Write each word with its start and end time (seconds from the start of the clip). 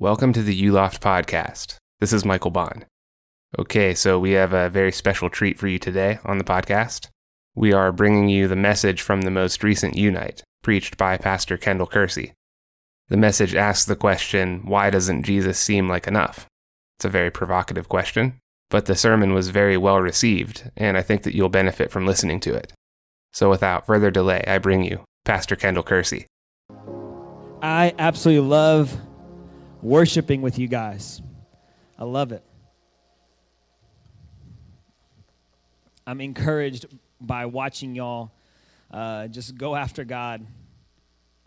Welcome 0.00 0.32
to 0.32 0.42
the 0.42 0.58
Uloft 0.62 1.00
podcast. 1.00 1.76
This 1.98 2.14
is 2.14 2.24
Michael 2.24 2.50
Bond. 2.50 2.86
Okay, 3.58 3.92
so 3.92 4.18
we 4.18 4.30
have 4.30 4.54
a 4.54 4.70
very 4.70 4.92
special 4.92 5.28
treat 5.28 5.58
for 5.58 5.68
you 5.68 5.78
today 5.78 6.18
on 6.24 6.38
the 6.38 6.42
podcast. 6.42 7.08
We 7.54 7.74
are 7.74 7.92
bringing 7.92 8.30
you 8.30 8.48
the 8.48 8.56
message 8.56 9.02
from 9.02 9.20
the 9.20 9.30
most 9.30 9.62
recent 9.62 9.96
Unite, 9.96 10.42
preached 10.62 10.96
by 10.96 11.18
Pastor 11.18 11.58
Kendall 11.58 11.86
Kersey. 11.86 12.32
The 13.10 13.18
message 13.18 13.54
asks 13.54 13.84
the 13.84 13.94
question, 13.94 14.62
Why 14.64 14.88
doesn't 14.88 15.24
Jesus 15.24 15.58
seem 15.58 15.86
like 15.86 16.06
enough? 16.06 16.46
It's 16.96 17.04
a 17.04 17.10
very 17.10 17.30
provocative 17.30 17.90
question, 17.90 18.38
but 18.70 18.86
the 18.86 18.96
sermon 18.96 19.34
was 19.34 19.50
very 19.50 19.76
well 19.76 20.00
received, 20.00 20.70
and 20.78 20.96
I 20.96 21.02
think 21.02 21.24
that 21.24 21.34
you'll 21.34 21.50
benefit 21.50 21.90
from 21.90 22.06
listening 22.06 22.40
to 22.40 22.54
it. 22.54 22.72
So 23.34 23.50
without 23.50 23.84
further 23.84 24.10
delay, 24.10 24.44
I 24.46 24.56
bring 24.56 24.82
you 24.82 25.04
Pastor 25.26 25.56
Kendall 25.56 25.82
Kersey. 25.82 26.26
I 27.60 27.92
absolutely 27.98 28.48
love 28.48 28.98
worshiping 29.82 30.42
with 30.42 30.58
you 30.58 30.68
guys. 30.68 31.22
I 31.98 32.04
love 32.04 32.32
it. 32.32 32.42
I'm 36.06 36.20
encouraged 36.20 36.86
by 37.20 37.46
watching 37.46 37.94
y'all 37.94 38.32
uh, 38.90 39.28
just 39.28 39.56
go 39.56 39.76
after 39.76 40.04
God, 40.04 40.44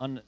un- 0.00 0.22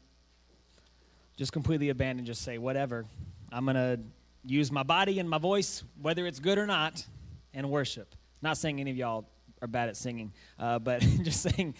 just 1.36 1.52
completely 1.52 1.88
abandon, 1.88 2.26
just 2.26 2.42
say, 2.42 2.58
whatever. 2.58 3.06
I'm 3.50 3.64
going 3.64 3.76
to 3.76 4.00
use 4.44 4.70
my 4.70 4.82
body 4.82 5.18
and 5.18 5.30
my 5.30 5.38
voice, 5.38 5.84
whether 6.02 6.26
it's 6.26 6.40
good 6.40 6.58
or 6.58 6.66
not, 6.66 7.06
and 7.54 7.70
worship. 7.70 8.14
Not 8.42 8.58
saying 8.58 8.80
any 8.80 8.90
of 8.90 8.96
y'all 8.96 9.26
are 9.62 9.68
bad 9.68 9.88
at 9.88 9.96
singing, 9.96 10.32
uh, 10.58 10.78
but 10.80 11.00
just 11.00 11.42
saying 11.42 11.74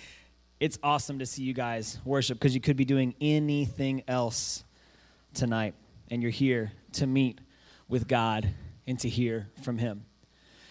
it's 0.58 0.78
awesome 0.82 1.18
to 1.18 1.26
see 1.26 1.42
you 1.42 1.52
guys 1.52 1.98
worship 2.04 2.38
because 2.38 2.54
you 2.54 2.60
could 2.60 2.76
be 2.76 2.86
doing 2.86 3.14
anything 3.20 4.02
else 4.08 4.64
tonight 5.34 5.74
and 6.10 6.22
you're 6.22 6.30
here 6.30 6.72
to 6.92 7.06
meet 7.06 7.40
with 7.88 8.08
God 8.08 8.48
and 8.86 8.98
to 9.00 9.08
hear 9.08 9.48
from 9.62 9.78
Him. 9.78 10.04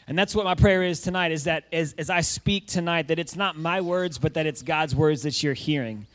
And 0.08 0.18
that's 0.18 0.36
what 0.36 0.46
my 0.46 0.56
prayer 0.56 0.84
is 0.84 1.02
tonight 1.02 1.32
is 1.32 1.46
that 1.46 1.66
as, 1.74 1.94
as 1.98 2.10
I 2.10 2.22
speak 2.22 2.68
tonight, 2.68 3.08
that 3.08 3.18
it's 3.18 3.36
not 3.36 3.58
my 3.58 3.82
words, 3.82 4.18
but 4.18 4.36
that 4.36 4.46
it's 4.46 4.62
God's 4.62 4.96
words 4.96 5.24
that 5.24 5.42
you're 5.42 5.54
hearing. 5.54 6.06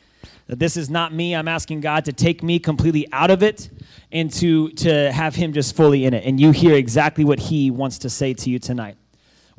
That 0.47 0.59
this 0.59 0.77
is 0.77 0.89
not 0.89 1.13
me. 1.13 1.35
I'm 1.35 1.47
asking 1.47 1.81
God 1.81 2.05
to 2.05 2.13
take 2.13 2.41
me 2.41 2.59
completely 2.59 3.07
out 3.11 3.31
of 3.31 3.43
it 3.43 3.69
and 4.11 4.31
to, 4.33 4.69
to 4.69 5.11
have 5.11 5.35
Him 5.35 5.53
just 5.53 5.75
fully 5.75 6.05
in 6.05 6.13
it. 6.13 6.25
And 6.25 6.39
you 6.39 6.51
hear 6.51 6.75
exactly 6.75 7.25
what 7.25 7.39
He 7.39 7.69
wants 7.69 7.99
to 7.99 8.09
say 8.09 8.33
to 8.33 8.49
you 8.49 8.59
tonight. 8.59 8.97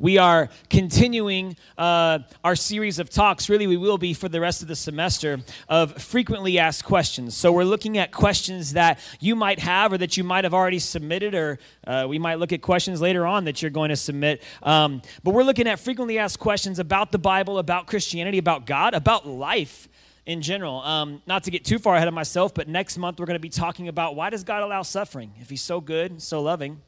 We 0.03 0.17
are 0.17 0.49
continuing 0.69 1.55
uh, 1.77 2.19
our 2.43 2.57
series 2.57 2.99
of 2.99 3.09
talks. 3.09 3.47
Really, 3.47 3.67
we 3.67 3.77
will 3.77 3.97
be 3.97 4.13
for 4.13 4.27
the 4.27 4.41
rest 4.41 4.61
of 4.61 4.67
the 4.67 4.75
semester 4.75 5.39
of 5.69 5.93
frequently 5.93 6.59
asked 6.59 6.83
questions. 6.83 7.37
So, 7.37 7.53
we're 7.53 7.63
looking 7.63 7.97
at 7.97 8.11
questions 8.11 8.73
that 8.73 8.99
you 9.21 9.33
might 9.33 9.59
have 9.59 9.93
or 9.93 9.97
that 9.99 10.17
you 10.17 10.25
might 10.25 10.43
have 10.43 10.53
already 10.53 10.79
submitted, 10.79 11.33
or 11.33 11.57
uh, 11.87 12.05
we 12.09 12.19
might 12.19 12.37
look 12.37 12.51
at 12.51 12.61
questions 12.61 12.99
later 12.99 13.25
on 13.25 13.45
that 13.45 13.61
you're 13.61 13.71
going 13.71 13.91
to 13.91 13.95
submit. 13.95 14.43
Um, 14.61 15.01
but 15.23 15.33
we're 15.33 15.43
looking 15.43 15.67
at 15.67 15.79
frequently 15.79 16.19
asked 16.19 16.37
questions 16.37 16.79
about 16.79 17.13
the 17.13 17.17
Bible, 17.17 17.57
about 17.57 17.87
Christianity, 17.87 18.39
about 18.39 18.65
God, 18.65 18.93
about 18.93 19.25
life 19.25 19.87
in 20.25 20.41
general. 20.41 20.81
Um, 20.81 21.21
not 21.27 21.45
to 21.45 21.51
get 21.51 21.63
too 21.63 21.79
far 21.79 21.95
ahead 21.95 22.09
of 22.09 22.13
myself, 22.13 22.53
but 22.53 22.67
next 22.67 22.97
month 22.97 23.21
we're 23.21 23.25
going 23.25 23.35
to 23.35 23.39
be 23.39 23.47
talking 23.47 23.87
about 23.87 24.17
why 24.17 24.29
does 24.31 24.43
God 24.43 24.63
allow 24.63 24.81
suffering? 24.81 25.31
If 25.39 25.49
He's 25.49 25.61
so 25.61 25.79
good, 25.79 26.21
so 26.21 26.41
loving, 26.41 26.81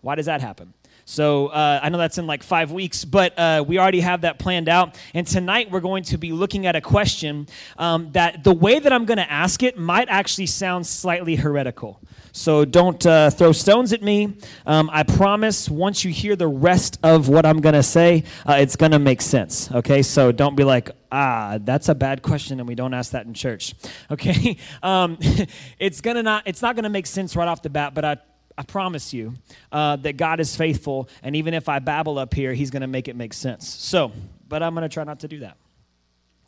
why 0.00 0.14
does 0.14 0.24
that 0.24 0.40
happen? 0.40 0.72
So 1.08 1.46
uh, 1.46 1.80
I 1.82 1.88
know 1.88 1.96
that's 1.96 2.18
in 2.18 2.26
like 2.26 2.42
five 2.42 2.70
weeks, 2.70 3.02
but 3.02 3.36
uh, 3.38 3.64
we 3.66 3.78
already 3.78 4.00
have 4.00 4.20
that 4.20 4.38
planned 4.38 4.68
out. 4.68 5.00
And 5.14 5.26
tonight 5.26 5.70
we're 5.70 5.80
going 5.80 6.04
to 6.04 6.18
be 6.18 6.32
looking 6.32 6.66
at 6.66 6.76
a 6.76 6.82
question 6.82 7.48
um, 7.78 8.12
that 8.12 8.44
the 8.44 8.52
way 8.52 8.78
that 8.78 8.92
I'm 8.92 9.06
going 9.06 9.16
to 9.16 9.32
ask 9.32 9.62
it 9.62 9.78
might 9.78 10.10
actually 10.10 10.44
sound 10.44 10.86
slightly 10.86 11.34
heretical. 11.34 11.98
So 12.32 12.66
don't 12.66 13.04
uh, 13.06 13.30
throw 13.30 13.52
stones 13.52 13.94
at 13.94 14.02
me. 14.02 14.36
Um, 14.66 14.90
I 14.92 15.02
promise 15.02 15.70
once 15.70 16.04
you 16.04 16.12
hear 16.12 16.36
the 16.36 16.46
rest 16.46 16.98
of 17.02 17.30
what 17.30 17.46
I'm 17.46 17.62
going 17.62 17.74
to 17.74 17.82
say, 17.82 18.24
uh, 18.46 18.58
it's 18.60 18.76
going 18.76 18.92
to 18.92 18.98
make 18.98 19.22
sense. 19.22 19.72
Okay, 19.72 20.02
so 20.02 20.30
don't 20.30 20.56
be 20.56 20.64
like, 20.64 20.90
ah, 21.10 21.56
that's 21.62 21.88
a 21.88 21.94
bad 21.94 22.20
question, 22.20 22.60
and 22.60 22.68
we 22.68 22.74
don't 22.74 22.92
ask 22.92 23.12
that 23.12 23.24
in 23.24 23.32
church. 23.32 23.74
Okay, 24.10 24.56
um, 24.82 25.18
it's 25.78 26.00
gonna 26.00 26.22
not, 26.22 26.42
it's 26.46 26.62
not 26.62 26.74
gonna 26.74 26.88
make 26.88 27.06
sense 27.06 27.36
right 27.36 27.46
off 27.46 27.60
the 27.62 27.68
bat, 27.68 27.92
but 27.94 28.04
I 28.04 28.16
I 28.58 28.64
promise 28.64 29.14
you 29.14 29.34
uh, 29.70 29.94
that 29.96 30.16
God 30.16 30.40
is 30.40 30.56
faithful, 30.56 31.08
and 31.22 31.36
even 31.36 31.54
if 31.54 31.68
I 31.68 31.78
babble 31.78 32.18
up 32.18 32.34
here, 32.34 32.52
He's 32.52 32.72
going 32.72 32.82
to 32.82 32.88
make 32.88 33.06
it 33.06 33.14
make 33.14 33.32
sense. 33.32 33.68
So, 33.68 34.10
but 34.48 34.64
I'm 34.64 34.74
going 34.74 34.82
to 34.82 34.92
try 34.92 35.04
not 35.04 35.20
to 35.20 35.28
do 35.28 35.38
that. 35.38 35.56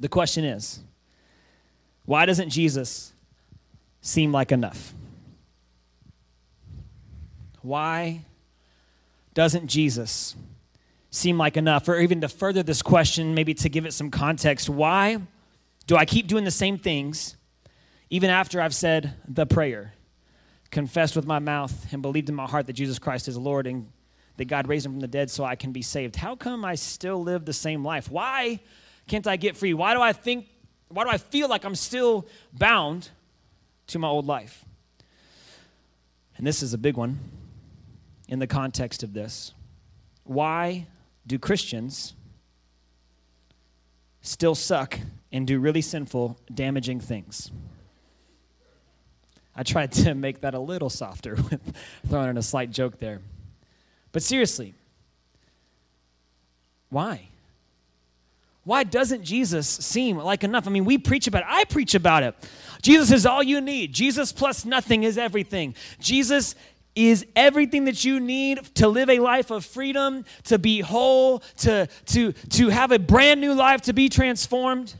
The 0.01 0.09
question 0.09 0.45
is 0.45 0.81
why 2.07 2.27
doesn't 2.27 2.51
Jesus 2.51 3.13
seem 4.01 4.33
like 4.33 4.51
enough? 4.51 4.93
Why 7.63 8.25
doesn't 9.33 9.69
Jesus 9.69 10.35
seem 11.11 11.39
like 11.39 11.57
enough? 11.57 11.89
Or 11.89 12.01
even 12.01 12.21
to 12.23 12.29
further 12.29 12.65
this 12.65 12.83
question, 12.83 13.35
maybe 13.35 13.55
to 13.55 13.69
give 13.69 13.87
it 13.87 13.93
some 13.93 14.11
context, 14.11 14.69
why 14.69 15.19
do 15.87 15.97
I 15.97 16.05
keep 16.07 16.27
doing 16.27 16.45
the 16.45 16.51
same 16.51 16.77
things 16.77 17.37
even 18.09 18.31
after 18.31 18.61
I've 18.61 18.75
said 18.75 19.15
the 19.29 19.47
prayer? 19.47 19.93
Confessed 20.71 21.17
with 21.17 21.27
my 21.27 21.39
mouth 21.39 21.93
and 21.93 22.03
believed 22.03 22.29
in 22.29 22.35
my 22.35 22.47
heart 22.47 22.67
that 22.67 22.75
Jesus 22.75 22.99
Christ 22.99 23.29
is 23.29 23.37
Lord 23.37 23.67
and 23.67 23.91
that 24.37 24.47
God 24.47 24.69
raised 24.69 24.87
him 24.87 24.93
from 24.93 25.01
the 25.01 25.09
dead 25.09 25.31
so 25.31 25.45
I 25.45 25.57
can 25.57 25.73
be 25.73 25.83
saved. 25.83 26.17
How 26.17 26.37
come 26.37 26.65
I 26.65 26.75
still 26.75 27.23
live 27.23 27.45
the 27.45 27.53
same 27.53 27.85
life? 27.85 28.11
Why 28.11 28.61
can't 29.07 29.27
I 29.27 29.37
get 29.37 29.57
free? 29.57 29.75
Why 29.75 29.95
do 29.95 30.01
I 30.01 30.13
think 30.13 30.47
why 30.89 31.05
do 31.05 31.11
I 31.11 31.19
feel 31.19 31.49
like 31.49 31.65
I'm 31.65 31.77
still 31.77 32.27
bound 32.53 33.11
to 33.89 33.99
my 33.99 34.09
old 34.09 34.27
life? 34.27 34.65
And 36.37 36.47
this 36.47 36.63
is 36.63 36.75
a 36.75 36.79
big 36.79 36.97
one 36.97 37.21
in 38.29 38.39
the 38.41 38.47
context 38.47 39.03
of 39.03 39.13
this. 39.13 39.53
Why 40.25 40.87
do 41.27 41.39
Christians 41.39 42.15
still 44.21 44.55
suck 44.55 44.99
and 45.31 45.47
do 45.47 45.61
really 45.61 45.83
sinful, 45.83 46.39
damaging 46.53 46.99
things? 46.99 47.51
I 49.61 49.63
tried 49.63 49.93
to 49.93 50.15
make 50.15 50.41
that 50.41 50.55
a 50.55 50.59
little 50.59 50.89
softer 50.89 51.35
with 51.51 51.61
throwing 52.09 52.31
in 52.31 52.39
a 52.39 52.43
slight 52.43 52.71
joke 52.71 52.99
there. 52.99 53.21
But 54.11 54.23
seriously, 54.23 54.73
why? 56.89 57.29
Why 58.65 58.85
doesn't 58.85 59.23
Jesus 59.23 59.69
seem 59.69 60.17
like 60.17 60.45
enough? 60.45 60.67
I 60.67 60.71
mean, 60.71 60.87
we 60.87 60.97
preach 60.97 61.27
about 61.27 61.43
it. 61.43 61.49
I 61.51 61.65
preach 61.65 61.95
about 61.95 62.23
it. 62.23 62.35
Jesus 62.81 63.13
is 63.13 63.27
all 63.27 63.43
you 63.43 63.61
need. 63.61 63.93
Jesus 63.93 64.33
plus 64.33 64.65
nothing 64.65 65.03
is 65.03 65.19
everything. 65.19 65.75
Jesus 65.99 66.55
is 66.95 67.27
everything 67.37 67.85
that 67.85 68.03
you 68.03 68.19
need 68.19 68.65
to 68.77 68.89
live 68.89 69.11
a 69.11 69.19
life 69.19 69.51
of 69.51 69.67
freedom, 69.67 70.25
to 70.45 70.59
be 70.59 70.81
whole, 70.81 71.41
to, 71.59 71.87
to, 72.07 72.33
to 72.33 72.71
have 72.71 72.93
a 72.93 72.99
brand 72.99 73.43
new 73.43 73.53
life, 73.53 73.83
to 73.83 73.93
be 73.93 74.09
transformed. 74.09 74.95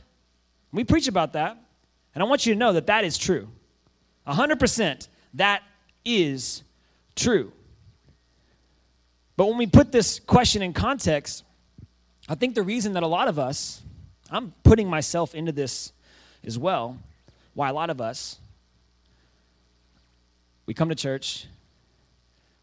We 0.71 0.83
preach 0.83 1.07
about 1.07 1.33
that. 1.33 1.57
And 2.13 2.23
I 2.23 2.27
want 2.27 2.45
you 2.45 2.53
to 2.53 2.59
know 2.59 2.73
that 2.73 2.85
that 2.85 3.03
is 3.03 3.17
true. 3.17 3.47
100% 4.31 5.07
that 5.35 5.63
is 6.03 6.63
true. 7.15 7.51
But 9.37 9.47
when 9.47 9.57
we 9.57 9.67
put 9.67 9.91
this 9.91 10.19
question 10.19 10.61
in 10.61 10.73
context, 10.73 11.43
I 12.27 12.35
think 12.35 12.55
the 12.55 12.63
reason 12.63 12.93
that 12.93 13.03
a 13.03 13.07
lot 13.07 13.27
of 13.27 13.39
us, 13.39 13.81
I'm 14.29 14.53
putting 14.63 14.89
myself 14.89 15.33
into 15.33 15.51
this 15.51 15.93
as 16.43 16.57
well, 16.57 16.97
why 17.53 17.69
a 17.69 17.73
lot 17.73 17.89
of 17.89 18.01
us, 18.01 18.39
we 20.65 20.73
come 20.73 20.89
to 20.89 20.95
church, 20.95 21.47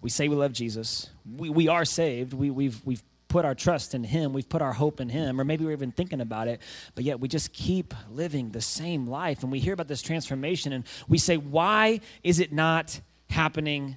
we 0.01 0.11
say 0.11 0.29
we 0.29 0.37
love 0.37 0.53
Jesus, 0.53 1.11
we, 1.37 1.51
we 1.51 1.69
are 1.69 1.85
saved, 1.85 2.33
we, 2.33 2.51
we've, 2.51 2.81
we've 2.85 3.03
put 3.29 3.45
our 3.45 3.55
trust 3.55 3.95
in 3.95 4.05
Him, 4.05 4.33
we've 4.33 4.49
put 4.49 4.63
our 4.63 4.73
hope 4.73 5.01
in 5.01 5.09
Him, 5.09 5.41
or 5.41 5.45
maybe 5.45 5.65
we're 5.65 5.73
even 5.73 5.93
thinking 5.93 6.21
about 6.21 6.49
it, 6.49 6.61
but 6.95 7.05
yet 7.05 7.21
we 7.21 7.29
just 7.29 7.53
keep 7.53 7.95
living 8.11 8.51
the 8.51 8.61
same 8.61 9.07
life. 9.07 9.43
And 9.43 9.53
we 9.53 9.61
hear 9.61 9.75
about 9.75 9.89
this 9.89 10.03
transformation 10.03 10.73
and 10.73 10.85
we 11.07 11.19
say, 11.19 11.37
why 11.37 12.01
is 12.23 12.41
it 12.41 12.53
not 12.53 13.01
happening 13.31 13.97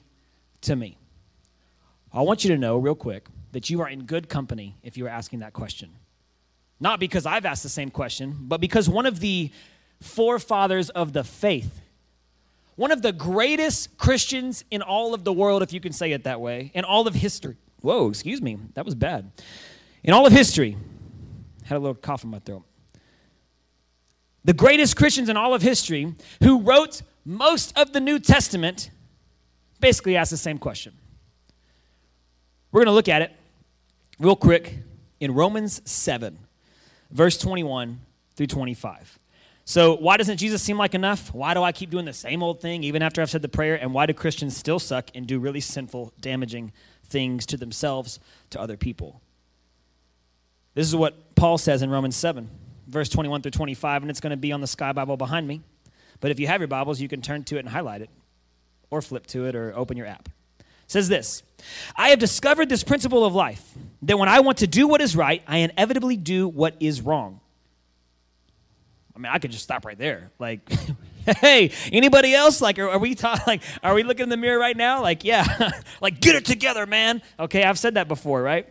to 0.62 0.76
me? 0.76 0.98
I 2.14 2.22
want 2.22 2.44
you 2.44 2.52
to 2.52 2.58
know, 2.58 2.78
real 2.78 2.96
quick, 2.96 3.28
that 3.54 3.70
you 3.70 3.82
are 3.82 3.90
in 3.90 4.04
good 4.04 4.28
company 4.30 4.76
if 4.84 4.98
you 4.98 5.06
are 5.06 5.10
asking 5.10 5.40
that 5.40 5.54
question. 5.54 5.92
Not 6.80 7.00
because 7.00 7.26
I've 7.26 7.46
asked 7.46 7.64
the 7.64 7.70
same 7.70 7.90
question, 7.90 8.36
but 8.42 8.60
because 8.60 8.90
one 8.90 9.06
of 9.06 9.20
the 9.20 9.52
forefathers 10.02 10.90
of 10.90 11.14
the 11.14 11.24
faith, 11.24 11.80
one 12.76 12.92
of 12.92 13.02
the 13.02 13.12
greatest 13.12 13.98
Christians 13.98 14.64
in 14.72 14.82
all 14.82 15.14
of 15.14 15.24
the 15.24 15.32
world, 15.32 15.62
if 15.62 15.72
you 15.72 15.80
can 15.80 15.94
say 15.94 16.12
it 16.12 16.24
that 16.24 16.42
way, 16.42 16.72
in 16.74 16.84
all 16.84 17.08
of 17.08 17.14
history, 17.14 17.56
Whoa, 17.82 18.10
excuse 18.10 18.42
me. 18.42 18.58
That 18.76 18.86
was 18.86 18.96
bad. 18.96 19.32
In 20.04 20.14
all 20.14 20.26
of 20.26 20.34
history, 20.34 20.78
had 21.64 21.78
a 21.78 21.80
little 21.80 21.96
cough 21.96 22.24
in 22.24 22.30
my 22.30 22.40
throat. 22.40 22.64
The 24.44 24.54
greatest 24.54 24.96
Christians 24.96 25.30
in 25.30 25.38
all 25.38 25.54
of 25.54 25.62
history 25.62 26.16
who 26.44 26.62
wrote 26.62 27.02
most 27.24 27.78
of 27.78 27.94
the 27.94 28.00
New 28.00 28.20
Testament 28.20 28.90
basically 29.80 30.16
asked 30.16 30.32
the 30.32 30.38
same 30.38 30.58
question. 30.58 30.94
We're 32.72 32.80
going 32.80 32.88
to 32.88 32.94
look 32.94 33.10
at 33.10 33.22
it 33.22 33.32
real 34.20 34.36
quick 34.36 34.80
in 35.20 35.34
Romans 35.34 35.82
7, 35.90 36.38
verse 37.12 37.38
21 37.38 38.00
through 38.36 38.48
25. 38.48 39.20
So, 39.64 39.96
why 39.96 40.18
doesn't 40.18 40.38
Jesus 40.38 40.62
seem 40.62 40.78
like 40.78 40.96
enough? 40.96 41.34
Why 41.34 41.54
do 41.54 41.62
I 41.62 41.72
keep 41.72 41.92
doing 41.92 42.06
the 42.06 42.14
same 42.14 42.42
old 42.42 42.62
thing 42.62 42.84
even 42.84 43.02
after 43.02 43.22
I've 43.22 43.30
said 43.30 43.42
the 43.42 43.50
prayer? 43.50 43.76
And 43.76 43.94
why 43.94 44.06
do 44.06 44.14
Christians 44.14 44.58
still 44.58 44.80
suck 44.80 45.12
and 45.14 45.28
do 45.28 45.40
really 45.40 45.60
sinful, 45.60 46.14
damaging 46.20 46.72
things 47.12 47.46
to 47.48 47.58
themselves, 47.58 48.20
to 48.50 48.60
other 48.60 48.78
people? 48.78 49.22
This 50.74 50.88
is 50.88 50.96
what 50.96 51.36
Paul 51.36 51.58
says 51.58 51.82
in 51.82 51.90
Romans 51.90 52.16
7, 52.16 52.50
verse 52.88 53.10
21 53.10 53.42
through 53.42 53.52
25, 53.52 54.04
and 54.04 54.10
it's 54.10 54.20
going 54.20 54.32
to 54.32 54.38
be 54.38 54.52
on 54.52 54.62
the 54.62 54.68
Sky 54.68 54.94
Bible 54.94 55.18
behind 55.18 55.48
me. 55.48 55.62
But 56.22 56.32
if 56.32 56.40
you 56.40 56.48
have 56.48 56.62
your 56.62 56.68
Bibles, 56.68 57.02
you 57.02 57.08
can 57.08 57.22
turn 57.22 57.44
to 57.46 57.58
it 57.58 57.60
and 57.60 57.70
highlight 57.70 58.02
it, 58.02 58.10
or 58.90 59.02
flip 59.02 59.28
to 59.28 59.46
it, 59.48 59.56
or 59.56 59.74
open 59.76 59.98
your 59.98 60.08
app. 60.08 60.30
It 60.60 60.66
says 60.88 61.10
this 61.10 61.44
I 61.96 62.10
have 62.10 62.20
discovered 62.20 62.70
this 62.70 62.84
principle 62.84 63.26
of 63.26 63.36
life 63.36 63.74
that 64.04 64.18
when 64.18 64.30
I 64.30 64.40
want 64.40 64.60
to 64.60 64.68
do 64.68 64.88
what 64.88 65.02
is 65.02 65.16
right, 65.16 65.44
I 65.48 65.58
inevitably 65.58 66.18
do 66.18 66.48
what 66.48 66.76
is 66.80 67.02
wrong. 67.02 67.42
I 69.16 69.20
mean, 69.20 69.32
I 69.32 69.40
could 69.40 69.52
just 69.52 69.64
stop 69.64 69.86
right 69.86 69.98
there. 69.98 70.32
Like, 70.40 70.62
hey, 71.40 71.72
anybody 71.92 72.34
else? 72.34 72.62
Like, 72.62 72.80
are, 72.80 72.90
are 72.90 73.00
we 73.00 73.16
talking? 73.16 73.42
Like, 73.48 73.64
are 73.84 73.94
we 73.94 74.04
looking 74.04 74.24
in 74.24 74.30
the 74.30 74.38
mirror 74.38 74.60
right 74.60 74.78
now? 74.78 75.02
Like, 75.02 75.24
yeah, 75.24 75.72
like 76.02 76.22
get 76.22 76.36
it 76.36 76.46
together, 76.46 76.86
man. 76.86 77.22
Okay, 77.40 77.64
I've 77.64 77.78
said 77.78 77.96
that 77.96 78.08
before, 78.08 78.42
right? 78.42 78.68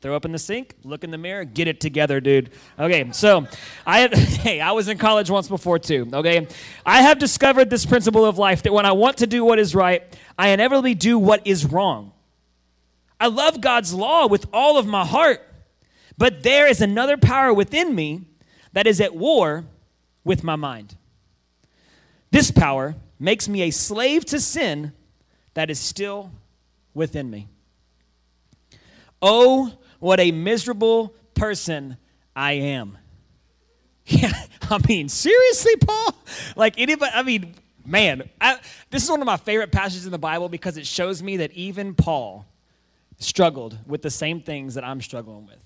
Throw 0.00 0.14
up 0.14 0.24
in 0.24 0.32
the 0.32 0.38
sink, 0.38 0.74
look 0.84 1.04
in 1.04 1.10
the 1.10 1.18
mirror, 1.18 1.44
get 1.44 1.68
it 1.68 1.80
together, 1.80 2.20
dude. 2.20 2.50
Okay, 2.78 3.10
so 3.12 3.46
I 3.86 4.00
have, 4.00 4.12
hey, 4.12 4.60
I 4.60 4.72
was 4.72 4.88
in 4.88 4.98
college 4.98 5.30
once 5.30 5.48
before 5.48 5.78
too. 5.78 6.08
Okay, 6.12 6.46
I 6.86 7.02
have 7.02 7.18
discovered 7.18 7.68
this 7.68 7.84
principle 7.84 8.24
of 8.24 8.38
life 8.38 8.62
that 8.62 8.72
when 8.72 8.86
I 8.86 8.92
want 8.92 9.18
to 9.18 9.26
do 9.26 9.44
what 9.44 9.58
is 9.58 9.74
right, 9.74 10.02
I 10.38 10.48
inevitably 10.48 10.94
do 10.94 11.18
what 11.18 11.46
is 11.46 11.66
wrong. 11.66 12.12
I 13.20 13.26
love 13.26 13.60
God's 13.60 13.92
law 13.92 14.26
with 14.26 14.46
all 14.52 14.78
of 14.78 14.86
my 14.86 15.04
heart, 15.04 15.40
but 16.16 16.42
there 16.42 16.66
is 16.68 16.80
another 16.80 17.16
power 17.16 17.52
within 17.52 17.94
me 17.94 18.22
that 18.72 18.86
is 18.86 19.00
at 19.00 19.14
war 19.14 19.64
with 20.24 20.44
my 20.44 20.56
mind. 20.56 20.94
This 22.30 22.50
power 22.50 22.94
makes 23.18 23.48
me 23.48 23.62
a 23.62 23.70
slave 23.70 24.24
to 24.26 24.40
sin 24.40 24.92
that 25.54 25.70
is 25.70 25.78
still 25.78 26.30
within 26.94 27.30
me. 27.30 27.48
Oh, 29.20 29.72
what 29.98 30.20
a 30.20 30.30
miserable 30.30 31.14
person 31.34 31.96
I 32.34 32.52
am. 32.52 32.98
Yeah, 34.10 34.32
I 34.70 34.78
mean, 34.88 35.10
seriously, 35.10 35.76
Paul? 35.76 36.14
Like 36.56 36.78
anybody, 36.78 37.12
I 37.14 37.22
mean, 37.22 37.54
man, 37.84 38.30
I, 38.40 38.58
this 38.88 39.04
is 39.04 39.10
one 39.10 39.20
of 39.20 39.26
my 39.26 39.36
favorite 39.36 39.70
passages 39.70 40.06
in 40.06 40.12
the 40.12 40.18
Bible 40.18 40.48
because 40.48 40.78
it 40.78 40.86
shows 40.86 41.22
me 41.22 41.36
that 41.36 41.52
even 41.52 41.92
Paul 41.94 42.46
struggled 43.18 43.76
with 43.86 44.00
the 44.00 44.08
same 44.10 44.40
things 44.40 44.76
that 44.76 44.84
I'm 44.84 45.02
struggling 45.02 45.46
with. 45.46 45.58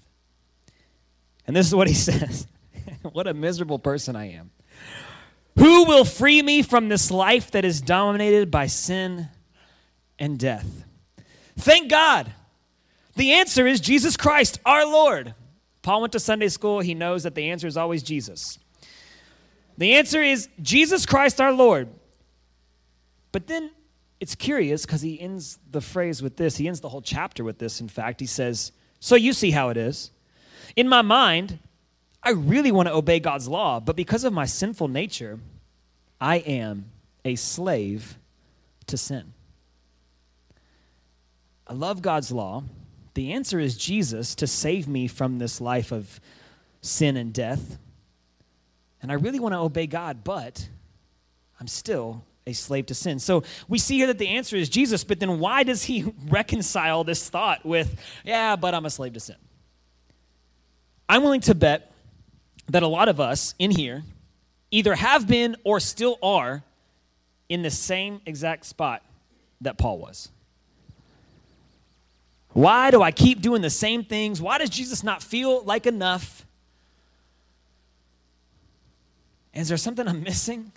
And 1.46 1.54
this 1.54 1.68
is 1.68 1.74
what 1.74 1.86
he 1.86 1.94
says 2.08 2.48
What 3.12 3.26
a 3.26 3.34
miserable 3.34 3.78
person 3.78 4.16
I 4.16 4.32
am. 4.32 4.50
Who 5.58 5.84
will 5.84 6.04
free 6.04 6.42
me 6.42 6.62
from 6.62 6.88
this 6.88 7.10
life 7.10 7.50
that 7.50 7.64
is 7.64 7.80
dominated 7.80 8.50
by 8.50 8.66
sin 8.66 9.28
and 10.18 10.38
death? 10.38 10.84
Thank 11.56 11.90
God 11.90 12.32
the 13.14 13.32
answer 13.32 13.66
is 13.66 13.80
Jesus 13.80 14.16
Christ, 14.16 14.58
our 14.64 14.86
Lord. 14.86 15.34
Paul 15.82 16.00
went 16.00 16.12
to 16.12 16.20
Sunday 16.20 16.48
school. 16.48 16.80
He 16.80 16.94
knows 16.94 17.24
that 17.24 17.34
the 17.34 17.50
answer 17.50 17.66
is 17.66 17.76
always 17.76 18.02
Jesus. 18.02 18.58
The 19.76 19.94
answer 19.94 20.22
is 20.22 20.48
Jesus 20.60 21.06
Christ, 21.06 21.40
our 21.40 21.52
Lord. 21.52 21.88
But 23.32 23.46
then 23.46 23.70
it's 24.20 24.34
curious 24.34 24.86
because 24.86 25.02
he 25.02 25.20
ends 25.20 25.58
the 25.70 25.80
phrase 25.80 26.22
with 26.22 26.36
this. 26.36 26.56
He 26.56 26.68
ends 26.68 26.80
the 26.80 26.88
whole 26.88 27.02
chapter 27.02 27.42
with 27.44 27.58
this, 27.58 27.80
in 27.80 27.88
fact. 27.88 28.20
He 28.20 28.26
says, 28.26 28.72
So 29.00 29.16
you 29.16 29.32
see 29.32 29.50
how 29.50 29.70
it 29.70 29.76
is. 29.76 30.10
In 30.76 30.88
my 30.88 31.02
mind, 31.02 31.58
I 32.22 32.30
really 32.30 32.70
want 32.70 32.88
to 32.88 32.94
obey 32.94 33.20
God's 33.20 33.48
law, 33.48 33.80
but 33.80 33.96
because 33.96 34.24
of 34.24 34.32
my 34.32 34.46
sinful 34.46 34.88
nature, 34.88 35.40
I 36.20 36.36
am 36.36 36.86
a 37.24 37.34
slave 37.34 38.16
to 38.86 38.96
sin. 38.96 39.32
I 41.66 41.74
love 41.74 42.02
God's 42.02 42.30
law. 42.30 42.62
The 43.14 43.32
answer 43.32 43.58
is 43.58 43.76
Jesus 43.76 44.34
to 44.36 44.46
save 44.46 44.86
me 44.86 45.08
from 45.08 45.38
this 45.38 45.60
life 45.60 45.92
of 45.92 46.20
sin 46.80 47.16
and 47.16 47.32
death. 47.32 47.78
And 49.00 49.10
I 49.10 49.14
really 49.14 49.40
want 49.40 49.54
to 49.54 49.58
obey 49.58 49.86
God, 49.86 50.22
but 50.22 50.68
I'm 51.58 51.66
still 51.66 52.24
a 52.46 52.52
slave 52.52 52.86
to 52.86 52.94
sin. 52.94 53.18
So 53.18 53.44
we 53.68 53.78
see 53.78 53.96
here 53.96 54.06
that 54.08 54.18
the 54.18 54.28
answer 54.28 54.56
is 54.56 54.68
Jesus, 54.68 55.04
but 55.04 55.20
then 55.20 55.38
why 55.38 55.62
does 55.62 55.84
he 55.84 56.12
reconcile 56.28 57.04
this 57.04 57.28
thought 57.28 57.64
with, 57.64 58.00
yeah, 58.24 58.56
but 58.56 58.74
I'm 58.74 58.86
a 58.86 58.90
slave 58.90 59.14
to 59.14 59.20
sin? 59.20 59.36
I'm 61.08 61.22
willing 61.22 61.40
to 61.42 61.54
bet 61.54 61.91
that 62.68 62.82
a 62.82 62.86
lot 62.86 63.08
of 63.08 63.20
us 63.20 63.54
in 63.58 63.70
here 63.70 64.02
either 64.70 64.94
have 64.94 65.26
been 65.28 65.56
or 65.64 65.80
still 65.80 66.18
are 66.22 66.62
in 67.48 67.62
the 67.62 67.70
same 67.70 68.20
exact 68.24 68.64
spot 68.64 69.02
that 69.60 69.78
Paul 69.78 69.98
was. 69.98 70.30
Why 72.50 72.90
do 72.90 73.02
I 73.02 73.10
keep 73.10 73.40
doing 73.40 73.62
the 73.62 73.70
same 73.70 74.04
things? 74.04 74.40
Why 74.40 74.58
does 74.58 74.70
Jesus 74.70 75.02
not 75.02 75.22
feel 75.22 75.62
like 75.64 75.86
enough? 75.86 76.44
Is 79.54 79.68
there 79.68 79.76
something 79.76 80.06
I'm 80.06 80.22
missing? 80.22 80.72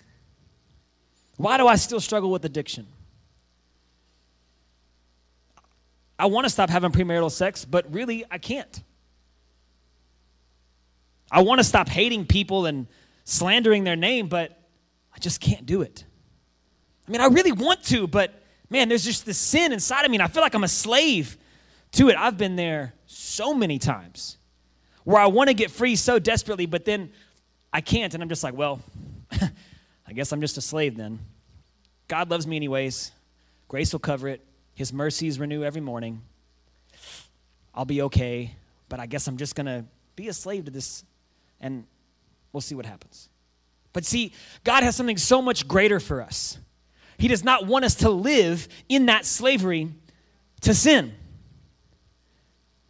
Why 1.36 1.56
do 1.58 1.66
I 1.66 1.76
still 1.76 2.00
struggle 2.00 2.30
with 2.30 2.44
addiction? 2.44 2.86
I 6.18 6.26
want 6.26 6.46
to 6.46 6.50
stop 6.50 6.70
having 6.70 6.92
premarital 6.92 7.30
sex, 7.30 7.64
but 7.64 7.92
really 7.92 8.24
I 8.30 8.38
can't. 8.38 8.82
I 11.30 11.42
want 11.42 11.58
to 11.58 11.64
stop 11.64 11.88
hating 11.88 12.26
people 12.26 12.66
and 12.66 12.86
slandering 13.24 13.84
their 13.84 13.96
name, 13.96 14.28
but 14.28 14.58
I 15.14 15.18
just 15.18 15.40
can't 15.40 15.66
do 15.66 15.82
it. 15.82 16.04
I 17.06 17.10
mean, 17.10 17.20
I 17.20 17.26
really 17.26 17.52
want 17.52 17.82
to, 17.84 18.06
but 18.06 18.42
man, 18.70 18.88
there's 18.88 19.04
just 19.04 19.26
this 19.26 19.38
sin 19.38 19.72
inside 19.72 20.04
of 20.04 20.10
me, 20.10 20.16
and 20.16 20.22
I 20.22 20.28
feel 20.28 20.42
like 20.42 20.54
I'm 20.54 20.64
a 20.64 20.68
slave 20.68 21.36
to 21.92 22.08
it. 22.08 22.16
I've 22.16 22.36
been 22.36 22.56
there 22.56 22.94
so 23.06 23.54
many 23.54 23.78
times 23.78 24.38
where 25.04 25.20
I 25.20 25.26
want 25.26 25.48
to 25.48 25.54
get 25.54 25.70
free 25.70 25.96
so 25.96 26.18
desperately, 26.18 26.66
but 26.66 26.84
then 26.84 27.10
I 27.72 27.80
can't. 27.80 28.12
And 28.14 28.22
I'm 28.22 28.28
just 28.28 28.42
like, 28.42 28.54
well, 28.54 28.80
I 29.32 30.12
guess 30.12 30.32
I'm 30.32 30.40
just 30.40 30.56
a 30.56 30.60
slave 30.60 30.96
then. 30.96 31.18
God 32.08 32.30
loves 32.30 32.46
me 32.46 32.56
anyways. 32.56 33.12
Grace 33.68 33.92
will 33.92 34.00
cover 34.00 34.28
it. 34.28 34.44
His 34.74 34.92
mercies 34.92 35.38
renew 35.38 35.62
every 35.62 35.80
morning. 35.80 36.22
I'll 37.74 37.84
be 37.84 38.02
okay, 38.02 38.54
but 38.88 39.00
I 39.00 39.06
guess 39.06 39.26
I'm 39.26 39.36
just 39.36 39.54
going 39.54 39.66
to 39.66 39.84
be 40.14 40.28
a 40.28 40.32
slave 40.32 40.64
to 40.66 40.70
this 40.70 41.04
and 41.60 41.84
we'll 42.52 42.60
see 42.60 42.74
what 42.74 42.86
happens. 42.86 43.28
But 43.92 44.04
see, 44.04 44.32
God 44.64 44.82
has 44.82 44.96
something 44.96 45.16
so 45.16 45.40
much 45.40 45.66
greater 45.66 46.00
for 46.00 46.20
us. 46.20 46.58
He 47.18 47.28
does 47.28 47.42
not 47.42 47.66
want 47.66 47.84
us 47.84 47.94
to 47.96 48.10
live 48.10 48.68
in 48.88 49.06
that 49.06 49.24
slavery 49.24 49.88
to 50.62 50.74
sin. 50.74 51.14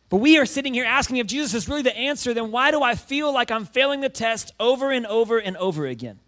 But 0.08 0.18
we 0.18 0.38
are 0.38 0.46
sitting 0.46 0.74
here 0.74 0.84
asking 0.84 1.16
if 1.16 1.26
Jesus 1.26 1.54
is 1.54 1.68
really 1.68 1.82
the 1.82 1.96
answer, 1.96 2.32
then 2.32 2.52
why 2.52 2.70
do 2.70 2.82
I 2.82 2.94
feel 2.94 3.32
like 3.32 3.50
I'm 3.50 3.64
failing 3.64 4.00
the 4.00 4.08
test 4.08 4.52
over 4.60 4.90
and 4.90 5.06
over 5.06 5.38
and 5.38 5.56
over 5.56 5.86
again? 5.86 6.18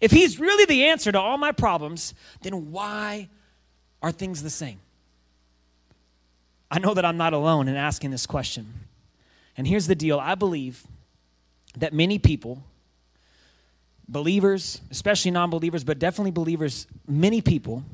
If 0.00 0.10
he's 0.10 0.38
really 0.38 0.66
the 0.66 0.84
answer 0.84 1.10
to 1.12 1.20
all 1.20 1.38
my 1.38 1.52
problems, 1.52 2.14
then 2.42 2.70
why 2.72 3.28
are 4.02 4.12
things 4.12 4.42
the 4.42 4.50
same? 4.50 4.80
I 6.70 6.78
know 6.78 6.92
that 6.94 7.04
I'm 7.04 7.16
not 7.16 7.32
alone 7.32 7.68
in 7.68 7.76
asking 7.76 8.10
this 8.10 8.26
question. 8.26 8.72
And 9.56 9.66
here's 9.66 9.86
the 9.86 9.94
deal 9.94 10.18
I 10.18 10.34
believe 10.34 10.86
that 11.78 11.92
many 11.92 12.18
people, 12.18 12.62
believers, 14.08 14.80
especially 14.90 15.30
non 15.30 15.50
believers, 15.50 15.84
but 15.84 15.98
definitely 15.98 16.30
believers, 16.30 16.86
many 17.06 17.40
people 17.40 17.84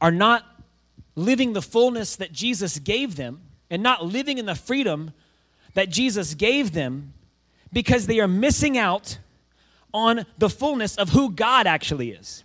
are 0.00 0.10
not 0.10 0.44
living 1.14 1.52
the 1.52 1.62
fullness 1.62 2.16
that 2.16 2.32
Jesus 2.32 2.78
gave 2.78 3.16
them 3.16 3.40
and 3.70 3.82
not 3.82 4.04
living 4.04 4.38
in 4.38 4.46
the 4.46 4.54
freedom 4.54 5.12
that 5.74 5.88
Jesus 5.88 6.34
gave 6.34 6.72
them 6.72 7.14
because 7.72 8.06
they 8.06 8.20
are 8.20 8.28
missing 8.28 8.76
out 8.76 9.18
on 9.94 10.26
the 10.38 10.50
fullness 10.50 10.96
of 10.96 11.10
who 11.10 11.30
God 11.30 11.66
actually 11.66 12.10
is. 12.10 12.44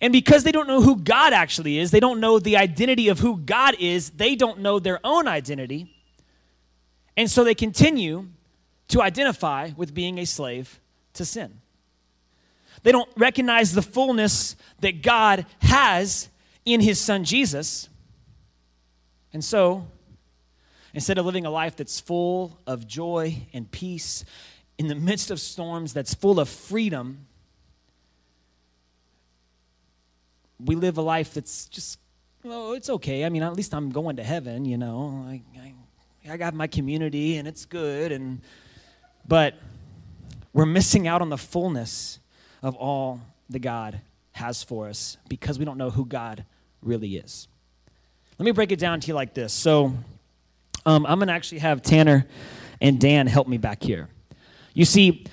And 0.00 0.12
because 0.12 0.44
they 0.44 0.52
don't 0.52 0.68
know 0.68 0.80
who 0.80 0.96
God 0.96 1.32
actually 1.32 1.78
is, 1.78 1.90
they 1.90 2.00
don't 2.00 2.20
know 2.20 2.38
the 2.38 2.56
identity 2.56 3.08
of 3.08 3.18
who 3.18 3.38
God 3.38 3.76
is, 3.78 4.10
they 4.10 4.36
don't 4.36 4.60
know 4.60 4.78
their 4.78 5.00
own 5.02 5.26
identity. 5.26 5.92
And 7.16 7.30
so 7.30 7.42
they 7.42 7.54
continue 7.54 8.28
to 8.88 9.02
identify 9.02 9.70
with 9.76 9.94
being 9.94 10.18
a 10.18 10.24
slave 10.24 10.80
to 11.14 11.24
sin. 11.24 11.60
They 12.82 12.92
don't 12.92 13.10
recognize 13.16 13.74
the 13.74 13.82
fullness 13.82 14.56
that 14.80 15.02
God 15.02 15.46
has 15.60 16.28
in 16.64 16.80
his 16.80 17.00
son 17.00 17.24
Jesus. 17.24 17.88
And 19.32 19.44
so, 19.44 19.86
instead 20.94 21.18
of 21.18 21.26
living 21.26 21.44
a 21.44 21.50
life 21.50 21.76
that's 21.76 22.00
full 22.00 22.58
of 22.66 22.86
joy 22.86 23.36
and 23.52 23.70
peace, 23.70 24.24
in 24.78 24.86
the 24.86 24.94
midst 24.94 25.30
of 25.30 25.40
storms, 25.40 25.92
that's 25.92 26.14
full 26.14 26.38
of 26.38 26.48
freedom, 26.48 27.26
we 30.64 30.76
live 30.76 30.98
a 30.98 31.02
life 31.02 31.34
that's 31.34 31.66
just, 31.66 31.98
oh, 32.44 32.72
it's 32.72 32.88
okay. 32.88 33.24
I 33.24 33.28
mean, 33.28 33.42
at 33.42 33.54
least 33.54 33.74
I'm 33.74 33.90
going 33.90 34.16
to 34.16 34.24
heaven, 34.24 34.64
you 34.64 34.78
know. 34.78 35.24
I, 35.26 35.42
I, 35.60 35.74
I 36.32 36.36
got 36.36 36.54
my 36.54 36.66
community 36.66 37.36
and 37.36 37.46
it's 37.46 37.64
good. 37.64 38.12
And, 38.12 38.40
but 39.28 39.54
we're 40.52 40.66
missing 40.66 41.06
out 41.06 41.22
on 41.22 41.28
the 41.28 41.38
fullness 41.38 42.18
of 42.62 42.74
all 42.74 43.20
the 43.48 43.58
God 43.58 44.00
has 44.32 44.62
for 44.62 44.88
us 44.88 45.18
because 45.28 45.58
we 45.58 45.64
don't 45.64 45.78
know 45.78 45.90
who 45.90 46.04
God 46.04 46.44
really 46.82 47.16
is. 47.16 47.46
Let 48.38 48.44
me 48.46 48.52
break 48.52 48.72
it 48.72 48.78
down 48.78 49.00
to 49.00 49.08
you 49.08 49.14
like 49.14 49.34
this. 49.34 49.52
So, 49.52 49.94
um, 50.86 51.04
I'm 51.06 51.18
going 51.18 51.28
to 51.28 51.34
actually 51.34 51.58
have 51.58 51.82
Tanner 51.82 52.26
and 52.80 53.00
Dan 53.00 53.26
help 53.26 53.48
me 53.48 53.58
back 53.58 53.82
here. 53.82 54.08
You 54.74 54.84
see, 54.84 55.26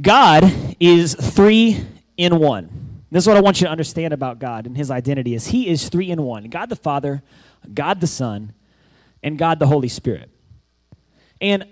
God 0.00 0.44
is 0.80 1.14
three 1.14 1.84
in 2.16 2.38
one. 2.38 3.02
This 3.10 3.24
is 3.24 3.28
what 3.28 3.36
I 3.36 3.40
want 3.40 3.60
you 3.60 3.66
to 3.66 3.70
understand 3.70 4.12
about 4.12 4.38
God 4.38 4.66
and 4.66 4.76
his 4.76 4.90
identity 4.90 5.34
is 5.34 5.48
he 5.48 5.68
is 5.68 5.88
three 5.88 6.10
in 6.10 6.22
one. 6.22 6.44
God 6.44 6.68
the 6.68 6.76
Father, 6.76 7.22
God 7.72 8.00
the 8.00 8.06
Son, 8.06 8.52
and 9.22 9.38
God 9.38 9.58
the 9.58 9.66
Holy 9.66 9.88
Spirit. 9.88 10.30
And 11.40 11.64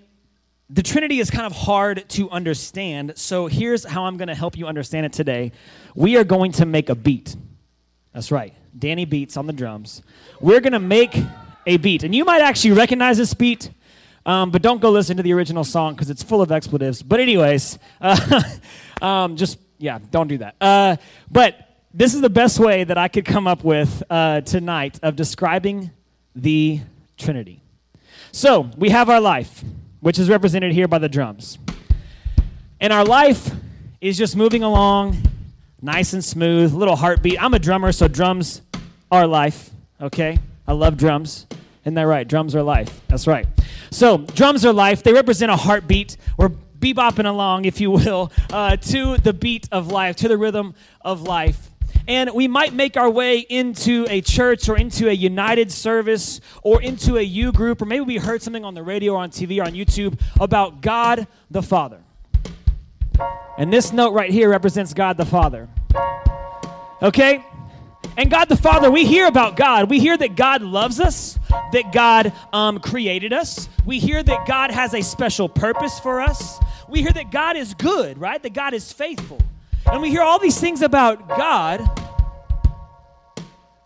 the 0.71 0.83
Trinity 0.83 1.19
is 1.19 1.31
kind 1.31 1.47
of 1.47 1.53
hard 1.53 2.07
to 2.11 2.31
understand, 2.31 3.15
so 3.17 3.47
here's 3.47 3.85
how 3.85 4.05
I'm 4.05 4.19
going 4.19 4.29
to 4.29 4.35
help 4.35 4.57
you 4.57 4.67
understand 4.67 5.07
it 5.07 5.13
today. 5.13 5.53
We 5.95 6.17
are 6.17 6.25
going 6.25 6.53
to 6.53 6.67
make 6.67 6.91
a 6.91 6.95
beat. 6.95 7.37
That's 8.13 8.31
right. 8.31 8.55
Danny 8.79 9.07
beats 9.07 9.37
on 9.37 9.47
the 9.47 9.53
drums. 9.53 10.03
We're 10.41 10.61
going 10.61 10.75
to 10.75 10.79
make 10.79 11.17
a 11.67 11.79
beat. 11.79 12.03
And 12.03 12.15
you 12.15 12.25
might 12.25 12.43
actually 12.43 12.73
recognize 12.73 13.17
this 13.17 13.33
beat, 13.33 13.71
um, 14.27 14.51
but 14.51 14.61
don't 14.61 14.81
go 14.81 14.91
listen 14.91 15.17
to 15.17 15.23
the 15.23 15.33
original 15.33 15.65
song 15.65 15.95
because 15.95 16.11
it's 16.11 16.23
full 16.23 16.43
of 16.43 16.53
expletives. 16.53 17.03
But, 17.03 17.21
anyways, 17.21 17.79
uh, 18.01 18.43
um, 19.03 19.37
just, 19.37 19.59
yeah, 19.79 19.99
don't 20.11 20.29
do 20.29 20.39
that. 20.39 20.55
Uh, 20.61 20.97
but 21.31 21.79
this 21.95 22.15
is 22.15 22.21
the 22.21 22.31
best 22.31 22.59
way 22.59 22.85
that 22.85 22.99
I 22.99 23.09
could 23.09 23.25
come 23.25 23.47
up 23.47 23.65
with 23.65 24.03
uh, 24.11 24.43
tonight 24.43 25.01
of 25.03 25.17
describing 25.17 25.93
the 26.35 26.81
Trinity. 27.17 27.63
So, 28.33 28.69
we 28.77 28.91
have 28.91 29.09
our 29.09 29.21
life, 29.21 29.65
which 30.01 30.19
is 30.19 30.29
represented 30.29 30.73
here 30.73 30.89
by 30.89 30.99
the 30.99 31.09
drums. 31.09 31.59
And 32.81 32.93
our 32.93 33.05
life 33.05 33.51
is 34.01 34.17
just 34.17 34.37
moving 34.37 34.63
along 34.63 35.17
nice 35.83 36.13
and 36.13 36.25
smooth, 36.25 36.73
little 36.73 36.97
heartbeat. 36.97 37.43
I'm 37.43 37.55
a 37.55 37.59
drummer, 37.59 37.93
so 37.93 38.09
drums 38.09 38.63
are 39.11 39.27
life, 39.27 39.71
okay? 40.01 40.39
I 40.67 40.73
love 40.73 40.97
drums. 40.97 41.47
Isn't 41.83 41.95
that 41.95 42.03
right? 42.03 42.27
Drums 42.27 42.55
are 42.55 42.63
life. 42.63 43.01
That's 43.09 43.27
right. 43.27 43.47
So, 43.91 44.19
drums 44.19 44.65
are 44.65 44.73
life. 44.73 45.03
They 45.03 45.13
represent 45.13 45.51
a 45.51 45.57
heartbeat. 45.57 46.17
We're 46.37 46.51
bebopping 46.79 47.27
along, 47.27 47.65
if 47.65 47.81
you 47.81 47.91
will, 47.91 48.31
uh, 48.53 48.77
to 48.77 49.17
the 49.17 49.33
beat 49.33 49.69
of 49.73 49.91
life, 49.91 50.17
to 50.17 50.29
the 50.29 50.37
rhythm 50.37 50.75
of 51.01 51.23
life. 51.23 51.71
And 52.09 52.31
we 52.33 52.49
might 52.49 52.73
make 52.73 52.97
our 52.97 53.11
way 53.11 53.41
into 53.41 54.07
a 54.09 54.23
church 54.23 54.71
or 54.71 54.79
into 54.79 55.11
a 55.11 55.13
united 55.13 55.71
service 55.71 56.41
or 56.63 56.81
into 56.81 57.19
a 57.19 57.23
U 57.23 57.53
group, 57.53 57.83
or 57.83 57.85
maybe 57.85 58.01
we 58.01 58.17
heard 58.17 58.41
something 58.41 58.65
on 58.65 58.73
the 58.73 58.83
radio 58.83 59.13
or 59.13 59.19
on 59.19 59.31
TV 59.31 59.61
or 59.61 59.67
on 59.67 59.75
YouTube 59.75 60.19
about 60.41 60.81
God 60.81 61.27
the 61.51 61.63
Father. 61.63 62.01
And 63.59 63.71
this 63.71 63.93
note 63.93 64.15
right 64.15 64.31
here 64.31 64.49
represents 64.49 64.95
God 64.95 65.19
the 65.19 65.27
Father. 65.27 65.69
Okay? 67.03 67.45
And 68.17 68.31
God 68.31 68.49
the 68.49 68.57
Father, 68.57 68.91
we 68.91 69.05
hear 69.05 69.27
about 69.27 69.57
God. 69.57 69.91
We 69.91 70.01
hear 70.01 70.17
that 70.17 70.35
God 70.35 70.63
loves 70.63 71.01
us, 71.01 71.39
that 71.73 71.93
God 71.93 72.33
um, 72.55 72.79
created 72.79 73.35
us. 73.35 73.69
We 73.85 73.99
hear 73.99 74.23
that 74.23 74.47
God 74.47 74.71
has 74.71 74.95
a 74.95 75.03
special 75.03 75.49
purpose 75.49 76.01
for 76.01 76.23
us. 76.23 76.59
We 76.89 77.03
hear 77.03 77.13
that 77.13 77.31
God 77.31 77.57
is 77.59 77.75
good, 77.75 78.17
right? 78.17 78.43
That 78.43 78.55
God 78.55 78.73
is 78.73 78.93
faithful. 78.93 79.41
And 79.87 80.03
we 80.03 80.11
hear 80.11 80.23
all 80.23 80.39
these 80.39 80.59
things 80.59 80.83
about 80.83 81.29
God. 81.29 81.89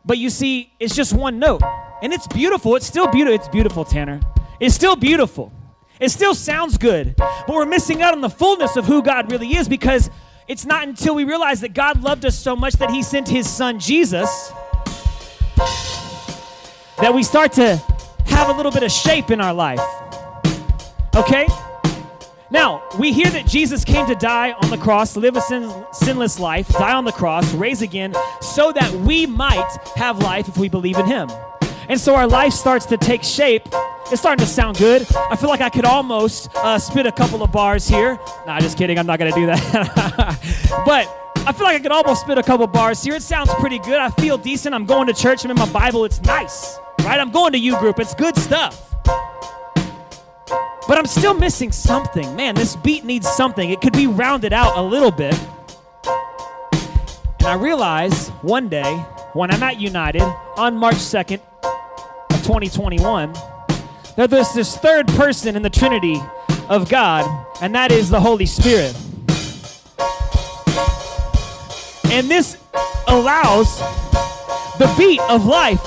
But 0.05 0.19
you 0.19 0.31
see, 0.31 0.73
it's 0.81 0.95
just 0.95 1.13
one 1.13 1.39
note. 1.39 1.63
And 2.03 2.13
it's 2.13 2.27
beautiful. 2.27 2.75
It's 2.77 2.87
still 2.87 3.07
beautiful. 3.07 3.35
It's 3.35 3.49
beautiful, 3.49 3.85
Tanner. 3.85 4.21
It's 4.59 4.75
still 4.75 4.97
beautiful. 4.97 5.53
It 6.01 6.11
still 6.11 6.35
sounds 6.35 6.79
good. 6.79 7.15
But 7.17 7.49
we're 7.49 7.67
missing 7.67 8.03
out 8.03 8.13
on 8.13 8.21
the 8.21 8.31
fullness 8.31 8.77
of 8.77 8.87
who 8.87 9.03
God 9.03 9.31
really 9.31 9.57
is 9.57 9.69
because 9.69 10.11
it's 10.49 10.67
not 10.67 10.89
until 10.89 11.15
we 11.15 11.23
realize 11.25 11.61
that 11.61 11.75
God 11.75 12.03
loved 12.03 12.25
us 12.25 12.37
so 12.37 12.57
much 12.57 12.75
that 12.75 12.91
He 12.91 13.03
sent 13.03 13.29
His 13.29 13.49
Son 13.49 13.79
Jesus 13.79 14.53
that 16.99 17.13
we 17.15 17.23
start 17.23 17.53
to 17.53 17.77
have 18.27 18.49
a 18.49 18.53
little 18.53 18.73
bit 18.73 18.83
of 18.83 18.91
shape 18.91 19.31
in 19.31 19.41
our 19.41 19.55
life. 19.55 19.81
Okay? 21.15 21.47
Now, 22.53 22.83
we 22.99 23.15
hear 23.15 23.31
that 23.31 23.47
Jesus 23.47 23.83
came 23.83 24.07
to 24.09 24.15
die 24.15 24.53
on 24.53 24.69
the 24.69 24.77
cross, 24.77 25.17
live 25.17 25.37
a 25.37 25.41
sin, 25.41 25.73
sinless 25.91 26.39
life, 26.39 26.69
die 26.69 26.93
on 26.93 27.07
the 27.07 27.13
cross, 27.13 27.51
raise 27.55 27.81
again, 27.81 28.15
so 28.43 28.73
that 28.73 28.93
we 28.93 29.25
might 29.25 29.79
have 29.97 30.19
life 30.19 30.49
if 30.49 30.59
we 30.59 30.69
believe 30.69 30.99
in 30.99 31.07
Him. 31.07 31.31
And 31.89 31.99
so 31.99 32.15
our 32.15 32.27
life 32.27 32.53
starts 32.53 32.85
to 32.87 32.99
take 32.99 33.23
shape. 33.23 33.63
It's 34.11 34.21
starting 34.21 34.45
to 34.45 34.51
sound 34.51 34.77
good. 34.77 35.07
I 35.17 35.37
feel 35.37 35.49
like 35.49 35.63
I 35.63 35.71
could 35.71 35.87
almost 35.87 36.55
uh, 36.57 36.79
spit 36.79 37.07
a 37.07 37.13
couple 37.13 37.43
of 37.43 37.51
bars 37.51 37.89
here. 37.89 38.19
Nah, 38.47 38.61
just 38.61 38.77
kidding. 38.77 38.99
I'm 38.99 39.07
not 39.07 39.19
going 39.19 39.33
to 39.33 39.41
do 39.41 39.47
that. 39.47 40.39
but 40.85 41.35
I 41.47 41.53
feel 41.53 41.65
like 41.65 41.77
I 41.77 41.81
could 41.81 41.91
almost 41.91 42.21
spit 42.21 42.37
a 42.37 42.43
couple 42.43 42.67
bars 42.67 43.03
here. 43.03 43.15
It 43.15 43.23
sounds 43.23 43.49
pretty 43.55 43.79
good. 43.79 43.99
I 43.99 44.11
feel 44.11 44.37
decent. 44.37 44.75
I'm 44.75 44.85
going 44.85 45.07
to 45.07 45.15
church. 45.15 45.43
I'm 45.47 45.51
in 45.51 45.57
my 45.57 45.71
Bible. 45.73 46.05
It's 46.05 46.21
nice, 46.21 46.79
right? 46.99 47.19
I'm 47.19 47.31
going 47.31 47.53
to 47.53 47.59
U 47.59 47.79
group. 47.79 47.99
It's 47.99 48.15
good 48.15 48.37
stuff. 48.37 48.95
But 50.89 50.99
I'm 50.99 51.07
still 51.07 51.35
missing 51.35 51.73
something. 51.73 52.35
Man, 52.37 52.55
this 52.55 52.77
beat 52.77 53.05
needs 53.05 53.29
something. 53.29 53.71
It 53.71 53.81
could 53.81 53.93
be 53.93 54.07
rounded 54.07 54.53
out 54.53 54.77
a 54.77 54.83
little 54.83 55.11
bit. 55.11 55.39
And 56.05 57.49
I 57.49 57.55
realize 57.55 58.29
one 58.43 58.69
day 58.69 58.97
when 59.33 59.51
I'm 59.51 59.63
at 59.63 59.81
United 59.81 60.23
on 60.57 60.77
March 60.77 60.97
2nd, 60.97 61.41
of 61.65 62.39
2021 62.43 63.33
that 64.17 64.29
there's 64.29 64.53
this 64.53 64.77
third 64.77 65.09
person 65.09 65.57
in 65.57 65.63
the 65.63 65.71
Trinity 65.71 66.21
of 66.69 66.89
God, 66.89 67.47
and 67.61 67.75
that 67.75 67.93
is 67.93 68.11
the 68.11 68.21
Holy 68.21 68.47
Spirit. 68.47 68.95
And 72.13 72.31
this 72.31 72.59
allows 73.09 73.79
the 74.79 74.93
beat 74.99 75.21
of 75.23 75.47
life 75.47 75.81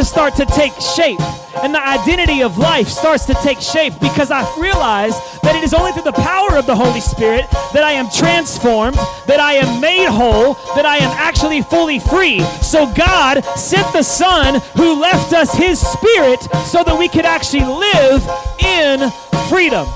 to 0.00 0.04
start 0.06 0.34
to 0.34 0.46
take 0.46 0.72
shape 0.96 1.20
and 1.62 1.74
the 1.74 1.86
identity 1.86 2.42
of 2.42 2.56
life 2.56 2.88
starts 2.88 3.26
to 3.26 3.34
take 3.34 3.60
shape 3.60 3.92
because 4.00 4.30
I 4.30 4.40
realize 4.58 5.12
that 5.42 5.54
it 5.54 5.62
is 5.62 5.74
only 5.74 5.92
through 5.92 6.04
the 6.04 6.12
power 6.12 6.56
of 6.56 6.64
the 6.64 6.74
Holy 6.74 7.02
Spirit 7.02 7.44
that 7.74 7.84
I 7.84 7.92
am 7.92 8.08
transformed, 8.08 8.96
that 9.26 9.40
I 9.40 9.54
am 9.54 9.78
made 9.78 10.08
whole, 10.08 10.54
that 10.74 10.86
I 10.86 10.96
am 10.96 11.10
actually 11.10 11.60
fully 11.60 11.98
free. 11.98 12.40
So 12.62 12.90
God 12.94 13.44
sent 13.56 13.92
the 13.92 14.02
Son 14.02 14.62
who 14.74 14.98
left 14.98 15.34
us 15.34 15.52
His 15.52 15.78
Spirit 15.78 16.40
so 16.64 16.82
that 16.82 16.96
we 16.98 17.06
could 17.06 17.26
actually 17.26 17.64
live 17.64 18.24
in 18.58 19.10
freedom. 19.50 19.86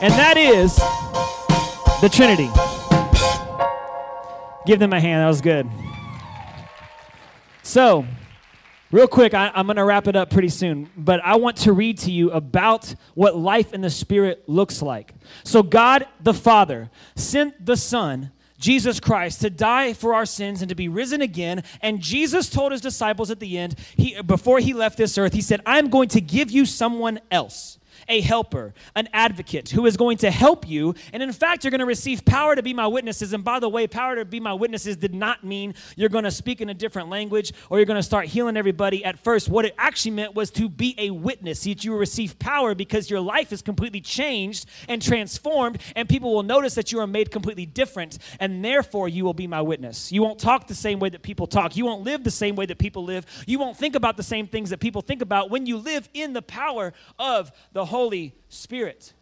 And 0.00 0.14
that 0.14 0.38
is 0.38 0.76
the 2.00 2.08
Trinity. 2.08 2.48
Give 4.64 4.78
them 4.78 4.94
a 4.94 5.00
hand. 5.00 5.20
That 5.20 5.28
was 5.28 5.42
good. 5.42 5.68
So, 7.62 8.06
Real 8.96 9.06
quick, 9.06 9.34
I, 9.34 9.52
am 9.54 9.66
going 9.66 9.76
to 9.76 9.84
wrap 9.84 10.08
it 10.08 10.16
up 10.16 10.30
pretty 10.30 10.48
soon, 10.48 10.88
but 10.96 11.20
I 11.22 11.36
want 11.36 11.58
to 11.58 11.74
read 11.74 11.98
to 11.98 12.10
you 12.10 12.30
about 12.30 12.94
what 13.12 13.36
life 13.36 13.74
in 13.74 13.82
the 13.82 13.90
Spirit 13.90 14.48
looks 14.48 14.80
like. 14.80 15.12
So, 15.44 15.62
God 15.62 16.06
the 16.18 16.32
Father 16.32 16.88
sent 17.14 17.66
the 17.66 17.76
Son, 17.76 18.30
Jesus 18.58 18.98
Christ, 18.98 19.42
to 19.42 19.50
die 19.50 19.92
for 19.92 20.14
our 20.14 20.24
sins 20.24 20.62
and 20.62 20.70
to 20.70 20.74
be 20.74 20.88
risen 20.88 21.20
again. 21.20 21.62
And 21.82 22.00
Jesus 22.00 22.48
told 22.48 22.72
his 22.72 22.80
disciples 22.80 23.30
at 23.30 23.38
the 23.38 23.58
end, 23.58 23.74
he, 23.98 24.18
before 24.22 24.60
he 24.60 24.72
left 24.72 24.96
this 24.96 25.18
earth, 25.18 25.34
he 25.34 25.42
said, 25.42 25.60
I'm 25.66 25.90
going 25.90 26.08
to 26.08 26.22
give 26.22 26.50
you 26.50 26.64
someone 26.64 27.20
else 27.30 27.76
a 28.08 28.20
helper, 28.20 28.74
an 28.94 29.08
advocate 29.12 29.70
who 29.70 29.86
is 29.86 29.96
going 29.96 30.18
to 30.18 30.30
help 30.30 30.68
you. 30.68 30.94
And 31.12 31.22
in 31.22 31.32
fact, 31.32 31.64
you're 31.64 31.70
going 31.70 31.80
to 31.80 31.86
receive 31.86 32.24
power 32.24 32.54
to 32.54 32.62
be 32.62 32.74
my 32.74 32.86
witnesses. 32.86 33.32
And 33.32 33.44
by 33.44 33.60
the 33.60 33.68
way, 33.68 33.86
power 33.86 34.16
to 34.16 34.24
be 34.24 34.40
my 34.40 34.54
witnesses 34.54 34.96
did 34.96 35.14
not 35.14 35.44
mean 35.44 35.74
you're 35.96 36.08
going 36.08 36.24
to 36.24 36.30
speak 36.30 36.60
in 36.60 36.68
a 36.68 36.74
different 36.74 37.08
language 37.08 37.52
or 37.70 37.78
you're 37.78 37.86
going 37.86 37.98
to 37.98 38.02
start 38.02 38.26
healing 38.26 38.56
everybody 38.56 39.04
at 39.04 39.18
first. 39.18 39.48
What 39.48 39.64
it 39.64 39.74
actually 39.78 40.12
meant 40.12 40.34
was 40.34 40.50
to 40.52 40.68
be 40.68 40.94
a 40.98 41.10
witness, 41.10 41.64
that 41.64 41.84
you 41.84 41.96
receive 41.96 42.38
power 42.38 42.74
because 42.74 43.10
your 43.10 43.20
life 43.20 43.52
is 43.52 43.62
completely 43.62 44.00
changed 44.00 44.66
and 44.88 45.02
transformed, 45.02 45.80
and 45.94 46.08
people 46.08 46.32
will 46.32 46.42
notice 46.42 46.74
that 46.74 46.92
you 46.92 47.00
are 47.00 47.06
made 47.06 47.30
completely 47.30 47.66
different, 47.66 48.18
and 48.40 48.64
therefore 48.64 49.08
you 49.08 49.24
will 49.24 49.34
be 49.34 49.46
my 49.46 49.60
witness. 49.60 50.12
You 50.12 50.22
won't 50.22 50.38
talk 50.38 50.66
the 50.66 50.74
same 50.74 50.98
way 50.98 51.08
that 51.08 51.22
people 51.22 51.46
talk. 51.46 51.76
You 51.76 51.84
won't 51.84 52.02
live 52.02 52.24
the 52.24 52.30
same 52.30 52.56
way 52.56 52.66
that 52.66 52.78
people 52.78 53.04
live. 53.04 53.26
You 53.46 53.58
won't 53.58 53.76
think 53.76 53.94
about 53.94 54.16
the 54.16 54.22
same 54.22 54.46
things 54.46 54.70
that 54.70 54.78
people 54.78 55.02
think 55.02 55.22
about 55.22 55.50
when 55.50 55.66
you 55.66 55.76
live 55.76 56.08
in 56.14 56.32
the 56.32 56.42
power 56.42 56.92
of 57.18 57.50
the 57.72 57.84
Holy 57.84 57.95
Holy 57.96 58.34
Spirit. 58.50 59.14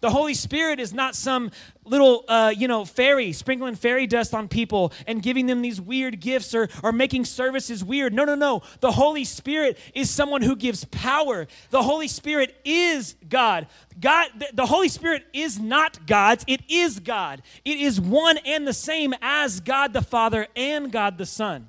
The 0.00 0.10
Holy 0.10 0.34
Spirit 0.34 0.80
is 0.80 0.92
not 0.92 1.14
some 1.14 1.52
little, 1.84 2.24
uh, 2.26 2.52
you 2.56 2.66
know, 2.66 2.84
fairy 2.84 3.32
sprinkling 3.32 3.76
fairy 3.76 4.08
dust 4.08 4.34
on 4.34 4.48
people 4.48 4.92
and 5.06 5.22
giving 5.22 5.46
them 5.46 5.62
these 5.62 5.80
weird 5.80 6.18
gifts 6.18 6.52
or, 6.52 6.68
or 6.82 6.90
making 6.90 7.24
services 7.24 7.84
weird. 7.84 8.12
No, 8.12 8.24
no, 8.24 8.34
no. 8.34 8.62
The 8.80 8.90
Holy 8.90 9.22
Spirit 9.24 9.78
is 9.94 10.10
someone 10.10 10.42
who 10.42 10.56
gives 10.56 10.84
power. 10.86 11.46
The 11.70 11.84
Holy 11.84 12.08
Spirit 12.08 12.56
is 12.64 13.14
God. 13.28 13.68
God, 14.00 14.30
the 14.54 14.66
Holy 14.66 14.88
Spirit 14.88 15.24
is 15.32 15.60
not 15.60 16.04
God's, 16.04 16.44
it 16.48 16.62
is 16.68 16.98
God. 16.98 17.42
It 17.64 17.78
is 17.78 18.00
one 18.00 18.38
and 18.38 18.66
the 18.66 18.72
same 18.72 19.14
as 19.22 19.60
God 19.60 19.92
the 19.92 20.02
Father 20.02 20.48
and 20.56 20.90
God 20.90 21.16
the 21.16 21.26
Son. 21.26 21.68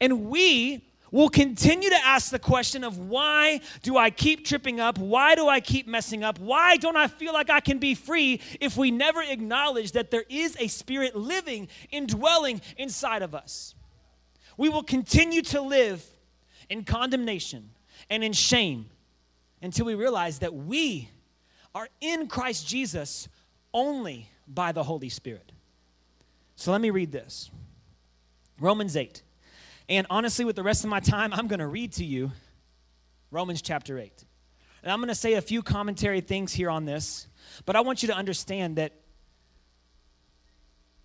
And 0.00 0.30
we 0.30 0.87
will 1.10 1.28
continue 1.28 1.88
to 1.88 2.06
ask 2.06 2.30
the 2.30 2.38
question 2.38 2.84
of 2.84 2.98
why 2.98 3.60
do 3.82 3.96
I 3.96 4.10
keep 4.10 4.44
tripping 4.44 4.80
up? 4.80 4.98
Why 4.98 5.34
do 5.34 5.48
I 5.48 5.60
keep 5.60 5.86
messing 5.86 6.22
up? 6.22 6.38
Why 6.38 6.76
don't 6.76 6.96
I 6.96 7.06
feel 7.06 7.32
like 7.32 7.50
I 7.50 7.60
can 7.60 7.78
be 7.78 7.94
free 7.94 8.40
if 8.60 8.76
we 8.76 8.90
never 8.90 9.22
acknowledge 9.22 9.92
that 9.92 10.10
there 10.10 10.24
is 10.28 10.56
a 10.58 10.68
spirit 10.68 11.16
living, 11.16 11.68
indwelling 11.90 12.60
inside 12.76 13.22
of 13.22 13.34
us? 13.34 13.74
We 14.56 14.68
will 14.68 14.82
continue 14.82 15.42
to 15.42 15.60
live 15.60 16.04
in 16.68 16.84
condemnation 16.84 17.70
and 18.10 18.22
in 18.22 18.32
shame 18.32 18.86
until 19.62 19.86
we 19.86 19.94
realize 19.94 20.40
that 20.40 20.54
we 20.54 21.08
are 21.74 21.88
in 22.00 22.26
Christ 22.26 22.66
Jesus 22.66 23.28
only 23.72 24.28
by 24.46 24.72
the 24.72 24.82
Holy 24.82 25.08
Spirit. 25.08 25.52
So 26.56 26.72
let 26.72 26.80
me 26.80 26.90
read 26.90 27.12
this 27.12 27.50
Romans 28.58 28.96
8. 28.96 29.22
And 29.88 30.06
honestly, 30.10 30.44
with 30.44 30.56
the 30.56 30.62
rest 30.62 30.84
of 30.84 30.90
my 30.90 31.00
time, 31.00 31.32
I'm 31.32 31.48
going 31.48 31.60
to 31.60 31.66
read 31.66 31.92
to 31.94 32.04
you 32.04 32.32
Romans 33.30 33.62
chapter 33.62 33.98
8. 33.98 34.24
And 34.82 34.92
I'm 34.92 34.98
going 34.98 35.08
to 35.08 35.14
say 35.14 35.34
a 35.34 35.42
few 35.42 35.62
commentary 35.62 36.20
things 36.20 36.52
here 36.52 36.70
on 36.70 36.84
this, 36.84 37.26
but 37.64 37.74
I 37.74 37.80
want 37.80 38.02
you 38.02 38.08
to 38.08 38.14
understand 38.14 38.76
that 38.76 38.92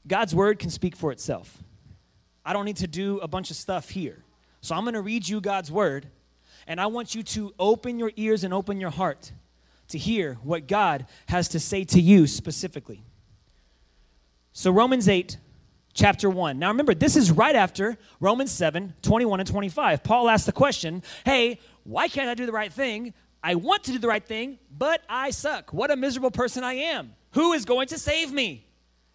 God's 0.06 0.36
word 0.36 0.60
can 0.60 0.70
speak 0.70 0.96
for 0.96 1.12
itself. 1.12 1.58
I 2.46 2.54
don't 2.54 2.66
need 2.66 2.78
to 2.78 2.88
do 2.88 3.20
a 3.20 3.28
bunch 3.28 3.52
of 3.52 3.56
stuff 3.56 3.90
here. 3.90 4.24
So 4.62 4.76
I'm 4.76 4.84
going 4.84 4.94
to 4.94 5.02
read 5.02 5.28
you 5.28 5.42
God's 5.42 5.72
word, 5.72 6.08
and 6.68 6.80
I 6.80 6.88
want 6.88 7.16
you 7.16 7.24
to 7.24 7.54
open 7.58 8.00
your 8.00 8.12
ears 8.16 8.44
and 8.44 8.54
open 8.54 8.80
your 8.80 8.90
heart 8.90 9.32
to 9.90 9.98
hear 9.98 10.36
what 10.44 10.68
God 10.68 11.06
has 11.28 11.48
to 11.50 11.60
say 11.60 11.84
to 11.86 12.02
you 12.02 12.28
specifically. 12.28 13.04
So, 14.54 14.72
Romans 14.72 15.10
8, 15.10 15.38
chapter 15.94 16.30
1. 16.30 16.60
Now 16.60 16.70
remember, 16.70 16.94
this 16.94 17.16
is 17.16 17.32
right 17.32 17.56
after 17.56 17.98
Romans 18.20 18.52
7, 18.52 18.94
21 19.02 19.40
and 19.40 19.50
25. 19.50 20.04
Paul 20.04 20.30
asked 20.30 20.46
the 20.46 20.52
question, 20.52 21.04
Hey, 21.26 21.60
why 21.84 22.08
can't 22.08 22.30
I 22.30 22.34
do 22.34 22.46
the 22.46 22.52
right 22.52 22.72
thing? 22.72 23.14
I 23.44 23.56
want 23.56 23.84
to 23.84 23.92
do 23.92 24.00
the 24.00 24.08
right 24.08 24.26
thing, 24.26 24.58
but 24.76 25.02
I 25.10 25.32
suck. 25.32 25.74
What 25.74 25.92
a 25.92 25.96
miserable 25.96 26.32
person 26.32 26.64
I 26.64 26.76
am. 26.76 27.14
Who 27.32 27.54
is 27.54 27.66
going 27.66 27.88
to 27.88 28.00
save 28.00 28.32
me? 28.32 28.66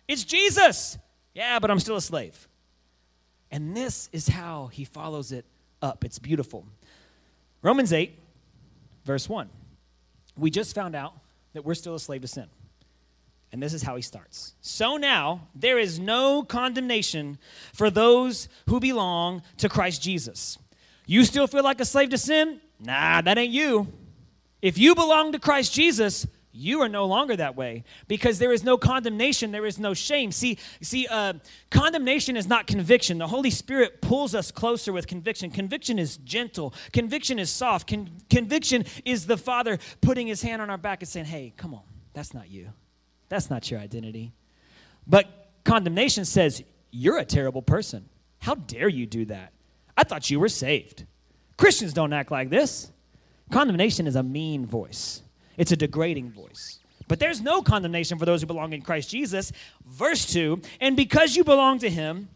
It's 0.06 0.25
Jesus. 0.25 0.99
Yeah, 1.35 1.58
but 1.58 1.70
I'm 1.70 1.80
still 1.80 1.97
a 1.97 2.02
slave. 2.02 2.49
And 3.50 3.75
this 3.76 4.11
is 4.12 4.28
how 4.28 4.66
he 4.66 4.85
follows 4.85 5.32
it 5.32 5.47
up. 5.80 6.04
It's 6.04 6.18
beautiful. 6.18 6.66
Romans 7.62 7.92
8, 7.92 8.18
verse 9.04 9.28
1. 9.28 9.49
We 10.37 10.50
just 10.50 10.75
found 10.75 10.94
out 10.94 11.14
that 11.54 11.64
we're 11.64 11.75
still 11.75 11.94
a 11.94 12.00
slave 12.00 12.23
to 12.23 12.28
sin. 12.28 12.47
And 13.52 13.62
this 13.62 13.73
is 13.73 13.83
how 13.83 13.97
he 13.97 14.02
starts. 14.02 14.55
So 14.61 14.97
now 14.97 15.49
there 15.55 15.78
is 15.78 15.99
no 15.99 16.43
condemnation 16.43 17.38
for 17.73 17.90
those 17.90 18.49
who 18.69 18.78
belong 18.78 19.43
to 19.57 19.69
Christ 19.69 20.02
Jesus. 20.02 20.59
You 21.07 21.25
still 21.25 21.47
feel 21.47 21.64
like 21.64 21.81
a 21.81 21.87
slave 21.87 22.11
to 22.11 22.19
sin? 22.19 22.61
Nah, 22.78 23.23
that 23.23 23.38
ain't 23.38 23.52
you. 23.52 23.88
If 24.61 24.76
you 24.76 24.95
belong 24.95 25.33
to 25.33 25.38
Christ 25.38 25.73
Jesus, 25.73 26.26
you 26.52 26.83
are 26.83 26.88
no 26.88 27.07
longer 27.07 27.37
that 27.37 27.57
way 27.57 27.85
because 28.09 28.38
there 28.38 28.52
is 28.52 28.64
no 28.64 28.76
condemnation 28.76 29.52
there 29.52 29.67
is 29.67 29.78
no 29.78 29.95
shame 29.95 30.33
see 30.33 30.59
see 30.81 31.07
uh, 31.07 31.35
condemnation 31.71 32.37
is 32.37 32.49
not 32.49 32.67
conviction 32.67 33.19
the 33.19 33.26
holy 33.26 33.50
spirit 33.50 34.00
pulls 34.00 34.35
us 34.35 34.50
closer 34.50 34.93
with 34.93 35.07
conviction 35.07 35.50
conviction 35.50 35.99
is 35.99 36.17
gentle 36.19 36.75
conviction 36.93 37.38
is 37.38 37.50
soft 37.50 37.88
Con- 37.88 38.11
conviction 38.28 38.85
is 39.05 39.26
the 39.26 39.37
father 39.37 39.78
putting 40.00 40.26
his 40.26 40.43
hand 40.43 40.61
on 40.61 40.69
our 40.71 40.78
back 40.78 41.00
and 41.00 41.09
saying 41.09 41.26
hey 41.26 41.52
come 41.57 41.75
on 41.75 41.83
that's 42.12 42.35
not 42.35 42.50
you 42.50 42.73
that's 43.28 43.50
not 43.50 43.70
your 43.70 43.80
identity. 43.80 44.32
But 45.06 45.26
condemnation 45.64 46.25
says, 46.25 46.62
You're 46.90 47.18
a 47.18 47.25
terrible 47.25 47.62
person. 47.62 48.08
How 48.40 48.54
dare 48.54 48.88
you 48.88 49.06
do 49.06 49.25
that? 49.26 49.52
I 49.97 50.04
thought 50.04 50.30
you 50.30 50.38
were 50.40 50.49
saved. 50.49 51.04
Christians 51.56 51.92
don't 51.92 52.12
act 52.12 52.30
like 52.30 52.50
this. 52.50 52.92
Condemnation 53.50 54.06
is 54.06 54.16
a 54.16 54.23
mean 54.23 54.66
voice, 54.66 55.23
it's 55.56 55.73
a 55.73 55.76
degrading 55.76 56.30
voice. 56.30 56.78
But 57.08 57.18
there's 57.18 57.40
no 57.40 57.62
condemnation 57.62 58.18
for 58.18 58.26
those 58.26 58.42
who 58.42 58.47
belong 58.47 58.75
in 58.75 58.82
Christ 58.82 59.08
Jesus. 59.08 59.50
Verse 59.87 60.26
2 60.26 60.61
And 60.80 60.94
because 60.94 61.37
you 61.37 61.42
belong 61.42 61.78
to 61.78 61.88
him, 61.88 62.28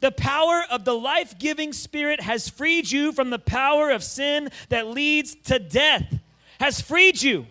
the 0.00 0.10
power 0.10 0.64
of 0.70 0.84
the 0.84 0.94
life 0.94 1.38
giving 1.38 1.72
Spirit 1.72 2.20
has 2.20 2.48
freed 2.48 2.90
you 2.90 3.12
from 3.12 3.30
the 3.30 3.38
power 3.38 3.90
of 3.90 4.02
sin 4.04 4.50
that 4.68 4.88
leads 4.88 5.34
to 5.46 5.58
death, 5.58 6.18
has 6.60 6.80
freed 6.80 7.22
you. 7.22 7.46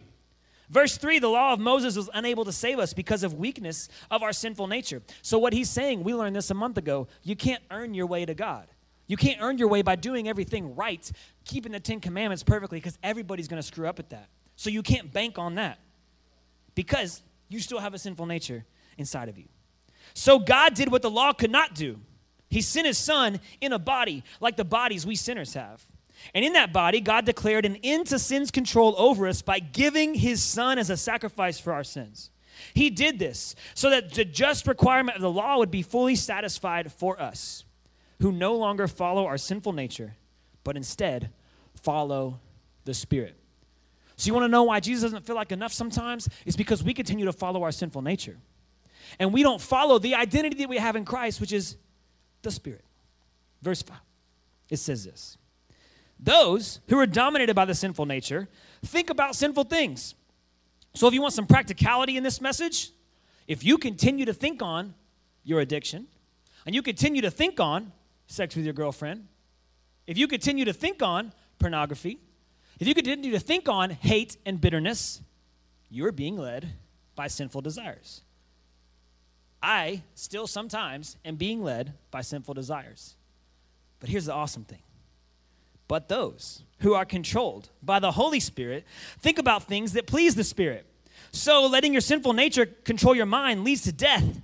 Verse 0.69 0.97
3 0.97 1.19
the 1.19 1.30
law 1.30 1.53
of 1.53 1.60
Moses 1.60 1.95
was 1.95 2.10
unable 2.13 2.43
to 2.45 2.51
save 2.51 2.80
us 2.80 2.93
because 2.93 3.23
of 3.23 3.34
weakness 3.34 3.89
of 4.12 4.21
our 4.21 4.34
sinful 4.34 4.67
nature. 4.67 5.01
So, 5.21 5.38
what 5.38 5.53
he's 5.53 5.69
saying, 5.69 6.03
we 6.03 6.13
learned 6.13 6.36
this 6.36 6.51
a 6.51 6.53
month 6.53 6.77
ago 6.77 7.08
you 7.23 7.36
can't 7.36 7.63
earn 7.71 7.93
your 7.93 8.06
way 8.06 8.25
to 8.25 8.34
God. 8.34 8.67
You 9.08 9.15
can't 9.15 9.41
earn 9.41 9.58
your 9.58 9.69
way 9.69 9.82
by 9.82 9.95
doing 9.95 10.27
everything 10.27 10.75
right, 10.75 11.10
keeping 11.45 11.71
the 11.71 11.80
Ten 11.80 12.01
Commandments 12.01 12.43
perfectly, 12.43 12.80
because 12.80 12.97
everybody's 13.01 13.47
going 13.47 13.62
to 13.62 13.67
screw 13.67 13.88
up 13.88 13.99
at 13.99 14.10
that. 14.10 14.27
So, 14.56 14.69
you 14.69 14.84
can't 14.84 15.12
bank 15.12 15.38
on 15.39 15.56
that 15.56 15.80
because 16.75 17.21
you 17.47 17.60
still 17.60 17.80
have 17.80 17.93
a 17.93 17.99
sinful 17.99 18.25
nature 18.25 18.65
inside 18.97 19.30
of 19.30 19.38
you. 19.38 19.47
So, 20.13 20.38
God 20.39 20.73
did 20.73 20.91
what 20.91 21.01
the 21.01 21.10
law 21.10 21.32
could 21.32 21.51
not 21.51 21.75
do. 21.75 21.99
He 22.49 22.62
sent 22.62 22.88
his 22.88 22.97
son 22.97 23.39
in 23.62 23.73
a 23.73 23.80
body 23.80 24.23
like 24.39 24.58
the 24.58 24.65
bodies 24.65 25.06
we 25.06 25.15
sinners 25.15 25.53
have. 25.53 25.84
And 26.34 26.43
in 26.43 26.53
that 26.53 26.73
body, 26.73 26.99
God 26.99 27.25
declared 27.25 27.65
an 27.65 27.77
end 27.84 28.08
to 28.08 28.19
sin's 28.19 28.51
control 28.51 28.95
over 28.97 29.27
us 29.27 29.41
by 29.41 29.60
giving 29.60 30.13
his 30.15 30.41
son 30.41 30.77
as 30.77 30.89
a 30.89 30.97
sacrifice 30.97 31.60
for 31.60 31.73
our 31.73 31.84
sins. 31.84 32.32
He 32.73 32.89
did 32.89 33.19
this 33.19 33.56
so 33.73 33.89
that 33.89 34.13
the 34.13 34.25
just 34.25 34.67
requirement 34.67 35.15
of 35.15 35.21
the 35.21 35.32
law 35.32 35.58
would 35.58 35.71
be 35.71 35.82
fully 35.82 36.15
satisfied 36.15 36.91
for 36.91 37.21
us, 37.21 37.65
who 38.19 38.32
no 38.32 38.56
longer 38.56 38.88
follow 38.88 39.25
our 39.25 39.38
sinful 39.38 39.73
nature, 39.73 40.15
but 40.63 40.75
instead 40.75 41.30
follow 41.75 42.39
the 42.86 42.93
Spirit. 42.93 43.36
So, 44.15 44.27
you 44.27 44.34
want 44.34 44.45
to 44.45 44.49
know 44.49 44.63
why 44.63 44.80
Jesus 44.80 45.03
doesn't 45.03 45.25
feel 45.27 45.36
like 45.36 45.51
enough 45.51 45.71
sometimes? 45.71 46.27
It's 46.45 46.56
because 46.56 46.84
we 46.84 46.95
continue 46.95 47.25
to 47.25 47.34
follow 47.34 47.62
our 47.62 47.71
sinful 47.71 48.01
nature. 48.01 48.38
And 49.19 49.32
we 49.32 49.43
don't 49.43 49.62
follow 49.62 49.99
the 49.99 50.15
identity 50.15 50.58
that 50.58 50.69
we 50.69 50.77
have 50.77 50.95
in 50.95 51.06
Christ, 51.06 51.39
which 51.39 51.53
is 51.53 51.77
the 52.41 52.49
Spirit. 52.49 52.84
Verse 53.62 53.84
5, 53.84 53.97
it 54.69 54.77
says 54.77 55.06
this 55.06 55.38
those 56.19 56.80
who 56.89 56.97
are 56.99 57.06
dominated 57.06 57.53
by 57.53 57.65
the 57.65 57.75
sinful 57.75 58.06
nature 58.06 58.47
think 58.86 59.10
about 59.10 59.36
sinful 59.36 59.65
things. 59.65 60.15
So, 60.93 61.08
if 61.08 61.13
you 61.13 61.21
want 61.21 61.34
some 61.34 61.45
practicality 61.45 62.17
in 62.17 62.23
this 62.23 62.41
message, 62.41 62.91
if 63.47 63.63
you 63.63 63.77
continue 63.77 64.25
to 64.25 64.34
think 64.34 64.62
on 64.62 64.95
your 65.43 65.60
addiction, 65.60 66.08
and 66.65 66.73
you 66.75 66.82
continue 66.82 67.21
to 67.21 67.32
think 67.32 67.60
on 67.60 67.91
sex 68.27 68.56
with 68.56 68.65
your 68.65 68.73
girlfriend, 68.73 69.27
if 70.06 70.17
you 70.17 70.27
continue 70.27 70.65
to 70.65 70.73
think 70.73 71.01
on 71.01 71.34
pornography, 71.60 72.19
if 72.80 72.88
you 72.88 72.93
continue 72.93 73.32
to 73.32 73.39
think 73.39 73.69
on 73.69 73.91
hate 73.91 74.38
and 74.45 74.60
bitterness, 74.60 75.21
you're 75.89 76.12
being 76.12 76.38
led 76.38 76.73
by 77.15 77.27
sinful 77.27 77.62
desires. 77.62 78.21
I 79.62 80.03
still 80.13 80.47
sometimes 80.47 81.17
am 81.25 81.36
being 81.36 81.63
led 81.63 81.93
by 82.12 82.21
sinful 82.21 82.53
desires. 82.53 83.15
But 83.99 84.10
here's 84.10 84.25
the 84.25 84.34
awesome 84.34 84.63
thing 84.63 84.82
but 85.88 86.10
those 86.10 86.63
who 86.80 86.93
are 86.93 87.06
controlled 87.06 87.69
by 87.82 88.00
the 88.00 88.12
Holy 88.12 88.39
Spirit 88.39 88.86
think 89.19 89.39
about 89.39 89.63
things 89.63 89.93
that 89.93 90.08
please 90.08 90.36
the 90.36 90.43
Spirit. 90.43 90.86
So, 91.32 91.65
letting 91.67 91.93
your 91.93 92.02
sinful 92.02 92.34
nature 92.34 92.65
control 92.65 93.15
your 93.15 93.26
mind 93.26 93.63
leads 93.63 93.84
to 93.84 93.91
death, 93.91 94.41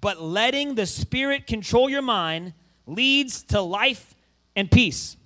but 0.00 0.20
letting 0.20 0.74
the 0.74 0.86
Spirit 0.86 1.46
control 1.46 1.88
your 1.88 2.02
mind 2.02 2.52
leads 2.86 3.42
to 3.44 3.60
life 3.60 4.14
and 4.54 4.70
peace. 4.70 5.16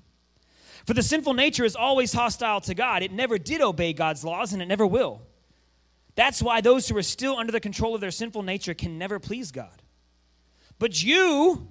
For 0.86 0.94
the 0.94 1.02
sinful 1.02 1.34
nature 1.34 1.64
is 1.64 1.76
always 1.76 2.12
hostile 2.12 2.60
to 2.62 2.74
God. 2.74 3.02
It 3.02 3.12
never 3.12 3.38
did 3.38 3.60
obey 3.60 3.92
God's 3.92 4.24
laws, 4.24 4.52
and 4.52 4.62
it 4.62 4.66
never 4.66 4.86
will. 4.86 5.22
That's 6.16 6.42
why 6.42 6.60
those 6.60 6.88
who 6.88 6.96
are 6.96 7.02
still 7.02 7.36
under 7.36 7.52
the 7.52 7.60
control 7.60 7.94
of 7.94 8.00
their 8.00 8.10
sinful 8.10 8.42
nature 8.42 8.74
can 8.74 8.98
never 8.98 9.18
please 9.18 9.52
God. 9.52 9.82
But 10.78 11.02
you 11.02 11.68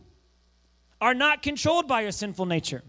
are 1.01 1.13
not 1.13 1.41
controlled 1.41 1.87
by 1.87 2.01
your 2.01 2.11
sinful 2.11 2.45
nature. 2.45 2.83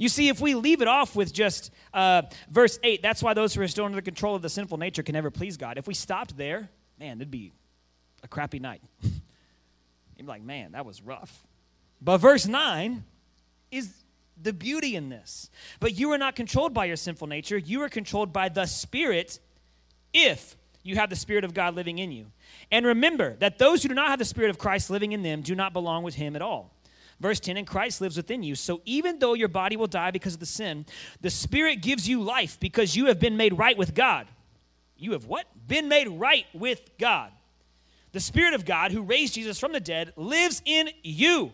You 0.00 0.08
see, 0.08 0.28
if 0.28 0.40
we 0.40 0.54
leave 0.54 0.80
it 0.80 0.88
off 0.88 1.14
with 1.14 1.30
just 1.30 1.70
uh, 1.92 2.22
verse 2.50 2.78
8, 2.82 3.02
that's 3.02 3.22
why 3.22 3.34
those 3.34 3.52
who 3.52 3.60
are 3.60 3.68
still 3.68 3.84
under 3.84 3.96
the 3.96 4.02
control 4.02 4.34
of 4.34 4.40
the 4.40 4.48
sinful 4.48 4.78
nature 4.78 5.02
can 5.02 5.12
never 5.12 5.30
please 5.30 5.58
God. 5.58 5.76
If 5.76 5.86
we 5.86 5.92
stopped 5.92 6.38
there, 6.38 6.70
man, 6.98 7.18
it'd 7.18 7.30
be 7.30 7.52
a 8.22 8.28
crappy 8.28 8.60
night. 8.60 8.80
You'd 9.02 9.12
be 10.16 10.24
like, 10.24 10.42
man, 10.42 10.72
that 10.72 10.86
was 10.86 11.02
rough. 11.02 11.46
But 12.00 12.16
verse 12.16 12.46
9 12.46 13.04
is 13.70 13.92
the 14.42 14.54
beauty 14.54 14.96
in 14.96 15.10
this. 15.10 15.50
But 15.80 15.98
you 15.98 16.10
are 16.12 16.18
not 16.18 16.34
controlled 16.34 16.72
by 16.72 16.86
your 16.86 16.96
sinful 16.96 17.26
nature, 17.26 17.58
you 17.58 17.82
are 17.82 17.90
controlled 17.90 18.32
by 18.32 18.48
the 18.48 18.64
Spirit 18.64 19.38
if 20.14 20.56
you 20.82 20.96
have 20.96 21.10
the 21.10 21.16
Spirit 21.16 21.44
of 21.44 21.52
God 21.52 21.74
living 21.74 21.98
in 21.98 22.10
you. 22.10 22.32
And 22.72 22.86
remember 22.86 23.36
that 23.40 23.58
those 23.58 23.82
who 23.82 23.90
do 23.90 23.94
not 23.94 24.08
have 24.08 24.18
the 24.18 24.24
Spirit 24.24 24.48
of 24.48 24.56
Christ 24.56 24.88
living 24.88 25.12
in 25.12 25.22
them 25.22 25.42
do 25.42 25.54
not 25.54 25.74
belong 25.74 26.04
with 26.04 26.14
Him 26.14 26.36
at 26.36 26.40
all. 26.40 26.72
Verse 27.20 27.38
10 27.38 27.56
And 27.56 27.66
Christ 27.66 28.00
lives 28.00 28.16
within 28.16 28.42
you. 28.42 28.54
So 28.54 28.80
even 28.84 29.18
though 29.18 29.34
your 29.34 29.48
body 29.48 29.76
will 29.76 29.86
die 29.86 30.10
because 30.10 30.34
of 30.34 30.40
the 30.40 30.46
sin, 30.46 30.86
the 31.20 31.30
Spirit 31.30 31.82
gives 31.82 32.08
you 32.08 32.22
life 32.22 32.58
because 32.58 32.96
you 32.96 33.06
have 33.06 33.20
been 33.20 33.36
made 33.36 33.56
right 33.56 33.76
with 33.76 33.94
God. 33.94 34.26
You 34.96 35.12
have 35.12 35.26
what? 35.26 35.46
Been 35.66 35.88
made 35.88 36.08
right 36.08 36.46
with 36.52 36.80
God. 36.98 37.30
The 38.12 38.20
Spirit 38.20 38.54
of 38.54 38.64
God 38.64 38.90
who 38.90 39.02
raised 39.02 39.34
Jesus 39.34 39.58
from 39.58 39.72
the 39.72 39.80
dead 39.80 40.12
lives 40.16 40.62
in 40.64 40.90
you. 41.02 41.52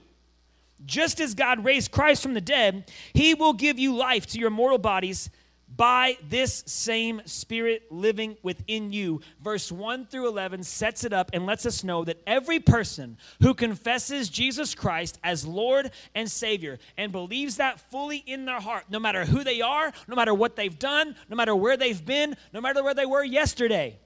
Just 0.84 1.20
as 1.20 1.34
God 1.34 1.64
raised 1.64 1.90
Christ 1.90 2.22
from 2.22 2.34
the 2.34 2.40
dead, 2.40 2.90
he 3.14 3.34
will 3.34 3.52
give 3.52 3.78
you 3.78 3.94
life 3.94 4.26
to 4.28 4.38
your 4.38 4.50
mortal 4.50 4.78
bodies 4.78 5.30
by 5.68 6.16
this 6.28 6.62
same 6.66 7.20
Spirit 7.24 7.90
living 7.90 8.36
within 8.42 8.92
you. 8.92 9.20
Verse 9.42 9.70
1 9.70 10.06
through 10.06 10.28
11 10.28 10.62
sets 10.62 11.04
it 11.04 11.12
up 11.12 11.30
and 11.32 11.44
lets 11.44 11.66
us 11.66 11.82
know 11.82 12.04
that 12.04 12.22
every 12.26 12.60
person 12.60 13.18
who 13.42 13.52
confesses 13.52 14.28
Jesus 14.28 14.74
Christ 14.74 15.18
as 15.24 15.46
Lord 15.46 15.90
and 16.14 16.30
Savior 16.30 16.78
and 16.96 17.12
believes 17.12 17.56
that 17.56 17.80
fully 17.90 18.18
in 18.18 18.44
their 18.44 18.60
heart, 18.60 18.84
no 18.88 19.00
matter 19.00 19.24
who 19.24 19.42
they 19.44 19.60
are, 19.60 19.92
no 20.08 20.16
matter 20.16 20.34
what 20.34 20.56
they've 20.56 20.78
done, 20.78 21.16
no 21.28 21.36
matter 21.36 21.54
where 21.54 21.76
they've 21.76 22.04
been, 22.04 22.36
no 22.52 22.60
matter 22.60 22.82
where 22.82 22.94
they 22.94 23.06
were 23.06 23.24
yesterday, 23.24 23.98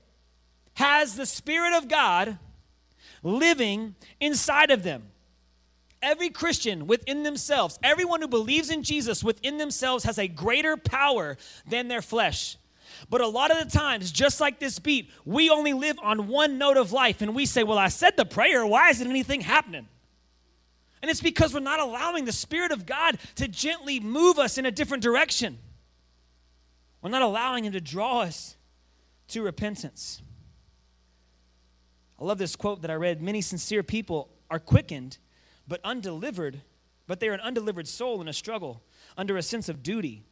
has 0.75 1.17
the 1.17 1.27
Spirit 1.27 1.75
of 1.77 1.89
God 1.89 2.39
living 3.23 3.95
inside 4.19 4.71
of 4.71 4.83
them. 4.83 5.05
Every 6.03 6.31
Christian 6.31 6.87
within 6.87 7.23
themselves, 7.23 7.79
everyone 7.83 8.23
who 8.23 8.29
believes 8.29 8.71
in 8.71 8.83
Jesus 8.83 9.23
within 9.23 9.59
themselves 9.59 10.05
has 10.05 10.19
a 10.19 10.29
greater 10.29 10.77
power 10.77 11.37
than 11.69 11.89
their 11.89 12.03
flesh. 12.03 12.57
But 13.09 13.21
a 13.21 13.29
lot 13.29 13.51
of 13.51 13.59
the 13.59 13.79
times, 13.79 14.11
just 14.11 14.41
like 14.41 14.59
this 14.59 14.79
beat, 14.79 15.11
we 15.25 15.51
only 15.51 15.73
live 15.73 15.99
on 16.03 16.29
one 16.29 16.59
note 16.59 16.77
of 16.77 16.93
life 16.93 17.21
and 17.21 17.35
we 17.35 17.47
say, 17.47 17.63
Well, 17.63 17.79
I 17.79 17.89
said 17.89 18.17
the 18.17 18.25
prayer, 18.25 18.65
why 18.67 18.91
isn't 18.91 19.09
anything 19.09 19.43
happening? 19.43 19.89
And 21.03 21.11
it's 21.11 21.21
because 21.21 21.55
we're 21.55 21.61
not 21.61 21.81
allowing 21.81 22.25
the 22.25 22.33
Spirit 22.33 22.73
of 22.73 22.85
God 22.85 23.19
to 23.37 23.49
gently 23.49 24.01
move 24.01 24.39
us 24.39 24.59
in 24.59 24.67
a 24.67 24.71
different 24.71 25.03
direction. 25.03 25.59
We're 27.01 27.11
not 27.11 27.23
allowing 27.23 27.65
Him 27.65 27.73
to 27.73 27.81
draw 27.81 28.21
us 28.21 28.57
to 29.29 29.43
repentance. 29.43 30.21
I 32.19 32.25
love 32.25 32.37
this 32.39 32.55
quote 32.55 32.83
that 32.83 32.91
I 32.91 32.95
read 32.95 33.23
Many 33.23 33.41
sincere 33.41 33.83
people 33.83 34.29
are 34.51 34.59
quickened 34.59 35.19
but 35.71 35.81
undelivered, 35.85 36.61
but 37.07 37.21
they're 37.21 37.33
an 37.33 37.41
undelivered 37.41 37.87
soul 37.87 38.21
in 38.21 38.27
a 38.27 38.33
struggle 38.33 38.83
under 39.17 39.37
a 39.37 39.43
sense 39.43 39.69
of 39.69 39.85
duty, 39.85 40.25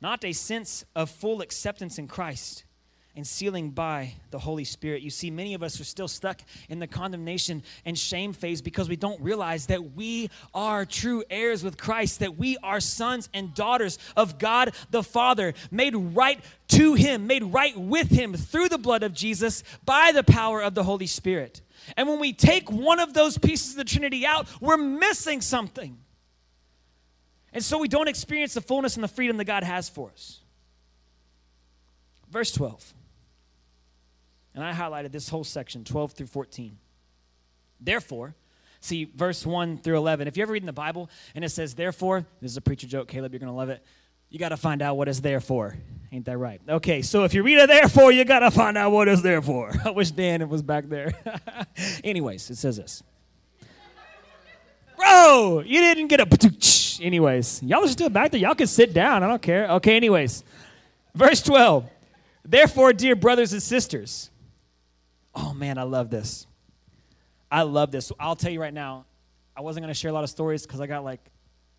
not 0.00 0.24
a 0.24 0.32
sense 0.32 0.84
of 0.94 1.10
full 1.10 1.42
acceptance 1.42 1.98
in 1.98 2.06
Christ 2.06 2.62
and 3.16 3.26
sealing 3.26 3.70
by 3.70 4.14
the 4.30 4.38
Holy 4.38 4.62
Spirit. 4.62 5.02
You 5.02 5.10
see, 5.10 5.28
many 5.28 5.54
of 5.54 5.62
us 5.64 5.80
are 5.80 5.84
still 5.84 6.06
stuck 6.06 6.40
in 6.68 6.78
the 6.78 6.86
condemnation 6.86 7.64
and 7.84 7.98
shame 7.98 8.32
phase 8.32 8.62
because 8.62 8.88
we 8.88 8.94
don't 8.94 9.20
realize 9.20 9.66
that 9.66 9.96
we 9.96 10.30
are 10.54 10.86
true 10.86 11.24
heirs 11.28 11.64
with 11.64 11.76
Christ, 11.76 12.20
that 12.20 12.38
we 12.38 12.56
are 12.62 12.78
sons 12.78 13.28
and 13.34 13.52
daughters 13.52 13.98
of 14.16 14.38
God 14.38 14.72
the 14.92 15.02
Father, 15.02 15.52
made 15.72 15.96
right 15.96 16.40
to 16.68 16.94
Him, 16.94 17.26
made 17.26 17.42
right 17.42 17.76
with 17.76 18.08
Him 18.08 18.34
through 18.34 18.68
the 18.68 18.78
blood 18.78 19.02
of 19.02 19.14
Jesus 19.14 19.64
by 19.84 20.12
the 20.12 20.22
power 20.22 20.62
of 20.62 20.76
the 20.76 20.84
Holy 20.84 21.08
Spirit. 21.08 21.60
And 21.96 22.08
when 22.08 22.20
we 22.20 22.32
take 22.32 22.70
one 22.70 23.00
of 23.00 23.14
those 23.14 23.38
pieces 23.38 23.72
of 23.72 23.76
the 23.76 23.84
Trinity 23.84 24.26
out, 24.26 24.46
we're 24.60 24.76
missing 24.76 25.40
something. 25.40 25.98
And 27.52 27.64
so 27.64 27.78
we 27.78 27.88
don't 27.88 28.08
experience 28.08 28.54
the 28.54 28.60
fullness 28.60 28.96
and 28.96 29.04
the 29.04 29.08
freedom 29.08 29.36
that 29.38 29.44
God 29.44 29.64
has 29.64 29.88
for 29.88 30.10
us. 30.10 30.40
Verse 32.30 32.52
12. 32.52 32.94
And 34.54 34.64
I 34.64 34.72
highlighted 34.72 35.12
this 35.12 35.28
whole 35.28 35.44
section, 35.44 35.84
12 35.84 36.12
through 36.12 36.26
14. 36.26 36.76
Therefore, 37.80 38.34
see 38.80 39.04
verse 39.04 39.44
1 39.44 39.78
through 39.78 39.96
11. 39.96 40.28
If 40.28 40.36
you 40.36 40.42
ever 40.42 40.52
read 40.52 40.62
in 40.62 40.66
the 40.66 40.72
Bible 40.72 41.10
and 41.34 41.44
it 41.44 41.50
says, 41.50 41.74
therefore, 41.74 42.26
this 42.40 42.50
is 42.50 42.56
a 42.56 42.60
preacher 42.60 42.86
joke, 42.86 43.08
Caleb, 43.08 43.32
you're 43.32 43.40
going 43.40 43.52
to 43.52 43.56
love 43.56 43.70
it. 43.70 43.84
You 44.30 44.38
got 44.38 44.50
to 44.50 44.56
find 44.56 44.80
out 44.80 44.96
what 44.96 45.08
it's 45.08 45.20
there 45.20 45.40
for. 45.40 45.76
Ain't 46.12 46.24
that 46.24 46.38
right? 46.38 46.60
Okay, 46.68 47.02
so 47.02 47.24
if 47.24 47.34
you 47.34 47.42
read 47.42 47.58
it 47.58 47.68
therefore, 47.68 48.10
you 48.10 48.24
got 48.24 48.40
to 48.40 48.50
find 48.50 48.76
out 48.78 48.90
what 48.90 49.06
it's 49.06 49.22
there 49.22 49.42
for. 49.42 49.72
I 49.84 49.90
wish 49.90 50.10
Dan 50.10 50.48
was 50.48 50.62
back 50.62 50.88
there. 50.88 51.12
Anyways, 52.04 52.48
it 52.50 52.56
says 52.56 52.76
this. 52.76 53.02
Bro, 54.96 55.62
you 55.66 55.80
didn't 55.80 56.08
get 56.08 56.20
a. 56.20 57.00
Anyways, 57.04 57.62
y'all 57.62 57.84
are 57.84 57.88
still 57.88 58.10
back 58.10 58.30
there. 58.30 58.40
Y'all 58.40 58.54
can 58.54 58.66
sit 58.66 58.92
down. 58.92 59.22
I 59.22 59.28
don't 59.28 59.40
care. 59.40 59.70
Okay, 59.72 59.96
anyways. 59.96 60.44
Verse 61.14 61.40
12. 61.42 61.88
Therefore, 62.44 62.92
dear 62.92 63.16
brothers 63.16 63.52
and 63.52 63.62
sisters. 63.62 64.30
Oh, 65.34 65.54
man, 65.54 65.78
I 65.78 65.84
love 65.84 66.10
this. 66.10 66.46
I 67.50 67.62
love 67.62 67.90
this. 67.90 68.12
I'll 68.20 68.36
tell 68.36 68.50
you 68.50 68.60
right 68.60 68.74
now, 68.74 69.06
I 69.56 69.62
wasn't 69.62 69.84
going 69.84 69.94
to 69.94 69.98
share 69.98 70.10
a 70.10 70.14
lot 70.14 70.24
of 70.24 70.30
stories 70.30 70.66
because 70.66 70.80
I 70.80 70.86
got 70.86 71.04
like 71.04 71.20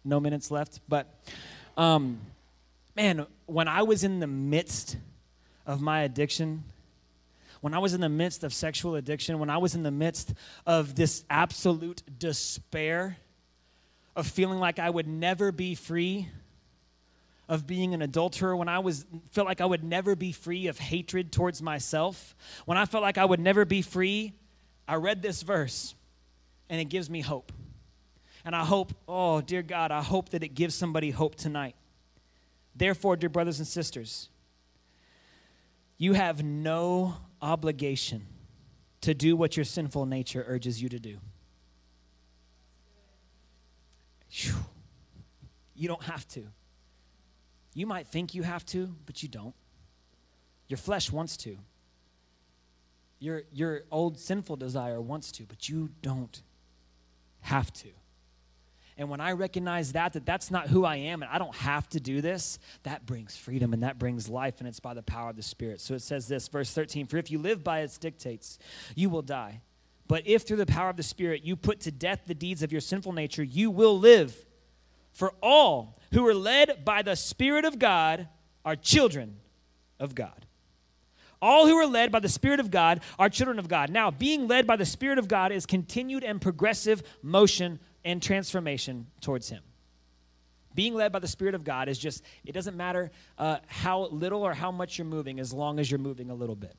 no 0.03 0.19
minutes 0.19 0.49
left. 0.49 0.79
But, 0.89 1.07
um, 1.77 2.19
man, 3.01 3.25
when 3.47 3.67
I 3.67 3.81
was 3.81 4.03
in 4.03 4.19
the 4.19 4.27
midst 4.27 4.95
of 5.65 5.81
my 5.81 6.01
addiction, 6.01 6.63
when 7.59 7.73
I 7.73 7.79
was 7.79 7.95
in 7.95 8.01
the 8.01 8.09
midst 8.09 8.43
of 8.43 8.53
sexual 8.53 8.95
addiction, 8.95 9.39
when 9.39 9.49
I 9.49 9.57
was 9.57 9.73
in 9.73 9.81
the 9.81 9.89
midst 9.89 10.35
of 10.67 10.93
this 10.93 11.25
absolute 11.27 12.03
despair 12.19 13.17
of 14.15 14.27
feeling 14.27 14.59
like 14.59 14.77
I 14.77 14.87
would 14.87 15.07
never 15.07 15.51
be 15.51 15.73
free 15.73 16.29
of 17.49 17.65
being 17.65 17.95
an 17.95 18.03
adulterer, 18.03 18.55
when 18.55 18.69
I 18.69 18.77
was 18.77 19.03
felt 19.31 19.47
like 19.47 19.61
I 19.61 19.65
would 19.65 19.83
never 19.83 20.15
be 20.15 20.31
free 20.31 20.67
of 20.67 20.77
hatred 20.77 21.31
towards 21.31 21.59
myself, 21.59 22.35
when 22.65 22.77
I 22.77 22.85
felt 22.85 23.01
like 23.01 23.17
I 23.17 23.25
would 23.25 23.39
never 23.39 23.65
be 23.65 23.81
free, 23.81 24.33
I 24.87 24.95
read 24.95 25.23
this 25.23 25.41
verse 25.41 25.95
and 26.69 26.79
it 26.79 26.85
gives 26.85 27.09
me 27.09 27.21
hope. 27.21 27.51
And 28.45 28.55
I 28.55 28.63
hope, 28.63 28.93
oh 29.07 29.41
dear 29.41 29.63
God, 29.63 29.89
I 29.89 30.03
hope 30.03 30.29
that 30.29 30.43
it 30.43 30.49
gives 30.49 30.75
somebody 30.75 31.09
hope 31.09 31.33
tonight. 31.33 31.75
Therefore, 32.75 33.15
dear 33.15 33.29
brothers 33.29 33.59
and 33.59 33.67
sisters, 33.67 34.29
you 35.97 36.13
have 36.13 36.43
no 36.43 37.15
obligation 37.41 38.25
to 39.01 39.13
do 39.13 39.35
what 39.35 39.57
your 39.57 39.65
sinful 39.65 40.05
nature 40.05 40.43
urges 40.47 40.81
you 40.81 40.89
to 40.89 40.99
do. 40.99 41.17
You 45.75 45.87
don't 45.87 46.03
have 46.03 46.27
to. 46.29 46.43
You 47.73 47.87
might 47.87 48.07
think 48.07 48.33
you 48.33 48.43
have 48.43 48.65
to, 48.67 48.95
but 49.05 49.23
you 49.23 49.29
don't. 49.29 49.55
Your 50.67 50.77
flesh 50.77 51.11
wants 51.11 51.37
to. 51.37 51.57
Your, 53.19 53.43
your 53.51 53.81
old 53.91 54.19
sinful 54.19 54.55
desire 54.55 55.01
wants 55.01 55.31
to, 55.33 55.43
but 55.43 55.69
you 55.69 55.89
don't 56.01 56.41
have 57.41 57.71
to. 57.73 57.89
And 59.01 59.09
when 59.09 59.19
I 59.19 59.31
recognize 59.31 59.93
that, 59.93 60.13
that 60.13 60.27
that's 60.27 60.51
not 60.51 60.67
who 60.67 60.85
I 60.85 60.97
am 60.97 61.23
and 61.23 61.31
I 61.31 61.39
don't 61.39 61.55
have 61.55 61.89
to 61.89 61.99
do 61.99 62.21
this, 62.21 62.59
that 62.83 63.03
brings 63.07 63.35
freedom 63.35 63.73
and 63.73 63.81
that 63.81 63.97
brings 63.97 64.29
life, 64.29 64.59
and 64.59 64.67
it's 64.67 64.79
by 64.79 64.93
the 64.93 65.01
power 65.01 65.31
of 65.31 65.35
the 65.35 65.41
Spirit. 65.41 65.81
So 65.81 65.95
it 65.95 66.03
says 66.03 66.27
this, 66.27 66.47
verse 66.47 66.71
13 66.71 67.07
For 67.07 67.17
if 67.17 67.31
you 67.31 67.39
live 67.39 67.63
by 67.63 67.79
its 67.79 67.97
dictates, 67.97 68.59
you 68.93 69.09
will 69.09 69.23
die. 69.23 69.61
But 70.07 70.27
if 70.27 70.43
through 70.43 70.57
the 70.57 70.67
power 70.67 70.87
of 70.87 70.97
the 70.97 71.03
Spirit 71.03 71.43
you 71.43 71.55
put 71.55 71.79
to 71.79 71.91
death 71.91 72.21
the 72.27 72.35
deeds 72.35 72.61
of 72.61 72.71
your 72.71 72.79
sinful 72.79 73.13
nature, 73.13 73.41
you 73.41 73.71
will 73.71 73.97
live. 73.97 74.35
For 75.13 75.33
all 75.41 75.99
who 76.13 76.23
are 76.27 76.35
led 76.35 76.85
by 76.85 77.01
the 77.01 77.15
Spirit 77.15 77.65
of 77.65 77.79
God 77.79 78.27
are 78.63 78.75
children 78.75 79.37
of 79.99 80.13
God. 80.13 80.45
All 81.41 81.65
who 81.65 81.75
are 81.77 81.87
led 81.87 82.11
by 82.11 82.19
the 82.19 82.29
Spirit 82.29 82.59
of 82.59 82.69
God 82.69 83.01
are 83.17 83.29
children 83.29 83.57
of 83.57 83.67
God. 83.67 83.89
Now, 83.89 84.11
being 84.11 84.47
led 84.47 84.67
by 84.67 84.75
the 84.75 84.85
Spirit 84.85 85.17
of 85.17 85.27
God 85.27 85.51
is 85.51 85.65
continued 85.65 86.23
and 86.23 86.39
progressive 86.39 87.01
motion 87.23 87.79
and 88.03 88.21
transformation 88.21 89.07
towards 89.21 89.49
Him. 89.49 89.63
Being 90.73 90.93
led 90.93 91.11
by 91.11 91.19
the 91.19 91.27
Spirit 91.27 91.53
of 91.53 91.63
God 91.63 91.89
is 91.89 91.97
just, 91.97 92.23
it 92.45 92.53
doesn't 92.53 92.77
matter 92.77 93.11
uh, 93.37 93.57
how 93.67 94.07
little 94.07 94.43
or 94.43 94.53
how 94.53 94.71
much 94.71 94.97
you're 94.97 95.05
moving 95.05 95.39
as 95.39 95.51
long 95.51 95.79
as 95.79 95.91
you're 95.91 95.99
moving 95.99 96.29
a 96.29 96.35
little 96.35 96.55
bit, 96.55 96.75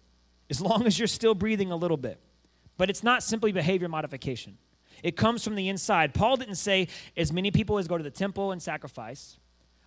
as 0.48 0.60
long 0.60 0.86
as 0.86 0.98
you're 0.98 1.08
still 1.08 1.34
breathing 1.34 1.70
a 1.70 1.76
little 1.76 1.96
bit. 1.96 2.18
But 2.78 2.88
it's 2.88 3.02
not 3.02 3.22
simply 3.22 3.52
behavior 3.52 3.88
modification, 3.88 4.56
it 5.02 5.16
comes 5.16 5.44
from 5.44 5.56
the 5.56 5.68
inside. 5.68 6.14
Paul 6.14 6.36
didn't 6.36 6.56
say 6.56 6.88
as 7.16 7.32
many 7.32 7.50
people 7.50 7.78
as 7.78 7.88
go 7.88 7.98
to 7.98 8.04
the 8.04 8.10
temple 8.10 8.52
and 8.52 8.62
sacrifice, 8.62 9.36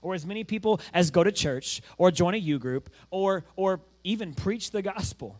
or 0.01 0.13
as 0.13 0.25
many 0.25 0.43
people 0.43 0.81
as 0.93 1.09
go 1.09 1.23
to 1.23 1.31
church, 1.31 1.81
or 1.97 2.11
join 2.11 2.35
a 2.35 2.37
U 2.37 2.59
group, 2.59 2.89
or, 3.09 3.45
or 3.55 3.81
even 4.03 4.33
preach 4.33 4.69
the 4.71 4.81
gospel. 4.81 5.39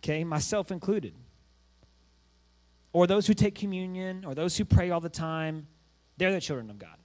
Okay, 0.00 0.24
myself 0.24 0.72
included 0.72 1.14
or 2.92 3.06
those 3.06 3.26
who 3.26 3.34
take 3.34 3.54
communion, 3.54 4.24
or 4.24 4.34
those 4.34 4.56
who 4.56 4.64
pray 4.64 4.90
all 4.90 5.00
the 5.00 5.08
time, 5.08 5.66
they're 6.16 6.32
the 6.32 6.40
children 6.40 6.70
of 6.70 6.78
God. 6.78 6.96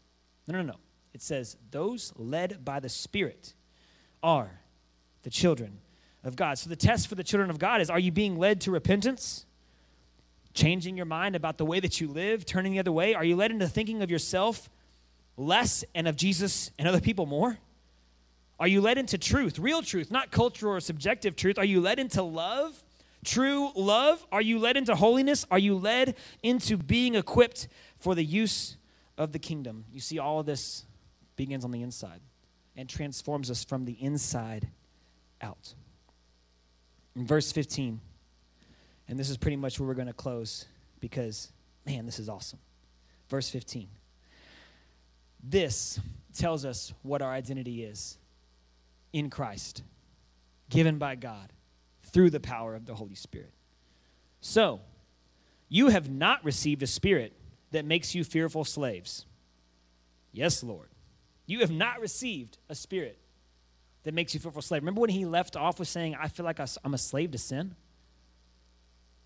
No, 0.47 0.57
no, 0.57 0.63
no. 0.63 0.75
It 1.13 1.21
says, 1.21 1.57
those 1.71 2.13
led 2.15 2.63
by 2.63 2.79
the 2.79 2.89
Spirit 2.89 3.53
are 4.21 4.61
the 5.23 5.29
children 5.29 5.79
of 6.23 6.35
God. 6.35 6.57
So 6.57 6.69
the 6.69 6.75
test 6.75 7.07
for 7.07 7.15
the 7.15 7.23
children 7.23 7.49
of 7.49 7.59
God 7.59 7.81
is 7.81 7.89
are 7.89 7.99
you 7.99 8.11
being 8.11 8.37
led 8.37 8.61
to 8.61 8.71
repentance? 8.71 9.45
Changing 10.53 10.97
your 10.97 11.05
mind 11.05 11.35
about 11.35 11.57
the 11.57 11.65
way 11.65 11.79
that 11.79 12.01
you 12.01 12.07
live, 12.07 12.45
turning 12.45 12.73
the 12.73 12.79
other 12.79 12.91
way? 12.91 13.13
Are 13.13 13.23
you 13.23 13.35
led 13.35 13.51
into 13.51 13.67
thinking 13.67 14.01
of 14.01 14.11
yourself 14.11 14.69
less 15.37 15.83
and 15.95 16.07
of 16.07 16.15
Jesus 16.15 16.71
and 16.77 16.87
other 16.87 16.99
people 16.99 17.25
more? 17.25 17.57
Are 18.59 18.67
you 18.67 18.81
led 18.81 18.97
into 18.97 19.17
truth, 19.17 19.59
real 19.59 19.81
truth, 19.81 20.09
not 20.09 20.31
cultural 20.31 20.73
or 20.73 20.79
subjective 20.79 21.35
truth? 21.35 21.59
Are 21.59 21.65
you 21.65 21.79
led 21.79 21.99
into 21.99 22.23
love? 22.23 22.83
True 23.27 23.71
love? 23.75 24.25
Are 24.31 24.41
you 24.41 24.57
led 24.57 24.77
into 24.77 24.95
holiness? 24.95 25.45
Are 25.51 25.59
you 25.59 25.75
led 25.75 26.15
into 26.41 26.77
being 26.77 27.13
equipped 27.13 27.67
for 27.99 28.15
the 28.15 28.23
use 28.23 28.77
of 29.17 29.33
the 29.33 29.39
kingdom? 29.39 29.85
You 29.91 29.99
see, 29.99 30.17
all 30.17 30.39
of 30.39 30.45
this 30.45 30.85
begins 31.35 31.65
on 31.65 31.71
the 31.71 31.81
inside 31.81 32.21
and 32.75 32.89
transforms 32.89 33.51
us 33.51 33.63
from 33.63 33.85
the 33.85 33.93
inside 33.93 34.69
out. 35.41 35.73
In 37.15 37.27
verse 37.27 37.51
15, 37.51 37.99
and 39.07 39.19
this 39.19 39.29
is 39.29 39.37
pretty 39.37 39.57
much 39.57 39.79
where 39.79 39.87
we're 39.87 39.93
going 39.93 40.07
to 40.07 40.13
close 40.13 40.65
because, 40.99 41.51
man, 41.85 42.05
this 42.05 42.19
is 42.19 42.29
awesome. 42.29 42.59
Verse 43.29 43.49
15. 43.49 43.89
This 45.43 45.99
tells 46.33 46.65
us 46.65 46.93
what 47.03 47.21
our 47.21 47.31
identity 47.31 47.83
is 47.83 48.17
in 49.11 49.29
Christ, 49.29 49.83
given 50.69 50.97
by 50.97 51.15
God 51.15 51.51
through 52.11 52.29
the 52.29 52.39
power 52.39 52.75
of 52.75 52.85
the 52.85 52.95
Holy 52.95 53.15
Spirit. 53.15 53.53
So, 54.41 54.81
you 55.69 55.89
have 55.89 56.09
not 56.09 56.43
received 56.43 56.83
a 56.83 56.87
spirit 56.87 57.33
that 57.71 57.85
makes 57.85 58.15
you 58.15 58.23
fearful 58.23 58.63
slaves. 58.63 59.25
Yes, 60.31 60.63
Lord. 60.63 60.89
You 61.45 61.59
have 61.59 61.71
not 61.71 61.99
received 61.99 62.57
a 62.69 62.75
spirit 62.75 63.17
that 64.03 64.13
makes 64.13 64.33
you 64.33 64.39
fearful 64.39 64.61
slave. 64.61 64.81
Remember 64.81 65.01
when 65.01 65.09
he 65.09 65.25
left 65.25 65.55
off 65.55 65.79
with 65.79 65.87
saying, 65.87 66.15
I 66.19 66.27
feel 66.27 66.45
like 66.45 66.59
I'm 66.59 66.93
a 66.93 66.97
slave 66.97 67.31
to 67.31 67.37
sin? 67.37 67.75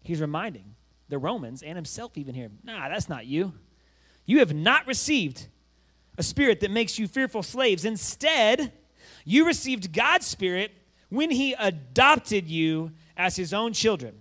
He's 0.04 0.22
reminding 0.22 0.76
the 1.10 1.20
Romans 1.20 1.62
and 1.62 1.76
himself 1.76 2.18
even 2.18 2.34
here, 2.34 2.50
nah, 2.64 2.90
that's 2.90 3.10
not 3.10 3.26
you. 3.26 3.54
You 4.26 4.40
have 4.40 4.54
not 4.54 4.88
received 4.88 5.48
a 6.18 6.24
spirit 6.24 6.62
that 6.62 6.72
makes 6.72 6.98
you 6.98 7.08
fearful 7.08 7.44
slaves. 7.44 7.86
Instead, 7.86 8.72
you 9.26 9.46
received 9.46 9.94
God's 9.94 10.26
spirit 10.26 10.72
when 11.12 11.30
he 11.30 11.54
adopted 11.54 12.48
you 12.48 12.92
as 13.18 13.36
his 13.36 13.54
own 13.54 13.74
children. 13.74 14.16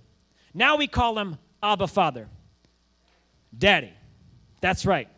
Now 0.52 0.76
we 0.76 0.88
call 0.88 1.18
him 1.18 1.38
Abba 1.62 1.86
Father, 1.86 2.28
Daddy. 3.56 3.92
That's 4.60 4.84
right. 4.84 5.08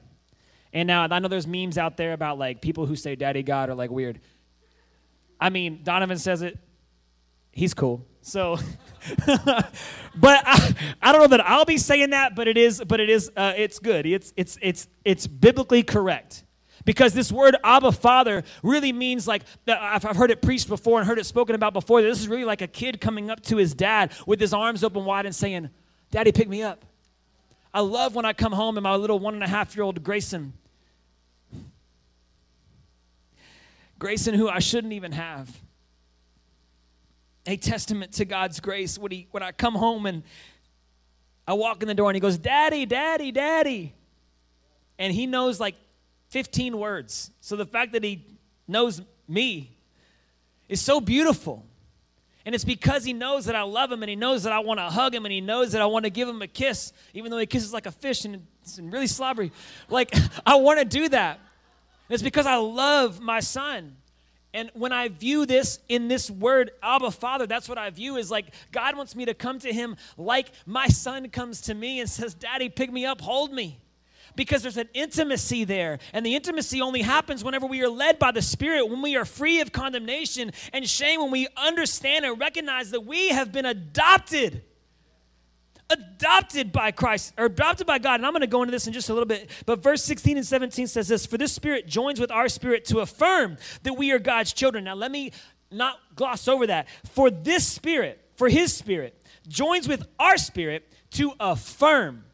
And 0.72 0.86
now 0.86 1.08
I 1.10 1.18
know 1.18 1.28
there's 1.28 1.46
memes 1.46 1.78
out 1.78 1.96
there 1.96 2.12
about 2.12 2.38
like 2.38 2.60
people 2.60 2.86
who 2.86 2.94
say 2.94 3.16
Daddy 3.16 3.42
God 3.42 3.70
are 3.70 3.74
like 3.74 3.90
weird. 3.90 4.20
I 5.40 5.50
mean, 5.50 5.80
Donovan 5.82 6.18
says 6.18 6.42
it. 6.42 6.58
He's 7.50 7.74
cool. 7.74 8.06
So, 8.20 8.58
but 9.26 10.42
I, 10.46 10.74
I, 11.02 11.12
don't 11.12 11.22
know 11.22 11.26
that 11.28 11.46
I'll 11.48 11.64
be 11.64 11.78
saying 11.78 12.10
that, 12.10 12.36
but 12.36 12.46
it 12.46 12.56
is, 12.56 12.82
but 12.86 13.00
it 13.00 13.10
is, 13.10 13.30
uh, 13.36 13.52
it's 13.56 13.78
good. 13.80 14.06
It's, 14.06 14.32
it's, 14.36 14.56
it's, 14.62 14.86
it's 15.04 15.26
biblically 15.26 15.82
correct. 15.82 16.44
Because 16.84 17.14
this 17.14 17.30
word 17.30 17.56
Abba 17.62 17.92
Father 17.92 18.42
really 18.62 18.92
means 18.92 19.28
like, 19.28 19.42
I've 19.68 20.02
heard 20.02 20.30
it 20.30 20.42
preached 20.42 20.68
before 20.68 20.98
and 20.98 21.06
heard 21.06 21.18
it 21.18 21.26
spoken 21.26 21.54
about 21.54 21.72
before. 21.72 22.02
This 22.02 22.20
is 22.20 22.28
really 22.28 22.44
like 22.44 22.62
a 22.62 22.66
kid 22.66 23.00
coming 23.00 23.30
up 23.30 23.40
to 23.44 23.56
his 23.56 23.74
dad 23.74 24.12
with 24.26 24.40
his 24.40 24.52
arms 24.52 24.82
open 24.82 25.04
wide 25.04 25.26
and 25.26 25.34
saying, 25.34 25.70
Daddy, 26.10 26.32
pick 26.32 26.48
me 26.48 26.62
up. 26.62 26.84
I 27.72 27.80
love 27.80 28.14
when 28.14 28.24
I 28.24 28.32
come 28.32 28.52
home 28.52 28.76
and 28.76 28.84
my 28.84 28.96
little 28.96 29.18
one 29.18 29.34
and 29.34 29.42
a 29.42 29.48
half 29.48 29.74
year 29.76 29.84
old 29.84 30.02
Grayson, 30.02 30.52
Grayson, 33.98 34.34
who 34.34 34.48
I 34.48 34.58
shouldn't 34.58 34.92
even 34.92 35.12
have, 35.12 35.60
a 37.46 37.56
testament 37.56 38.12
to 38.14 38.24
God's 38.24 38.60
grace. 38.60 38.98
When, 38.98 39.12
he, 39.12 39.28
when 39.30 39.42
I 39.42 39.52
come 39.52 39.74
home 39.74 40.06
and 40.06 40.22
I 41.46 41.54
walk 41.54 41.82
in 41.82 41.88
the 41.88 41.94
door 41.94 42.10
and 42.10 42.16
he 42.16 42.20
goes, 42.20 42.36
Daddy, 42.36 42.84
Daddy, 42.84 43.32
Daddy. 43.32 43.94
And 44.98 45.12
he 45.12 45.26
knows 45.26 45.58
like 45.58 45.74
15 46.32 46.78
words. 46.78 47.30
So 47.42 47.56
the 47.56 47.66
fact 47.66 47.92
that 47.92 48.02
he 48.02 48.24
knows 48.66 49.02
me 49.28 49.76
is 50.66 50.80
so 50.80 50.98
beautiful. 50.98 51.62
And 52.46 52.54
it's 52.54 52.64
because 52.64 53.04
he 53.04 53.12
knows 53.12 53.44
that 53.44 53.54
I 53.54 53.62
love 53.62 53.92
him 53.92 54.02
and 54.02 54.08
he 54.08 54.16
knows 54.16 54.44
that 54.44 54.52
I 54.52 54.60
want 54.60 54.80
to 54.80 54.84
hug 54.84 55.14
him 55.14 55.26
and 55.26 55.32
he 55.32 55.42
knows 55.42 55.72
that 55.72 55.82
I 55.82 55.86
want 55.86 56.06
to 56.06 56.10
give 56.10 56.26
him 56.26 56.40
a 56.40 56.46
kiss, 56.46 56.94
even 57.12 57.30
though 57.30 57.36
he 57.36 57.44
kisses 57.44 57.74
like 57.74 57.84
a 57.84 57.92
fish 57.92 58.24
and 58.24 58.46
it's 58.62 58.78
really 58.78 59.06
slobbery. 59.06 59.52
Like, 59.90 60.14
I 60.46 60.54
want 60.54 60.78
to 60.78 60.86
do 60.86 61.10
that. 61.10 61.36
And 61.36 62.14
it's 62.14 62.22
because 62.22 62.46
I 62.46 62.56
love 62.56 63.20
my 63.20 63.40
son. 63.40 63.96
And 64.54 64.70
when 64.72 64.90
I 64.90 65.08
view 65.08 65.44
this 65.44 65.80
in 65.88 66.08
this 66.08 66.30
word, 66.30 66.70
Abba 66.82 67.10
Father, 67.10 67.46
that's 67.46 67.68
what 67.68 67.76
I 67.76 67.90
view 67.90 68.16
is 68.16 68.30
like 68.30 68.46
God 68.72 68.96
wants 68.96 69.14
me 69.14 69.26
to 69.26 69.34
come 69.34 69.58
to 69.58 69.72
him 69.72 69.96
like 70.16 70.50
my 70.64 70.88
son 70.88 71.28
comes 71.28 71.60
to 71.62 71.74
me 71.74 72.00
and 72.00 72.08
says, 72.08 72.32
Daddy, 72.32 72.70
pick 72.70 72.90
me 72.90 73.04
up, 73.04 73.20
hold 73.20 73.52
me 73.52 73.81
because 74.36 74.62
there's 74.62 74.76
an 74.76 74.88
intimacy 74.94 75.64
there. 75.64 75.98
And 76.12 76.24
the 76.24 76.34
intimacy 76.34 76.80
only 76.80 77.02
happens 77.02 77.44
whenever 77.44 77.66
we 77.66 77.82
are 77.82 77.88
led 77.88 78.18
by 78.18 78.30
the 78.30 78.42
Spirit, 78.42 78.88
when 78.88 79.02
we 79.02 79.16
are 79.16 79.24
free 79.24 79.60
of 79.60 79.72
condemnation 79.72 80.52
and 80.72 80.88
shame, 80.88 81.20
when 81.20 81.30
we 81.30 81.48
understand 81.56 82.24
and 82.24 82.38
recognize 82.38 82.90
that 82.90 83.02
we 83.02 83.28
have 83.28 83.52
been 83.52 83.66
adopted. 83.66 84.62
Adopted 85.90 86.72
by 86.72 86.90
Christ 86.90 87.34
or 87.36 87.46
adopted 87.46 87.86
by 87.86 87.98
God. 87.98 88.14
And 88.14 88.26
I'm 88.26 88.32
going 88.32 88.40
to 88.40 88.46
go 88.46 88.62
into 88.62 88.72
this 88.72 88.86
in 88.86 88.94
just 88.94 89.10
a 89.10 89.12
little 89.12 89.26
bit. 89.26 89.50
But 89.66 89.82
verse 89.82 90.02
16 90.04 90.38
and 90.38 90.46
17 90.46 90.86
says 90.86 91.08
this 91.08 91.26
For 91.26 91.36
this 91.36 91.52
spirit 91.52 91.86
joins 91.86 92.18
with 92.18 92.30
our 92.30 92.48
spirit 92.48 92.86
to 92.86 93.00
affirm 93.00 93.58
that 93.82 93.94
we 93.94 94.10
are 94.12 94.18
God's 94.18 94.54
children. 94.54 94.84
Now, 94.84 94.94
let 94.94 95.10
me 95.10 95.32
not 95.70 95.98
gloss 96.16 96.48
over 96.48 96.66
that. 96.68 96.88
For 97.12 97.30
this 97.30 97.66
spirit, 97.66 98.20
for 98.36 98.48
his 98.48 98.74
spirit, 98.74 99.22
joins 99.48 99.86
with 99.86 100.06
our 100.18 100.38
spirit 100.38 100.90
to 101.12 101.32
affirm 101.38 102.24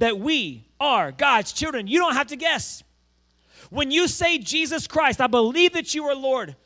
that 0.00 0.18
we 0.18 0.66
are 0.80 1.12
God's 1.12 1.52
children. 1.52 1.86
You 1.86 1.98
don't 1.98 2.14
have 2.14 2.26
to 2.28 2.36
guess. 2.36 2.82
When 3.70 3.90
you 3.90 4.08
say 4.08 4.38
Jesus 4.38 4.86
Christ, 4.86 5.20
I 5.20 5.28
believe 5.28 5.74
that 5.74 5.94
you 5.94 6.04
are 6.04 6.14
Lord. 6.14 6.56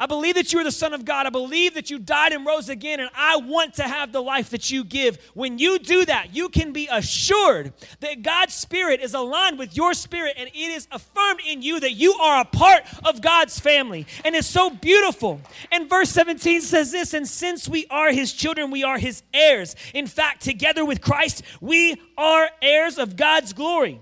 I 0.00 0.06
believe 0.06 0.36
that 0.36 0.52
you 0.52 0.60
are 0.60 0.64
the 0.64 0.70
Son 0.70 0.94
of 0.94 1.04
God. 1.04 1.26
I 1.26 1.30
believe 1.30 1.74
that 1.74 1.90
you 1.90 1.98
died 1.98 2.32
and 2.32 2.46
rose 2.46 2.68
again, 2.68 3.00
and 3.00 3.10
I 3.16 3.36
want 3.36 3.74
to 3.74 3.82
have 3.82 4.12
the 4.12 4.22
life 4.22 4.50
that 4.50 4.70
you 4.70 4.84
give. 4.84 5.18
When 5.34 5.58
you 5.58 5.78
do 5.80 6.04
that, 6.04 6.34
you 6.34 6.48
can 6.48 6.72
be 6.72 6.88
assured 6.90 7.72
that 7.98 8.22
God's 8.22 8.54
Spirit 8.54 9.00
is 9.00 9.14
aligned 9.14 9.58
with 9.58 9.76
your 9.76 9.94
spirit, 9.94 10.34
and 10.36 10.48
it 10.48 10.56
is 10.56 10.86
affirmed 10.92 11.40
in 11.44 11.62
you 11.62 11.80
that 11.80 11.92
you 11.92 12.14
are 12.14 12.42
a 12.42 12.44
part 12.44 12.84
of 13.04 13.20
God's 13.20 13.58
family. 13.58 14.06
And 14.24 14.36
it's 14.36 14.46
so 14.46 14.70
beautiful. 14.70 15.40
And 15.72 15.90
verse 15.90 16.10
17 16.10 16.60
says 16.60 16.92
this 16.92 17.12
And 17.12 17.26
since 17.26 17.68
we 17.68 17.86
are 17.90 18.12
his 18.12 18.32
children, 18.32 18.70
we 18.70 18.84
are 18.84 18.98
his 18.98 19.24
heirs. 19.34 19.74
In 19.94 20.06
fact, 20.06 20.42
together 20.42 20.84
with 20.84 21.00
Christ, 21.00 21.42
we 21.60 22.00
are 22.16 22.48
heirs 22.62 22.98
of 22.98 23.16
God's 23.16 23.52
glory. 23.52 24.00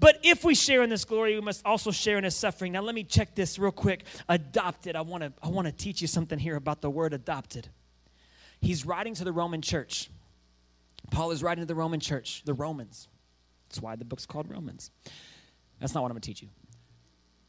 But 0.00 0.18
if 0.22 0.44
we 0.44 0.54
share 0.54 0.82
in 0.82 0.88
this 0.88 1.04
glory, 1.04 1.34
we 1.34 1.42
must 1.42 1.64
also 1.66 1.90
share 1.90 2.16
in 2.16 2.24
his 2.24 2.34
suffering. 2.34 2.72
Now 2.72 2.80
let 2.80 2.94
me 2.94 3.04
check 3.04 3.34
this 3.34 3.58
real 3.58 3.70
quick. 3.70 4.04
Adopted. 4.28 4.96
I 4.96 5.02
want 5.02 5.22
to 5.22 5.32
I 5.42 5.48
want 5.48 5.66
to 5.66 5.72
teach 5.72 6.00
you 6.00 6.08
something 6.08 6.38
here 6.38 6.56
about 6.56 6.80
the 6.80 6.88
word 6.88 7.12
adopted. 7.12 7.68
He's 8.62 8.86
writing 8.86 9.14
to 9.14 9.24
the 9.24 9.32
Roman 9.32 9.60
church. 9.60 10.10
Paul 11.10 11.30
is 11.32 11.42
writing 11.42 11.62
to 11.62 11.66
the 11.66 11.74
Roman 11.74 12.00
church, 12.00 12.42
the 12.44 12.54
Romans. 12.54 13.08
That's 13.68 13.80
why 13.80 13.94
the 13.96 14.04
book's 14.04 14.26
called 14.26 14.48
Romans. 14.50 14.90
That's 15.80 15.94
not 15.94 16.02
what 16.02 16.10
I'm 16.10 16.14
going 16.14 16.22
to 16.22 16.26
teach 16.26 16.42
you 16.42 16.48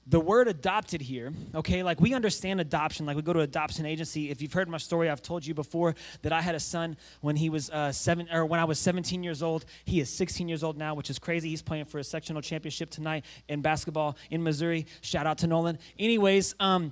the 0.07 0.19
word 0.19 0.47
adopted 0.47 0.99
here, 0.99 1.31
okay, 1.53 1.83
like 1.83 2.01
we 2.01 2.13
understand 2.13 2.59
adoption, 2.59 3.05
like 3.05 3.15
we 3.15 3.21
go 3.21 3.33
to 3.33 3.41
adoption 3.41 3.85
agency. 3.85 4.31
If 4.31 4.41
you've 4.41 4.51
heard 4.51 4.67
my 4.67 4.77
story, 4.77 5.09
I've 5.09 5.21
told 5.21 5.45
you 5.45 5.53
before 5.53 5.95
that 6.23 6.33
I 6.33 6.41
had 6.41 6.55
a 6.55 6.59
son 6.59 6.97
when 7.21 7.35
he 7.35 7.49
was 7.49 7.69
uh, 7.69 7.91
seven, 7.91 8.27
or 8.31 8.45
when 8.45 8.59
I 8.59 8.65
was 8.65 8.79
17 8.79 9.21
years 9.23 9.43
old. 9.43 9.65
He 9.85 9.99
is 9.99 10.09
16 10.09 10.49
years 10.49 10.63
old 10.63 10.77
now, 10.77 10.95
which 10.95 11.11
is 11.11 11.19
crazy. 11.19 11.49
He's 11.49 11.61
playing 11.61 11.85
for 11.85 11.99
a 11.99 12.03
sectional 12.03 12.41
championship 12.41 12.89
tonight 12.89 13.25
in 13.47 13.61
basketball 13.61 14.17
in 14.31 14.41
Missouri. 14.41 14.87
Shout 15.01 15.27
out 15.27 15.37
to 15.39 15.47
Nolan. 15.47 15.77
Anyways, 15.99 16.55
um, 16.59 16.91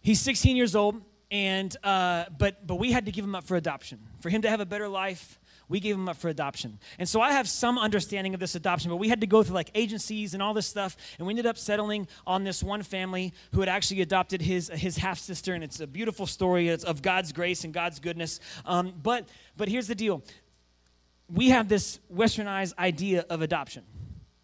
he's 0.00 0.20
16 0.20 0.56
years 0.56 0.76
old, 0.76 1.02
and 1.32 1.76
uh, 1.82 2.26
but 2.38 2.64
but 2.64 2.76
we 2.76 2.92
had 2.92 3.06
to 3.06 3.12
give 3.12 3.24
him 3.24 3.34
up 3.34 3.44
for 3.44 3.56
adoption 3.56 3.98
for 4.20 4.30
him 4.30 4.42
to 4.42 4.48
have 4.48 4.60
a 4.60 4.66
better 4.66 4.88
life 4.88 5.40
we 5.68 5.80
gave 5.80 5.94
him 5.94 6.08
up 6.08 6.16
for 6.16 6.28
adoption. 6.28 6.78
And 6.98 7.08
so 7.08 7.20
I 7.20 7.32
have 7.32 7.48
some 7.48 7.78
understanding 7.78 8.34
of 8.34 8.40
this 8.40 8.54
adoption, 8.54 8.90
but 8.90 8.96
we 8.96 9.08
had 9.08 9.20
to 9.20 9.26
go 9.26 9.42
through 9.42 9.54
like 9.54 9.70
agencies 9.74 10.34
and 10.34 10.42
all 10.42 10.54
this 10.54 10.66
stuff, 10.66 10.96
and 11.18 11.26
we 11.26 11.32
ended 11.32 11.46
up 11.46 11.58
settling 11.58 12.06
on 12.26 12.44
this 12.44 12.62
one 12.62 12.82
family 12.82 13.32
who 13.52 13.60
had 13.60 13.68
actually 13.68 14.02
adopted 14.02 14.40
his, 14.40 14.68
his 14.68 14.96
half 14.96 15.18
sister, 15.18 15.54
and 15.54 15.64
it's 15.64 15.80
a 15.80 15.86
beautiful 15.86 16.26
story 16.26 16.68
it's 16.68 16.84
of 16.84 17.02
God's 17.02 17.32
grace 17.32 17.64
and 17.64 17.74
God's 17.74 17.98
goodness. 17.98 18.40
Um, 18.64 18.94
but, 19.02 19.28
but 19.56 19.68
here's 19.68 19.86
the 19.86 19.94
deal 19.94 20.22
we 21.28 21.48
have 21.48 21.68
this 21.68 21.98
westernized 22.12 22.74
idea 22.78 23.24
of 23.28 23.42
adoption 23.42 23.82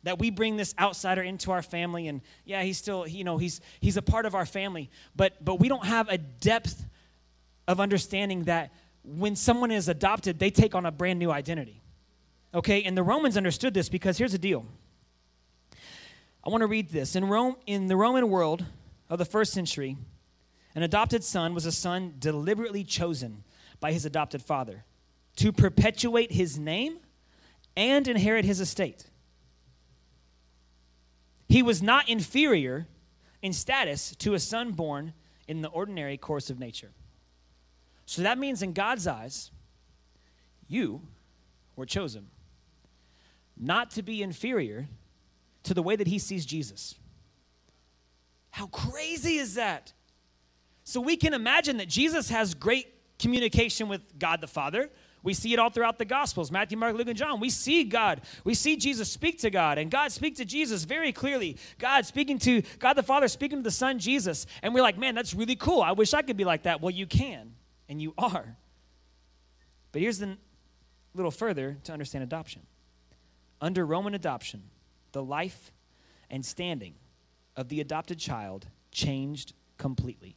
that 0.03 0.19
we 0.19 0.31
bring 0.31 0.57
this 0.57 0.75
outsider 0.81 1.23
into 1.23 1.53
our 1.53 1.63
family 1.63 2.09
and 2.09 2.23
yeah 2.45 2.63
he's 2.63 2.77
still 2.77 3.07
you 3.07 3.23
know 3.23 3.39
he's 3.39 3.61
he's 3.81 3.97
a 3.97 4.03
part 4.03 4.27
of 4.27 4.35
our 4.35 4.47
family 4.47 4.91
but 5.15 5.45
but 5.45 5.61
we 5.61 5.69
don't 5.69 5.87
have 5.87 6.09
a 6.09 6.19
depth 6.19 6.85
of 7.69 7.81
understanding 7.81 8.45
that 8.45 8.73
when 9.05 9.37
someone 9.37 9.71
is 9.71 9.89
adopted, 9.89 10.39
they 10.39 10.51
take 10.51 10.75
on 10.75 10.87
a 10.87 10.93
brand 10.93 11.19
new 11.19 11.31
identity. 11.31 11.83
Okay, 12.55 12.83
and 12.83 12.97
the 12.97 13.03
Romans 13.03 13.37
understood 13.37 13.75
this 13.75 13.89
because 13.89 14.19
here's 14.19 14.33
the 14.33 14.39
deal. 14.39 14.67
I 16.45 16.51
want 16.51 16.63
to 16.63 16.67
read 16.67 16.91
this. 16.91 17.17
In 17.17 17.25
Rome, 17.25 17.57
in 17.67 17.87
the 17.87 17.97
Roman 17.97 18.29
world 18.29 18.65
of 19.09 19.19
the 19.19 19.25
first 19.25 19.53
century, 19.53 19.97
an 20.75 20.83
adopted 20.83 21.25
son 21.25 21.55
was 21.55 21.67
a 21.67 21.73
son 21.73 22.15
deliberately 22.19 22.85
chosen 22.85 23.45
by 23.81 23.93
his 23.93 24.05
adopted 24.05 24.43
father 24.43 24.85
to 25.37 25.53
perpetuate 25.53 26.33
his 26.33 26.59
name 26.59 26.99
and 27.77 28.07
inherit 28.07 28.45
his 28.45 28.61
estate. 28.61 29.07
He 31.49 31.63
was 31.63 31.83
not 31.83 32.09
inferior 32.09 32.87
in 33.41 33.53
status 33.53 34.15
to 34.17 34.35
a 34.35 34.39
son 34.39 34.73
born 34.73 35.13
in 35.49 35.63
the 35.63 35.69
ordinary 35.69 36.17
course 36.17 36.49
of 36.49 36.59
nature. 36.59 36.93
So 38.13 38.21
that 38.21 38.37
means 38.37 38.63
in 38.63 38.75
God's 38.75 39.07
eyes, 39.07 39.51
you 40.69 41.01
were 41.77 41.87
chosen 41.87 42.27
not 43.57 43.91
to 43.93 44.03
be 44.03 44.23
inferior 44.23 44.87
to 45.63 45.73
the 45.73 45.83
way 45.83 45.97
that 45.97 46.07
he 46.07 46.19
sees 46.19 46.45
Jesus. 46.45 46.97
How 48.51 48.67
crazy 48.67 49.37
is 49.37 49.55
that? 49.55 49.95
So 50.85 51.01
we 51.01 51.17
can 51.17 51.33
imagine 51.33 51.79
that 51.79 51.89
Jesus 51.89 52.29
has 52.29 52.53
great 52.53 52.93
communication 53.19 53.89
with 53.89 54.03
God 54.19 54.43
the 54.43 54.47
Father, 54.47 54.91
We 55.23 55.35
see 55.35 55.53
it 55.53 55.59
all 55.59 55.71
throughout 55.71 55.99
the 55.99 56.05
Gospels 56.05 56.51
Matthew, 56.51 56.77
Mark, 56.77 56.97
Luke, 56.97 57.09
and 57.09 57.17
John. 57.17 57.41
We 57.41 57.51
see 57.51 57.85
God. 57.85 58.23
We 58.45 58.55
see 58.55 58.77
Jesus 58.77 59.11
speak 59.11 59.39
to 59.41 59.51
God, 59.51 59.79
and 59.79 59.91
God 59.91 60.13
speak 60.13 60.37
to 60.37 60.45
Jesus 60.45 60.85
very 60.85 61.13
clearly. 61.13 61.57
God 61.79 62.05
speaking 62.07 62.39
to 62.41 62.63
God 62.79 62.95
the 62.95 63.03
Father, 63.03 63.29
speaking 63.29 63.59
to 63.59 63.63
the 63.63 63.71
Son, 63.71 63.99
Jesus. 63.99 64.47
And 64.63 64.75
we're 64.75 64.83
like, 64.83 64.99
man, 64.99 65.15
that's 65.15 65.35
really 65.35 65.57
cool. 65.57 65.83
I 65.83 65.93
wish 65.93 66.15
I 66.15 66.23
could 66.23 66.37
be 66.37 66.45
like 66.45 66.65
that. 66.65 66.81
Well, 66.81 66.91
you 66.91 67.07
can, 67.07 67.55
and 67.89 68.01
you 68.01 68.15
are. 68.19 68.57
But 69.93 70.03
here's 70.03 70.19
the 70.19 70.37
little 71.15 71.31
further 71.31 71.77
to 71.85 71.93
understand 71.93 72.25
adoption. 72.25 72.63
Under 73.61 73.85
Roman 73.85 74.15
adoption, 74.15 74.63
the 75.13 75.23
life 75.23 75.71
and 76.31 76.45
standing 76.45 76.95
of 77.57 77.69
the 77.69 77.81
adopted 77.81 78.19
child 78.19 78.67
changed 78.91 79.53
completely. 79.77 80.37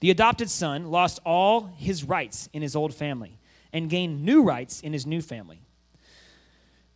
The 0.00 0.10
adopted 0.10 0.50
son 0.50 0.90
lost 0.90 1.20
all 1.24 1.70
his 1.76 2.04
rights 2.04 2.48
in 2.52 2.60
his 2.60 2.76
old 2.76 2.92
family 2.94 3.38
and 3.72 3.88
gained 3.88 4.22
new 4.22 4.42
rights 4.42 4.80
in 4.80 4.92
his 4.92 5.06
new 5.06 5.22
family. 5.22 5.62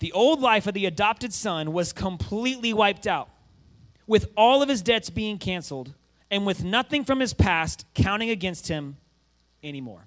The 0.00 0.12
old 0.12 0.40
life 0.40 0.66
of 0.66 0.74
the 0.74 0.86
adopted 0.86 1.32
son 1.32 1.72
was 1.72 1.92
completely 1.92 2.74
wiped 2.74 3.06
out, 3.06 3.30
with 4.06 4.30
all 4.36 4.62
of 4.62 4.68
his 4.68 4.82
debts 4.82 5.08
being 5.08 5.38
canceled 5.38 5.94
and 6.30 6.46
with 6.46 6.64
nothing 6.64 7.04
from 7.04 7.20
his 7.20 7.32
past 7.32 7.86
counting 7.94 8.30
against 8.30 8.68
him 8.68 8.96
anymore. 9.62 10.06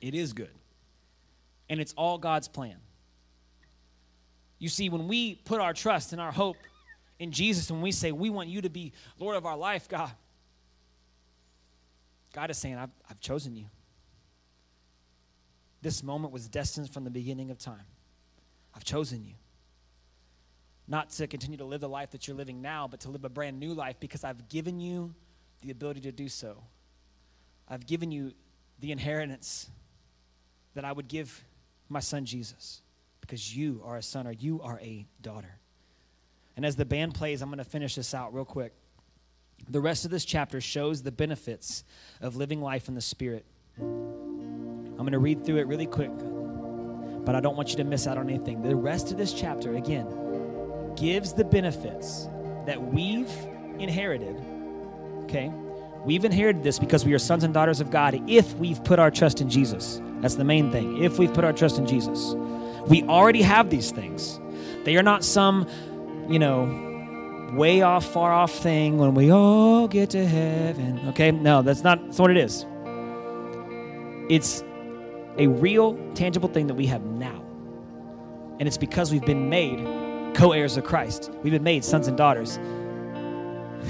It 0.00 0.14
is 0.14 0.32
good. 0.32 0.50
And 1.68 1.80
it's 1.80 1.94
all 1.94 2.18
God's 2.18 2.48
plan. 2.48 2.76
You 4.58 4.68
see, 4.68 4.88
when 4.88 5.08
we 5.08 5.36
put 5.36 5.60
our 5.60 5.72
trust 5.72 6.12
and 6.12 6.20
our 6.20 6.32
hope 6.32 6.56
in 7.18 7.32
Jesus 7.32 7.70
and 7.70 7.82
we 7.82 7.92
say, 7.92 8.12
We 8.12 8.30
want 8.30 8.48
you 8.48 8.62
to 8.62 8.68
be 8.68 8.92
Lord 9.18 9.36
of 9.36 9.46
our 9.46 9.56
life, 9.56 9.88
God, 9.88 10.10
God 12.32 12.50
is 12.50 12.58
saying, 12.58 12.76
I've, 12.76 12.90
I've 13.08 13.20
chosen 13.20 13.56
you. 13.56 13.66
This 15.82 16.02
moment 16.02 16.32
was 16.32 16.48
destined 16.48 16.90
from 16.92 17.04
the 17.04 17.10
beginning 17.10 17.50
of 17.50 17.58
time. 17.58 17.86
I've 18.74 18.84
chosen 18.84 19.24
you. 19.24 19.34
Not 20.88 21.10
to 21.10 21.26
continue 21.26 21.58
to 21.58 21.64
live 21.64 21.80
the 21.80 21.88
life 21.88 22.10
that 22.10 22.26
you're 22.26 22.36
living 22.36 22.60
now, 22.60 22.88
but 22.88 23.00
to 23.00 23.10
live 23.10 23.24
a 23.24 23.28
brand 23.28 23.58
new 23.60 23.72
life 23.72 23.96
because 24.00 24.24
I've 24.24 24.48
given 24.48 24.80
you 24.80 25.14
the 25.62 25.70
ability 25.70 26.00
to 26.02 26.12
do 26.12 26.28
so. 26.28 26.62
I've 27.68 27.86
given 27.86 28.10
you 28.10 28.32
the 28.80 28.92
inheritance 28.92 29.70
that 30.74 30.84
I 30.84 30.92
would 30.92 31.08
give 31.08 31.44
my 31.88 32.00
son 32.00 32.24
Jesus 32.24 32.82
because 33.20 33.56
you 33.56 33.80
are 33.84 33.96
a 33.96 34.02
son 34.02 34.26
or 34.26 34.32
you 34.32 34.60
are 34.60 34.78
a 34.82 35.06
daughter. 35.20 35.58
And 36.56 36.66
as 36.66 36.76
the 36.76 36.84
band 36.84 37.14
plays, 37.14 37.40
I'm 37.40 37.48
going 37.48 37.58
to 37.58 37.64
finish 37.64 37.94
this 37.94 38.12
out 38.12 38.34
real 38.34 38.44
quick. 38.44 38.74
The 39.70 39.80
rest 39.80 40.04
of 40.04 40.10
this 40.10 40.24
chapter 40.24 40.60
shows 40.60 41.02
the 41.02 41.12
benefits 41.12 41.84
of 42.20 42.36
living 42.36 42.60
life 42.60 42.88
in 42.88 42.94
the 42.94 43.00
Spirit. 43.00 43.46
I'm 43.78 44.96
going 44.96 45.12
to 45.12 45.18
read 45.18 45.44
through 45.44 45.58
it 45.58 45.66
really 45.66 45.86
quick, 45.86 46.10
but 47.24 47.34
I 47.34 47.40
don't 47.40 47.56
want 47.56 47.70
you 47.70 47.76
to 47.76 47.84
miss 47.84 48.06
out 48.06 48.18
on 48.18 48.28
anything. 48.28 48.62
The 48.62 48.74
rest 48.74 49.12
of 49.12 49.18
this 49.18 49.32
chapter, 49.32 49.76
again, 49.76 50.06
gives 51.02 51.32
the 51.32 51.44
benefits 51.44 52.28
that 52.64 52.80
we've 52.80 53.30
inherited. 53.80 54.40
Okay? 55.24 55.52
We've 56.04 56.24
inherited 56.24 56.62
this 56.62 56.78
because 56.78 57.04
we 57.04 57.12
are 57.12 57.18
sons 57.18 57.42
and 57.42 57.52
daughters 57.52 57.80
of 57.80 57.90
God 57.90 58.22
if 58.30 58.54
we've 58.54 58.82
put 58.84 59.00
our 59.00 59.10
trust 59.10 59.40
in 59.40 59.50
Jesus. 59.50 60.00
That's 60.20 60.36
the 60.36 60.44
main 60.44 60.70
thing. 60.70 61.02
If 61.02 61.18
we've 61.18 61.34
put 61.34 61.42
our 61.44 61.52
trust 61.52 61.78
in 61.78 61.86
Jesus, 61.86 62.34
we 62.86 63.02
already 63.02 63.42
have 63.42 63.68
these 63.68 63.90
things. 63.90 64.38
They 64.84 64.96
are 64.96 65.02
not 65.02 65.24
some 65.24 65.68
you 66.28 66.38
know, 66.38 67.50
way 67.54 67.82
off, 67.82 68.04
far 68.04 68.32
off 68.32 68.52
thing 68.52 68.98
when 68.98 69.14
we 69.14 69.32
all 69.32 69.88
get 69.88 70.10
to 70.10 70.24
heaven. 70.24 71.00
Okay? 71.08 71.32
No, 71.32 71.62
that's 71.62 71.82
not 71.82 72.04
that's 72.04 72.18
what 72.20 72.30
it 72.30 72.36
is. 72.36 72.64
It's 74.28 74.62
a 75.36 75.48
real, 75.48 75.98
tangible 76.14 76.48
thing 76.48 76.68
that 76.68 76.74
we 76.74 76.86
have 76.86 77.02
now. 77.02 77.42
And 78.60 78.68
it's 78.68 78.78
because 78.78 79.10
we've 79.10 79.24
been 79.24 79.48
made 79.48 79.80
co 80.34 80.52
heirs 80.52 80.76
of 80.76 80.84
Christ. 80.84 81.30
We've 81.42 81.52
been 81.52 81.62
made 81.62 81.84
sons 81.84 82.08
and 82.08 82.16
daughters. 82.16 82.56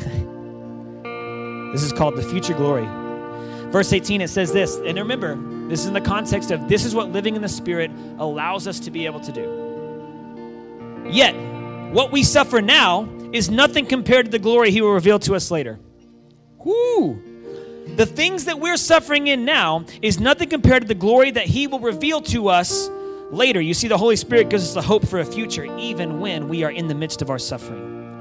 this 1.73 1.83
is 1.83 1.93
called 1.93 2.17
the 2.17 2.23
future 2.23 2.55
glory. 2.55 2.87
Verse 3.71 3.93
18, 3.93 4.21
it 4.21 4.29
says 4.29 4.53
this, 4.53 4.77
and 4.85 4.99
remember, 4.99 5.37
this 5.69 5.81
is 5.81 5.87
in 5.87 5.95
the 5.95 6.01
context 6.01 6.51
of 6.51 6.69
this 6.69 6.85
is 6.85 6.95
what 6.95 7.11
living 7.11 7.37
in 7.37 7.43
the 7.43 7.49
Spirit 7.49 7.91
allows 8.19 8.69
us 8.69 8.79
to 8.81 8.91
be 8.91 9.07
able 9.07 9.21
to 9.21 9.33
do. 9.33 11.09
Yet, 11.11 11.35
what 11.93 12.13
we 12.13 12.23
suffer 12.23 12.61
now 12.61 13.09
is 13.33 13.51
nothing 13.51 13.87
compared 13.87 14.27
to 14.27 14.31
the 14.31 14.39
glory 14.39 14.71
he 14.71 14.83
will 14.83 14.93
reveal 14.93 15.19
to 15.21 15.35
us 15.35 15.51
later. 15.51 15.79
Whoo! 16.59 17.23
The 17.97 18.07
things 18.07 18.45
that 18.45 18.61
we're 18.61 18.77
suffering 18.77 19.27
in 19.27 19.45
now 19.45 19.85
is 20.01 20.21
nothing 20.21 20.49
compared 20.49 20.83
to 20.83 20.89
the 20.89 20.95
glory 20.95 21.31
that 21.31 21.47
he 21.47 21.67
will 21.67 21.81
reveal 21.81 22.21
to 22.23 22.49
us 22.49 22.89
later. 23.33 23.61
You 23.61 23.75
see, 23.75 23.89
the 23.89 23.99
Holy 23.99 24.17
Spirit 24.17 24.51
gives 24.51 24.65
us 24.65 24.77
a 24.77 24.83
hope 24.83 25.07
for 25.07 25.19
a 25.19 25.25
future, 25.25 25.65
even 25.79 26.21
when 26.21 26.49
we 26.49 26.63
are 26.63 26.71
in 26.71 26.87
the 26.87 26.95
midst 26.95 27.23
of 27.23 27.31
our 27.31 27.39
suffering. 27.39 28.21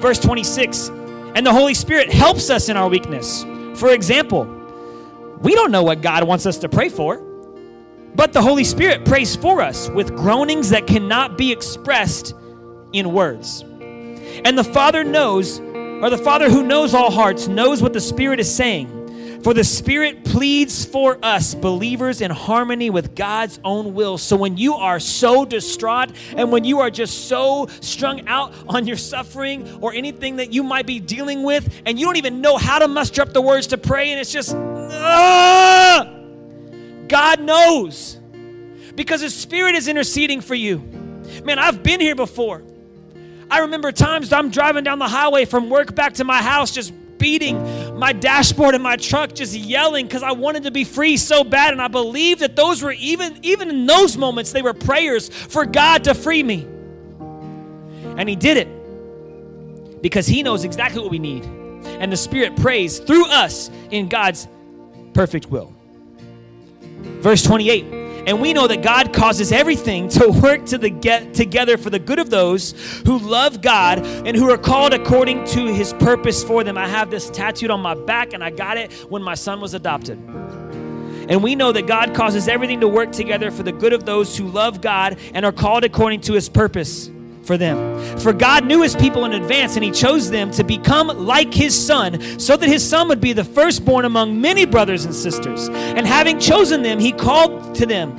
Verse 0.00 0.18
26 0.18 0.88
And 0.88 1.46
the 1.46 1.52
Holy 1.52 1.74
Spirit 1.74 2.12
helps 2.12 2.50
us 2.50 2.68
in 2.68 2.76
our 2.76 2.88
weakness. 2.88 3.44
For 3.74 3.90
example, 3.90 4.44
we 5.42 5.54
don't 5.54 5.70
know 5.70 5.82
what 5.82 6.00
God 6.00 6.24
wants 6.24 6.46
us 6.46 6.58
to 6.58 6.68
pray 6.68 6.88
for, 6.88 7.18
but 8.14 8.32
the 8.32 8.40
Holy 8.40 8.64
Spirit 8.64 9.04
prays 9.04 9.36
for 9.36 9.60
us 9.60 9.90
with 9.90 10.16
groanings 10.16 10.70
that 10.70 10.86
cannot 10.86 11.36
be 11.36 11.52
expressed 11.52 12.34
in 12.92 13.12
words. 13.12 13.62
And 14.44 14.56
the 14.56 14.64
Father 14.64 15.04
knows, 15.04 15.60
or 15.60 16.08
the 16.10 16.18
Father 16.18 16.50
who 16.50 16.62
knows 16.62 16.94
all 16.94 17.10
hearts, 17.10 17.48
knows 17.48 17.82
what 17.82 17.92
the 17.92 18.00
Spirit 18.00 18.40
is 18.40 18.52
saying. 18.52 18.95
For 19.42 19.54
the 19.54 19.64
Spirit 19.64 20.24
pleads 20.24 20.84
for 20.84 21.18
us, 21.22 21.54
believers, 21.54 22.20
in 22.20 22.30
harmony 22.30 22.90
with 22.90 23.14
God's 23.14 23.60
own 23.64 23.94
will. 23.94 24.18
So 24.18 24.36
when 24.36 24.56
you 24.56 24.74
are 24.74 24.98
so 24.98 25.44
distraught 25.44 26.10
and 26.36 26.50
when 26.50 26.64
you 26.64 26.80
are 26.80 26.90
just 26.90 27.28
so 27.28 27.68
strung 27.80 28.26
out 28.28 28.52
on 28.68 28.86
your 28.86 28.96
suffering 28.96 29.78
or 29.80 29.92
anything 29.92 30.36
that 30.36 30.52
you 30.52 30.62
might 30.62 30.86
be 30.86 30.98
dealing 31.00 31.42
with, 31.42 31.82
and 31.86 31.98
you 31.98 32.06
don't 32.06 32.16
even 32.16 32.40
know 32.40 32.56
how 32.56 32.78
to 32.78 32.88
muster 32.88 33.22
up 33.22 33.32
the 33.32 33.42
words 33.42 33.68
to 33.68 33.78
pray, 33.78 34.10
and 34.10 34.20
it's 34.20 34.32
just, 34.32 34.54
ah, 34.54 36.12
God 37.08 37.40
knows 37.40 38.18
because 38.94 39.20
His 39.20 39.34
Spirit 39.34 39.74
is 39.74 39.88
interceding 39.88 40.40
for 40.40 40.54
you. 40.54 40.78
Man, 41.44 41.58
I've 41.58 41.82
been 41.82 42.00
here 42.00 42.16
before. 42.16 42.62
I 43.50 43.60
remember 43.60 43.92
times 43.92 44.32
I'm 44.32 44.50
driving 44.50 44.82
down 44.82 44.98
the 44.98 45.08
highway 45.08 45.44
from 45.44 45.70
work 45.70 45.94
back 45.94 46.14
to 46.14 46.24
my 46.24 46.42
house, 46.42 46.72
just 46.72 46.92
my 47.94 48.12
dashboard 48.12 48.74
in 48.74 48.82
my 48.82 48.96
truck, 48.96 49.34
just 49.34 49.54
yelling 49.54 50.06
because 50.06 50.22
I 50.22 50.32
wanted 50.32 50.64
to 50.64 50.70
be 50.70 50.84
free 50.84 51.16
so 51.16 51.44
bad. 51.44 51.72
And 51.72 51.82
I 51.82 51.88
believe 51.88 52.38
that 52.38 52.56
those 52.56 52.82
were 52.82 52.92
even, 52.92 53.38
even 53.42 53.68
in 53.68 53.86
those 53.86 54.16
moments, 54.16 54.52
they 54.52 54.62
were 54.62 54.74
prayers 54.74 55.28
for 55.28 55.66
God 55.66 56.04
to 56.04 56.14
free 56.14 56.42
me. 56.42 56.66
And 58.16 58.28
He 58.28 58.36
did 58.36 58.56
it 58.56 60.02
because 60.02 60.26
He 60.26 60.42
knows 60.42 60.64
exactly 60.64 61.02
what 61.02 61.10
we 61.10 61.18
need. 61.18 61.44
And 61.44 62.12
the 62.12 62.16
Spirit 62.16 62.56
prays 62.56 62.98
through 62.98 63.26
us 63.26 63.70
in 63.90 64.08
God's 64.08 64.48
perfect 65.14 65.46
will. 65.46 65.72
Verse 67.20 67.42
28 67.42 68.05
and 68.26 68.40
we 68.40 68.52
know 68.52 68.66
that 68.66 68.82
God 68.82 69.12
causes 69.12 69.52
everything 69.52 70.08
to 70.10 70.28
work 70.28 70.66
to 70.66 70.78
the 70.78 70.90
get 70.90 71.32
together 71.32 71.78
for 71.78 71.90
the 71.90 72.00
good 72.00 72.18
of 72.18 72.28
those 72.28 72.72
who 73.06 73.18
love 73.18 73.62
God 73.62 74.04
and 74.04 74.36
who 74.36 74.50
are 74.50 74.58
called 74.58 74.92
according 74.92 75.44
to 75.46 75.72
his 75.72 75.92
purpose 75.92 76.42
for 76.42 76.64
them. 76.64 76.76
I 76.76 76.88
have 76.88 77.08
this 77.08 77.30
tattooed 77.30 77.70
on 77.70 77.80
my 77.80 77.94
back 77.94 78.32
and 78.32 78.42
I 78.42 78.50
got 78.50 78.78
it 78.78 78.92
when 79.08 79.22
my 79.22 79.34
son 79.34 79.60
was 79.60 79.74
adopted. 79.74 80.18
And 81.28 81.42
we 81.42 81.54
know 81.54 81.70
that 81.72 81.86
God 81.86 82.14
causes 82.14 82.48
everything 82.48 82.80
to 82.80 82.88
work 82.88 83.12
together 83.12 83.50
for 83.52 83.62
the 83.62 83.72
good 83.72 83.92
of 83.92 84.04
those 84.04 84.36
who 84.36 84.48
love 84.48 84.80
God 84.80 85.18
and 85.32 85.46
are 85.46 85.52
called 85.52 85.84
according 85.84 86.20
to 86.22 86.32
his 86.32 86.48
purpose 86.48 87.10
for 87.46 87.56
them. 87.56 88.18
For 88.18 88.32
God 88.32 88.66
knew 88.66 88.82
his 88.82 88.96
people 88.96 89.24
in 89.24 89.32
advance, 89.32 89.76
and 89.76 89.84
he 89.84 89.90
chose 89.90 90.30
them 90.30 90.50
to 90.52 90.64
become 90.64 91.08
like 91.08 91.54
his 91.54 91.74
son, 91.74 92.20
so 92.38 92.56
that 92.56 92.68
his 92.68 92.86
son 92.86 93.08
would 93.08 93.20
be 93.20 93.32
the 93.32 93.44
firstborn 93.44 94.04
among 94.04 94.40
many 94.40 94.66
brothers 94.66 95.04
and 95.04 95.14
sisters. 95.14 95.68
And 95.68 96.06
having 96.06 96.38
chosen 96.38 96.82
them, 96.82 96.98
he 96.98 97.12
called 97.12 97.74
to 97.76 97.86
them. 97.86 98.10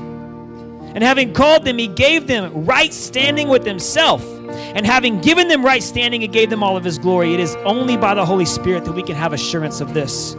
And 0.96 1.04
having 1.04 1.34
called 1.34 1.64
them, 1.64 1.78
he 1.78 1.88
gave 1.88 2.26
them 2.26 2.66
right 2.66 2.92
standing 2.94 3.50
with 3.50 3.66
himself. 3.66 4.24
And 4.50 4.86
having 4.86 5.22
given 5.22 5.48
them 5.48 5.64
right 5.64 5.84
standing, 5.84 6.22
he 6.22 6.28
gave 6.28 6.50
them 6.50 6.64
all 6.64 6.78
of 6.78 6.84
his 6.84 6.98
glory. 6.98 7.34
It 7.34 7.40
is 7.40 7.56
only 7.58 7.98
by 7.98 8.16
the 8.16 8.26
Holy 8.26 8.46
Spirit 8.46 8.86
that 8.86 8.94
we 8.94 9.04
can 9.04 9.16
have 9.16 9.34
assurance 9.34 9.82
of 9.82 9.94
this. 9.94 10.36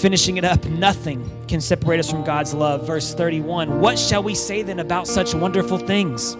Finishing 0.00 0.36
it 0.36 0.44
up, 0.44 0.64
nothing 0.66 1.28
can 1.48 1.60
separate 1.60 1.98
us 1.98 2.08
from 2.08 2.22
God's 2.22 2.54
love. 2.54 2.86
Verse 2.86 3.14
31 3.14 3.80
What 3.80 3.98
shall 3.98 4.22
we 4.22 4.34
say 4.34 4.62
then 4.62 4.78
about 4.78 5.08
such 5.08 5.34
wonderful 5.34 5.76
things? 5.76 6.36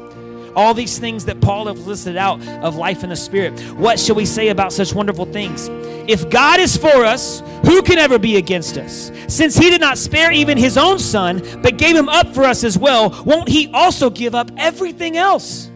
All 0.59 0.75
these 0.75 0.99
things 0.99 1.25
that 1.27 1.41
Paul 1.41 1.69
has 1.69 1.87
listed 1.87 2.17
out 2.17 2.43
of 2.65 2.75
life 2.75 3.05
in 3.05 3.11
the 3.11 3.17
Spirit. 3.17 3.61
What 3.77 4.01
shall 4.01 4.17
we 4.17 4.27
say 4.27 4.49
about 4.49 4.73
such 4.73 4.93
wonderful 4.93 5.25
things? 5.25 5.69
If 6.11 6.29
God 6.31 6.59
is 6.59 6.77
for 6.77 7.05
us, 7.05 7.45
who 7.65 7.81
can 7.81 7.97
ever 7.97 8.19
be 8.19 8.39
against 8.39 8.77
us? 8.77 9.13
Since 9.29 9.57
he 9.57 9.71
did 9.71 9.81
not 9.81 9.99
spare 9.99 10.33
even 10.33 10.59
his 10.59 10.77
own 10.77 10.99
son, 10.99 11.43
but 11.63 11.79
gave 11.79 11.95
him 11.95 12.09
up 12.09 12.35
for 12.35 12.43
us 12.43 12.65
as 12.65 12.77
well, 12.77 13.23
won't 13.25 13.49
he 13.49 13.71
also 13.73 14.11
give 14.11 14.35
up 14.35 14.51
everything 14.57 15.17
else? 15.17 15.71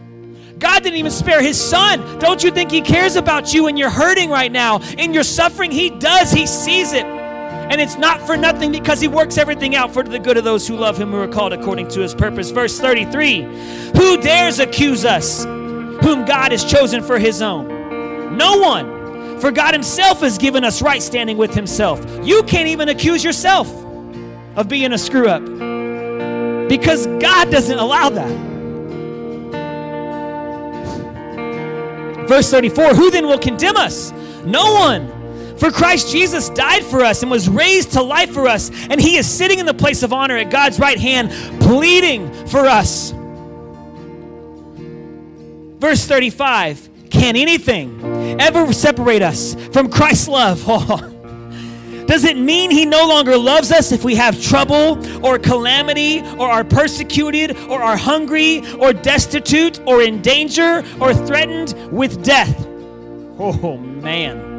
God 0.59 0.83
didn't 0.83 0.99
even 0.99 1.11
spare 1.11 1.41
his 1.41 1.57
son. 1.57 2.19
Don't 2.19 2.43
you 2.43 2.51
think 2.51 2.69
he 2.69 2.81
cares 2.81 3.15
about 3.15 3.53
you 3.53 3.67
and 3.67 3.79
you're 3.79 3.89
hurting 3.89 4.29
right 4.29 4.51
now? 4.51 4.81
In 4.97 5.13
your 5.13 5.23
suffering, 5.23 5.71
he 5.71 5.91
does. 5.91 6.29
He 6.29 6.45
sees 6.45 6.91
it. 6.91 7.05
And 7.69 7.79
it's 7.79 7.95
not 7.95 8.21
for 8.25 8.35
nothing 8.37 8.71
because 8.71 8.99
he 8.99 9.07
works 9.07 9.37
everything 9.37 9.75
out 9.75 9.93
for 9.93 10.03
the 10.03 10.19
good 10.19 10.37
of 10.37 10.43
those 10.43 10.67
who 10.67 10.75
love 10.75 10.97
him 10.97 11.11
who 11.11 11.17
are 11.17 11.27
called 11.27 11.53
according 11.53 11.87
to 11.89 12.01
his 12.01 12.13
purpose. 12.13 12.51
Verse 12.51 12.79
33 12.79 13.41
Who 13.95 14.21
dares 14.21 14.59
accuse 14.59 15.05
us, 15.05 15.43
whom 15.43 16.25
God 16.25 16.51
has 16.51 16.63
chosen 16.63 17.03
for 17.03 17.17
his 17.17 17.41
own? 17.41 18.37
No 18.37 18.57
one. 18.57 19.39
For 19.39 19.51
God 19.51 19.73
himself 19.73 20.21
has 20.21 20.37
given 20.37 20.63
us 20.63 20.81
right 20.81 21.01
standing 21.01 21.37
with 21.37 21.53
himself. 21.53 21.99
You 22.25 22.43
can't 22.43 22.67
even 22.67 22.89
accuse 22.89 23.23
yourself 23.23 23.67
of 24.55 24.69
being 24.69 24.93
a 24.93 24.97
screw 24.97 25.27
up 25.27 25.43
because 26.69 27.07
God 27.07 27.51
doesn't 27.51 27.77
allow 27.77 28.09
that. 28.09 28.53
Verse 32.27 32.49
34 32.49 32.95
Who 32.95 33.11
then 33.11 33.27
will 33.27 33.39
condemn 33.39 33.77
us? 33.77 34.11
No 34.45 34.73
one. 34.73 35.12
For 35.63 35.71
Christ 35.71 36.11
Jesus 36.11 36.49
died 36.49 36.83
for 36.83 37.05
us 37.05 37.21
and 37.21 37.31
was 37.31 37.47
raised 37.47 37.93
to 37.93 38.01
life 38.01 38.31
for 38.31 38.49
us, 38.49 38.69
and 38.89 38.99
he 38.99 39.15
is 39.15 39.25
sitting 39.25 39.59
in 39.59 39.65
the 39.65 39.73
place 39.73 40.03
of 40.03 40.11
honor 40.11 40.35
at 40.35 40.51
God's 40.51 40.77
right 40.77 40.99
hand, 40.99 41.31
pleading 41.61 42.29
for 42.47 42.65
us. 42.65 43.11
Verse 45.79 46.05
35 46.05 46.89
Can 47.09 47.37
anything 47.37 48.41
ever 48.41 48.73
separate 48.73 49.21
us 49.21 49.55
from 49.71 49.89
Christ's 49.89 50.27
love? 50.27 50.61
Oh, 50.67 50.97
does 52.07 52.25
it 52.25 52.35
mean 52.35 52.69
he 52.69 52.85
no 52.85 53.07
longer 53.07 53.37
loves 53.37 53.71
us 53.71 53.93
if 53.93 54.03
we 54.03 54.15
have 54.15 54.43
trouble 54.43 54.99
or 55.25 55.39
calamity 55.39 56.19
or 56.37 56.49
are 56.49 56.65
persecuted 56.65 57.55
or 57.69 57.81
are 57.81 57.95
hungry 57.95 58.69
or 58.79 58.91
destitute 58.91 59.79
or 59.87 60.01
in 60.01 60.21
danger 60.21 60.83
or 60.99 61.13
threatened 61.13 61.73
with 61.89 62.21
death? 62.21 62.67
Oh, 63.39 63.77
man. 63.77 64.52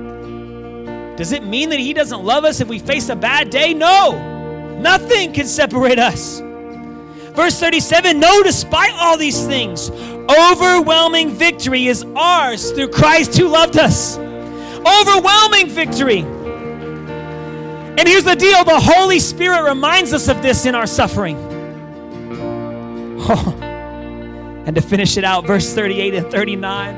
Does 1.17 1.33
it 1.33 1.45
mean 1.45 1.69
that 1.71 1.79
he 1.79 1.93
doesn't 1.93 2.25
love 2.25 2.45
us 2.45 2.61
if 2.61 2.69
we 2.69 2.79
face 2.79 3.09
a 3.09 3.17
bad 3.17 3.51
day? 3.51 3.73
No. 3.73 4.79
Nothing 4.81 5.33
can 5.33 5.47
separate 5.47 5.99
us. 5.99 6.41
Verse 7.35 7.59
37 7.59 8.19
No, 8.19 8.43
despite 8.43 8.93
all 8.95 9.17
these 9.17 9.47
things, 9.47 9.91
overwhelming 9.91 11.31
victory 11.31 11.87
is 11.87 12.05
ours 12.17 12.71
through 12.73 12.89
Christ 12.89 13.37
who 13.37 13.49
loved 13.49 13.77
us. 13.77 14.19
Overwhelming 14.19 15.69
victory. 15.69 16.25
And 17.97 18.09
here's 18.09 18.25
the 18.25 18.35
deal 18.35 18.65
the 18.65 18.81
Holy 18.81 19.21
Spirit 19.21 19.63
reminds 19.63 20.13
us 20.13 20.29
of 20.29 20.43
this 20.43 20.67
in 20.67 20.75
our 20.75 20.87
suffering. 20.87 21.37
Oh. 23.27 23.61
And 24.67 24.75
to 24.75 24.83
finish 24.83 25.17
it 25.17 25.25
out, 25.25 25.47
verse 25.47 25.73
38 25.75 26.15
and 26.15 26.31
39. 26.31 26.95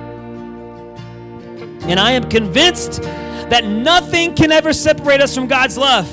And 1.82 2.00
I 2.00 2.12
am 2.12 2.28
convinced 2.28 3.02
that 3.50 3.64
nothing 3.64 4.34
can 4.34 4.52
ever 4.52 4.72
separate 4.72 5.20
us 5.20 5.34
from 5.34 5.46
God's 5.46 5.78
love. 5.78 6.10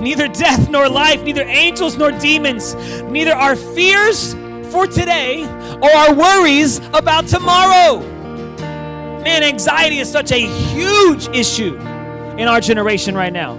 Neither 0.00 0.28
death 0.28 0.68
nor 0.68 0.88
life, 0.88 1.22
neither 1.22 1.44
angels 1.44 1.96
nor 1.96 2.12
demons, 2.12 2.74
neither 3.04 3.32
our 3.32 3.56
fears 3.56 4.34
for 4.70 4.86
today 4.86 5.44
or 5.44 5.90
our 5.90 6.14
worries 6.14 6.78
about 6.92 7.26
tomorrow. 7.26 8.00
Man, 9.22 9.42
anxiety 9.42 10.00
is 10.00 10.10
such 10.10 10.32
a 10.32 10.38
huge 10.38 11.28
issue 11.28 11.76
in 12.36 12.48
our 12.48 12.60
generation 12.60 13.14
right 13.14 13.32
now. 13.32 13.54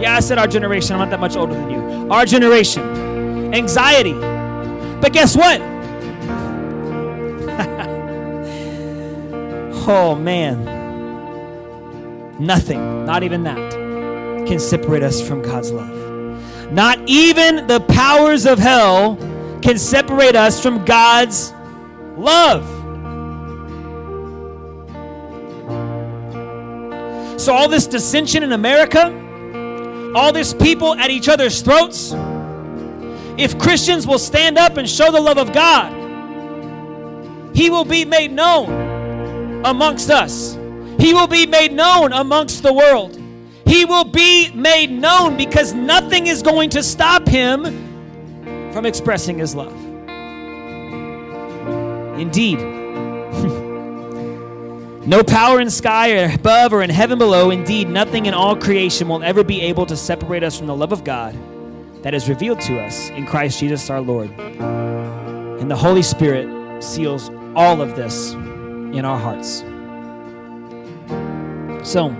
Yeah, 0.00 0.16
I 0.16 0.20
said 0.20 0.38
our 0.38 0.46
generation. 0.46 0.92
I'm 0.92 1.00
not 1.00 1.10
that 1.10 1.20
much 1.20 1.36
older 1.36 1.54
than 1.54 1.70
you. 1.70 2.10
Our 2.10 2.26
generation. 2.26 3.54
Anxiety. 3.54 4.12
But 4.12 5.12
guess 5.12 5.36
what? 5.36 5.60
oh, 9.88 10.14
man. 10.14 10.77
Nothing, 12.38 13.04
not 13.04 13.22
even 13.22 13.42
that, 13.44 13.72
can 14.46 14.58
separate 14.58 15.02
us 15.02 15.20
from 15.26 15.42
God's 15.42 15.72
love. 15.72 16.72
Not 16.72 17.00
even 17.06 17.66
the 17.66 17.80
powers 17.80 18.46
of 18.46 18.58
hell 18.58 19.16
can 19.62 19.78
separate 19.78 20.36
us 20.36 20.62
from 20.62 20.84
God's 20.84 21.52
love. 22.16 22.64
So, 27.40 27.54
all 27.54 27.68
this 27.68 27.86
dissension 27.86 28.42
in 28.42 28.52
America, 28.52 29.06
all 30.14 30.32
this 30.32 30.52
people 30.52 30.94
at 30.94 31.08
each 31.08 31.28
other's 31.28 31.62
throats, 31.62 32.12
if 33.38 33.58
Christians 33.58 34.06
will 34.06 34.18
stand 34.18 34.58
up 34.58 34.76
and 34.76 34.88
show 34.88 35.10
the 35.10 35.20
love 35.20 35.38
of 35.38 35.52
God, 35.52 35.92
He 37.56 37.70
will 37.70 37.84
be 37.84 38.04
made 38.04 38.32
known 38.32 39.64
amongst 39.64 40.10
us. 40.10 40.57
He 40.98 41.14
will 41.14 41.26
be 41.26 41.46
made 41.46 41.72
known 41.72 42.12
amongst 42.12 42.62
the 42.62 42.72
world. 42.72 43.20
He 43.64 43.84
will 43.84 44.04
be 44.04 44.50
made 44.52 44.90
known 44.90 45.36
because 45.36 45.74
nothing 45.74 46.26
is 46.26 46.42
going 46.42 46.70
to 46.70 46.82
stop 46.82 47.28
Him 47.28 47.64
from 48.72 48.84
expressing 48.84 49.38
His 49.38 49.54
love. 49.54 49.74
Indeed. 52.18 52.58
No 55.08 55.22
power 55.22 55.58
in 55.58 55.70
sky 55.70 56.20
or 56.20 56.30
above 56.34 56.74
or 56.74 56.82
in 56.82 56.90
heaven 56.90 57.16
below, 57.16 57.50
indeed, 57.50 57.88
nothing 57.88 58.26
in 58.26 58.34
all 58.34 58.54
creation 58.54 59.08
will 59.08 59.22
ever 59.22 59.42
be 59.42 59.62
able 59.62 59.86
to 59.86 59.96
separate 59.96 60.42
us 60.42 60.58
from 60.58 60.66
the 60.66 60.76
love 60.76 60.92
of 60.92 61.02
God 61.02 61.34
that 62.02 62.12
is 62.12 62.28
revealed 62.28 62.60
to 62.62 62.78
us 62.78 63.08
in 63.10 63.24
Christ 63.24 63.58
Jesus 63.58 63.88
our 63.88 64.02
Lord. 64.02 64.28
And 64.38 65.70
the 65.70 65.76
Holy 65.76 66.02
Spirit 66.02 66.84
seals 66.84 67.30
all 67.56 67.80
of 67.80 67.96
this 67.96 68.32
in 68.32 69.06
our 69.06 69.18
hearts. 69.18 69.64
So, 71.84 72.10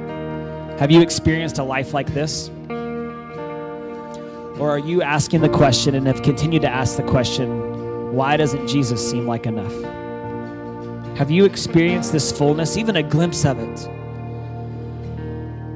have 0.79 0.91
you 0.91 1.01
experienced 1.01 1.59
a 1.59 1.65
life 1.65 1.93
like 1.93 2.15
this? 2.15 2.51
Or 4.59 4.71
are 4.71 4.79
you 4.79 5.03
asking 5.03 5.41
the 5.41 5.49
question 5.49 5.95
and 5.95 6.07
have 6.07 6.23
continued 6.23 6.63
to 6.63 6.69
ask 6.69 6.97
the 6.97 7.03
question, 7.03 8.13
why 8.15 8.37
doesn't 8.37 8.67
Jesus 8.67 9.11
seem 9.11 9.27
like 9.27 9.47
enough? 9.47 9.73
Have 11.17 11.31
you 11.31 11.45
experienced 11.45 12.13
this 12.13 12.31
fullness, 12.31 12.77
even 12.77 12.97
a 12.97 13.03
glimpse 13.03 13.45
of 13.45 13.59
it? 13.59 13.98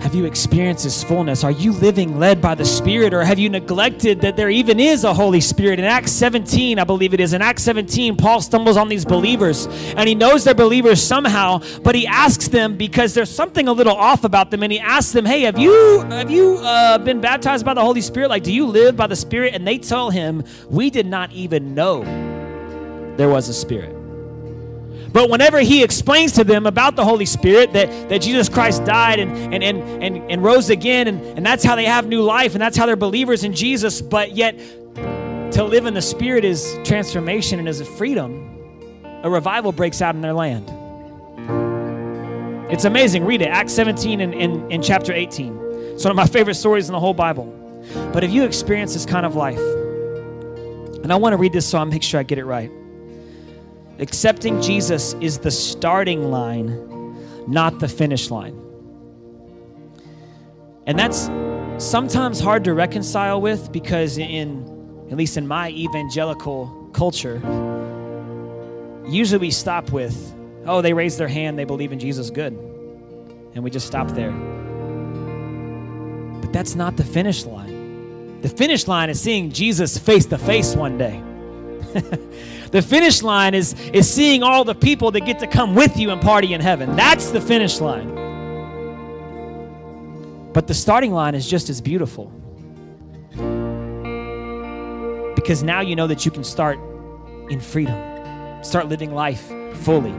Have 0.02 0.16
you 0.16 0.24
experienced 0.24 0.82
this 0.82 1.04
fullness? 1.04 1.44
Are 1.44 1.52
you 1.52 1.70
living 1.70 2.18
led 2.18 2.42
by 2.42 2.56
the 2.56 2.64
Spirit, 2.64 3.14
or 3.14 3.22
have 3.22 3.38
you 3.38 3.48
neglected 3.48 4.20
that 4.22 4.34
there 4.34 4.50
even 4.50 4.80
is 4.80 5.04
a 5.04 5.14
Holy 5.14 5.40
Spirit? 5.40 5.78
In 5.78 5.84
Acts 5.84 6.10
17, 6.10 6.80
I 6.80 6.82
believe 6.82 7.14
it 7.14 7.20
is, 7.20 7.34
in 7.34 7.40
Acts 7.40 7.62
17, 7.62 8.16
Paul 8.16 8.40
stumbles 8.40 8.76
on 8.76 8.88
these 8.88 9.04
believers, 9.04 9.68
and 9.96 10.08
he 10.08 10.16
knows 10.16 10.42
they're 10.42 10.54
believers 10.54 11.00
somehow, 11.00 11.62
but 11.84 11.94
he 11.94 12.04
asks 12.04 12.48
them 12.48 12.76
because 12.76 13.14
there's 13.14 13.30
something 13.30 13.68
a 13.68 13.72
little 13.72 13.94
off 13.94 14.24
about 14.24 14.50
them, 14.50 14.64
and 14.64 14.72
he 14.72 14.80
asks 14.80 15.12
them, 15.12 15.24
"Hey, 15.24 15.42
have 15.42 15.56
you 15.56 16.00
have 16.10 16.32
you 16.32 16.56
uh, 16.56 16.98
been 16.98 17.20
baptized 17.20 17.64
by 17.64 17.72
the 17.72 17.80
Holy 17.80 18.00
Spirit? 18.00 18.28
Like, 18.28 18.42
do 18.42 18.52
you 18.52 18.66
live 18.66 18.96
by 18.96 19.06
the 19.06 19.14
Spirit?" 19.16 19.54
And 19.54 19.64
they 19.64 19.78
tell 19.78 20.10
him, 20.10 20.42
"We 20.68 20.90
did 20.90 21.06
not 21.06 21.30
even 21.30 21.76
know 21.76 22.02
there 23.16 23.28
was 23.28 23.48
a 23.48 23.54
Spirit." 23.54 24.01
But 25.12 25.28
whenever 25.28 25.60
he 25.60 25.82
explains 25.82 26.32
to 26.32 26.44
them 26.44 26.66
about 26.66 26.96
the 26.96 27.04
Holy 27.04 27.26
Spirit, 27.26 27.72
that, 27.74 28.08
that 28.08 28.22
Jesus 28.22 28.48
Christ 28.48 28.84
died 28.84 29.18
and, 29.18 29.54
and, 29.54 29.62
and, 29.62 30.02
and, 30.02 30.30
and 30.30 30.42
rose 30.42 30.70
again, 30.70 31.06
and, 31.06 31.20
and 31.36 31.44
that's 31.44 31.62
how 31.62 31.76
they 31.76 31.84
have 31.84 32.06
new 32.06 32.22
life, 32.22 32.54
and 32.54 32.62
that's 32.62 32.76
how 32.76 32.86
they're 32.86 32.96
believers 32.96 33.44
in 33.44 33.52
Jesus, 33.52 34.00
but 34.00 34.32
yet 34.32 34.58
to 35.52 35.64
live 35.64 35.84
in 35.84 35.92
the 35.92 36.02
Spirit 36.02 36.46
is 36.46 36.78
transformation 36.82 37.58
and 37.58 37.68
is 37.68 37.80
a 37.80 37.84
freedom, 37.84 38.48
a 39.22 39.28
revival 39.28 39.70
breaks 39.70 40.00
out 40.00 40.14
in 40.14 40.22
their 40.22 40.32
land. 40.32 40.70
It's 42.72 42.86
amazing. 42.86 43.26
Read 43.26 43.42
it, 43.42 43.48
Acts 43.48 43.74
17 43.74 44.22
and 44.22 44.32
in, 44.32 44.70
in 44.72 44.80
chapter 44.80 45.12
18. 45.12 45.58
It's 45.92 46.04
one 46.04 46.10
of 46.10 46.16
my 46.16 46.26
favorite 46.26 46.54
stories 46.54 46.88
in 46.88 46.94
the 46.94 47.00
whole 47.00 47.12
Bible. 47.12 47.44
But 48.14 48.24
if 48.24 48.30
you 48.30 48.44
experience 48.44 48.94
this 48.94 49.04
kind 49.04 49.26
of 49.26 49.36
life, 49.36 49.58
and 49.58 51.12
I 51.12 51.16
want 51.16 51.34
to 51.34 51.36
read 51.36 51.52
this 51.52 51.66
so 51.66 51.78
I 51.78 51.84
make 51.84 52.02
sure 52.02 52.18
I 52.18 52.22
get 52.22 52.38
it 52.38 52.46
right. 52.46 52.70
Accepting 54.02 54.60
Jesus 54.60 55.14
is 55.20 55.38
the 55.38 55.52
starting 55.52 56.32
line, 56.32 57.46
not 57.46 57.78
the 57.78 57.86
finish 57.86 58.32
line. 58.32 58.60
And 60.88 60.98
that's 60.98 61.30
sometimes 61.78 62.40
hard 62.40 62.64
to 62.64 62.74
reconcile 62.74 63.40
with 63.40 63.70
because, 63.70 64.18
in 64.18 64.68
at 65.08 65.16
least 65.16 65.36
in 65.36 65.46
my 65.46 65.70
evangelical 65.70 66.90
culture, 66.92 67.36
usually 69.06 69.38
we 69.38 69.52
stop 69.52 69.92
with, 69.92 70.34
oh, 70.66 70.82
they 70.82 70.94
raised 70.94 71.16
their 71.16 71.28
hand, 71.28 71.56
they 71.56 71.62
believe 71.64 71.92
in 71.92 72.00
Jesus, 72.00 72.28
good. 72.28 72.54
And 73.54 73.62
we 73.62 73.70
just 73.70 73.86
stop 73.86 74.08
there. 74.08 74.32
But 76.40 76.52
that's 76.52 76.74
not 76.74 76.96
the 76.96 77.04
finish 77.04 77.44
line. 77.44 78.40
The 78.40 78.48
finish 78.48 78.88
line 78.88 79.10
is 79.10 79.20
seeing 79.20 79.52
Jesus 79.52 79.96
face 79.96 80.26
to 80.26 80.38
face 80.38 80.74
one 80.74 80.98
day. 80.98 81.22
The 82.72 82.80
finish 82.80 83.22
line 83.22 83.54
is, 83.54 83.74
is 83.90 84.12
seeing 84.12 84.42
all 84.42 84.64
the 84.64 84.74
people 84.74 85.10
that 85.10 85.20
get 85.20 85.38
to 85.40 85.46
come 85.46 85.74
with 85.74 85.98
you 85.98 86.10
and 86.10 86.20
party 86.20 86.54
in 86.54 86.60
heaven. 86.62 86.96
That's 86.96 87.30
the 87.30 87.40
finish 87.40 87.80
line. 87.80 88.08
But 90.54 90.66
the 90.66 90.74
starting 90.74 91.12
line 91.12 91.34
is 91.34 91.46
just 91.48 91.68
as 91.68 91.82
beautiful. 91.82 92.32
Because 95.34 95.62
now 95.62 95.80
you 95.80 95.96
know 95.96 96.06
that 96.06 96.24
you 96.24 96.30
can 96.30 96.44
start 96.44 96.78
in 97.50 97.60
freedom, 97.60 98.64
start 98.64 98.88
living 98.88 99.12
life 99.12 99.52
fully. 99.84 100.14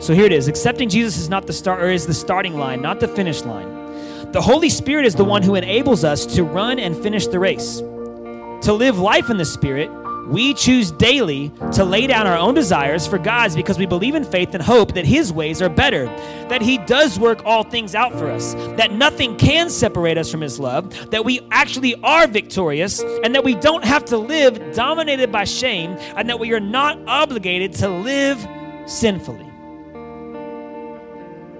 So 0.00 0.14
here 0.14 0.26
it 0.26 0.32
is. 0.32 0.46
Accepting 0.46 0.88
Jesus 0.88 1.18
is 1.18 1.28
not 1.28 1.48
the 1.48 1.52
start 1.52 1.82
or 1.82 1.90
is 1.90 2.06
the 2.06 2.14
starting 2.14 2.58
line, 2.58 2.80
not 2.80 3.00
the 3.00 3.08
finish 3.08 3.42
line. 3.42 4.30
The 4.30 4.40
Holy 4.40 4.68
Spirit 4.68 5.04
is 5.04 5.16
the 5.16 5.24
one 5.24 5.42
who 5.42 5.56
enables 5.56 6.04
us 6.04 6.26
to 6.36 6.44
run 6.44 6.78
and 6.78 6.96
finish 6.96 7.26
the 7.26 7.40
race. 7.40 7.78
To 7.78 8.72
live 8.72 9.00
life 9.00 9.30
in 9.30 9.36
the 9.36 9.44
Spirit, 9.44 9.90
we 10.30 10.54
choose 10.54 10.92
daily 10.92 11.50
to 11.72 11.84
lay 11.84 12.06
down 12.06 12.26
our 12.26 12.38
own 12.38 12.54
desires 12.54 13.04
for 13.04 13.18
God's 13.18 13.56
because 13.56 13.78
we 13.78 13.86
believe 13.86 14.14
in 14.14 14.24
faith 14.24 14.54
and 14.54 14.62
hope 14.62 14.94
that 14.94 15.04
His 15.04 15.32
ways 15.32 15.60
are 15.60 15.68
better, 15.68 16.06
that 16.48 16.62
He 16.62 16.78
does 16.78 17.18
work 17.18 17.42
all 17.44 17.64
things 17.64 17.96
out 17.96 18.12
for 18.12 18.30
us, 18.30 18.54
that 18.76 18.92
nothing 18.92 19.36
can 19.36 19.68
separate 19.68 20.16
us 20.16 20.30
from 20.30 20.40
His 20.40 20.60
love, 20.60 21.10
that 21.10 21.24
we 21.24 21.40
actually 21.50 21.96
are 22.04 22.28
victorious, 22.28 23.02
and 23.24 23.34
that 23.34 23.42
we 23.42 23.56
don't 23.56 23.84
have 23.84 24.04
to 24.06 24.16
live 24.16 24.72
dominated 24.72 25.32
by 25.32 25.42
shame, 25.42 25.96
and 26.16 26.28
that 26.28 26.38
we 26.38 26.52
are 26.52 26.60
not 26.60 26.96
obligated 27.08 27.72
to 27.74 27.88
live 27.88 28.38
sinfully. 28.86 29.46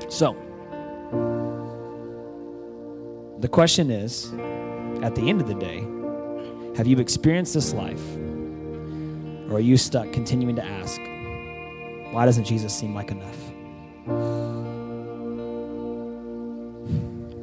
So, 0.09 0.37
the 3.41 3.49
question 3.49 3.91
is 3.91 4.33
at 5.03 5.17
the 5.17 5.29
end 5.29 5.41
of 5.41 5.49
the 5.49 5.55
day, 5.55 5.81
have 6.77 6.87
you 6.87 6.99
experienced 6.99 7.55
this 7.55 7.75
life? 7.75 8.01
Or 9.51 9.57
are 9.57 9.61
you 9.61 9.77
stuck 9.77 10.13
continuing 10.13 10.55
to 10.57 10.65
ask, 10.65 11.01
why 12.13 12.25
doesn't 12.25 12.45
Jesus 12.45 12.73
seem 12.73 12.95
like 12.95 13.11
enough? 13.11 13.37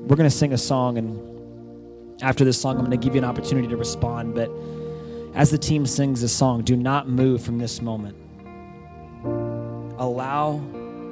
We're 0.07 0.15
going 0.15 0.29
to 0.29 0.35
sing 0.35 0.53
a 0.53 0.57
song, 0.57 0.97
and 0.97 2.21
after 2.21 2.45
this 2.45 2.59
song, 2.59 2.77
I'm 2.77 2.85
going 2.85 2.91
to 2.91 2.97
give 2.97 3.13
you 3.13 3.19
an 3.19 3.25
opportunity 3.25 3.67
to 3.67 3.75
respond. 3.75 4.35
But 4.35 4.49
as 5.35 5.51
the 5.51 5.57
team 5.57 5.85
sings 5.85 6.21
this 6.21 6.33
song, 6.33 6.63
do 6.63 6.77
not 6.77 7.09
move 7.09 7.43
from 7.43 7.57
this 7.57 7.81
moment. 7.81 8.15
Allow 9.99 10.59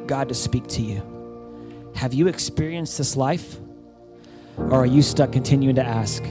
God 0.07 0.29
to 0.29 0.33
speak 0.33 0.65
to 0.67 0.81
you. 0.81 1.03
Have 1.95 2.13
you 2.13 2.27
experienced 2.29 2.97
this 2.97 3.17
life? 3.17 3.57
Or 4.57 4.75
are 4.75 4.85
you 4.85 5.01
stuck 5.01 5.33
continuing 5.33 5.75
to 5.75 5.83
ask, 5.83 6.23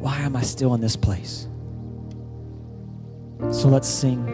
why 0.00 0.18
am 0.18 0.34
I 0.34 0.42
still 0.42 0.74
in 0.74 0.80
this 0.80 0.96
place? 0.96 1.46
So 3.50 3.68
let's 3.68 3.88
sing, 3.88 4.28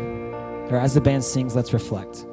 or 0.71 0.77
as 0.77 0.95
the 0.95 1.01
band 1.01 1.25
sings, 1.25 1.57
let's 1.57 1.73
reflect. 1.73 2.27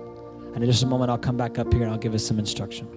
And 0.54 0.64
in 0.64 0.70
just 0.70 0.84
a 0.84 0.88
moment, 0.88 1.10
I'll 1.12 1.18
come 1.18 1.38
back 1.38 1.58
up 1.58 1.72
here 1.72 1.84
and 1.84 1.92
I'll 1.92 1.98
give 1.98 2.14
us 2.14 2.26
some 2.26 2.40
instruction. 2.40 2.88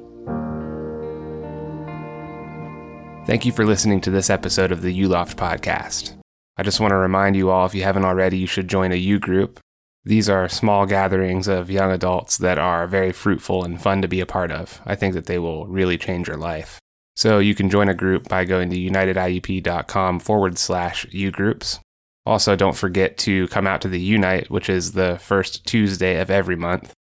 Thank 3.26 3.44
you 3.44 3.52
for 3.52 3.64
listening 3.64 4.00
to 4.02 4.10
this 4.10 4.30
episode 4.30 4.72
of 4.72 4.82
the 4.82 4.92
U 4.92 5.08
Loft 5.08 5.36
podcast. 5.36 6.16
I 6.56 6.62
just 6.62 6.80
want 6.80 6.92
to 6.92 6.96
remind 6.96 7.36
you 7.36 7.50
all, 7.50 7.66
if 7.66 7.74
you 7.74 7.82
haven't 7.82 8.04
already, 8.04 8.38
you 8.38 8.46
should 8.46 8.68
join 8.68 8.92
a 8.92 8.96
U 8.96 9.18
group. 9.18 9.60
These 10.04 10.28
are 10.28 10.48
small 10.48 10.86
gatherings 10.86 11.48
of 11.48 11.70
young 11.70 11.90
adults 11.90 12.38
that 12.38 12.58
are 12.58 12.86
very 12.86 13.12
fruitful 13.12 13.64
and 13.64 13.82
fun 13.82 14.00
to 14.02 14.08
be 14.08 14.20
a 14.20 14.26
part 14.26 14.52
of. 14.52 14.80
I 14.86 14.94
think 14.94 15.14
that 15.14 15.26
they 15.26 15.38
will 15.38 15.66
really 15.66 15.98
change 15.98 16.28
your 16.28 16.36
life. 16.36 16.78
So 17.16 17.38
you 17.38 17.54
can 17.54 17.70
join 17.70 17.88
a 17.88 17.94
group 17.94 18.28
by 18.28 18.44
going 18.44 18.70
to 18.70 18.76
unitediup.com 18.76 20.20
forward 20.20 20.58
slash 20.58 21.06
U 21.10 21.30
groups. 21.30 21.80
Also, 22.26 22.56
don't 22.56 22.76
forget 22.76 23.16
to 23.18 23.46
come 23.48 23.66
out 23.66 23.80
to 23.80 23.88
the 23.88 24.00
Unite, 24.00 24.50
which 24.50 24.68
is 24.68 24.92
the 24.92 25.18
first 25.22 25.64
Tuesday 25.64 26.20
of 26.20 26.28
every 26.28 26.56
month. 26.56 26.92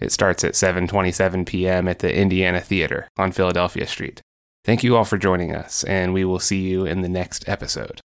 It 0.00 0.10
starts 0.10 0.42
at 0.42 0.54
7:27 0.54 1.46
p.m. 1.46 1.86
at 1.86 2.00
the 2.00 2.12
Indiana 2.12 2.60
Theater 2.60 3.06
on 3.18 3.30
Philadelphia 3.32 3.86
Street. 3.86 4.22
Thank 4.64 4.82
you 4.82 4.96
all 4.96 5.04
for 5.04 5.18
joining 5.18 5.54
us, 5.54 5.84
and 5.84 6.14
we 6.14 6.24
will 6.24 6.38
see 6.38 6.60
you 6.60 6.86
in 6.86 7.02
the 7.02 7.08
next 7.08 7.48
episode. 7.48 8.00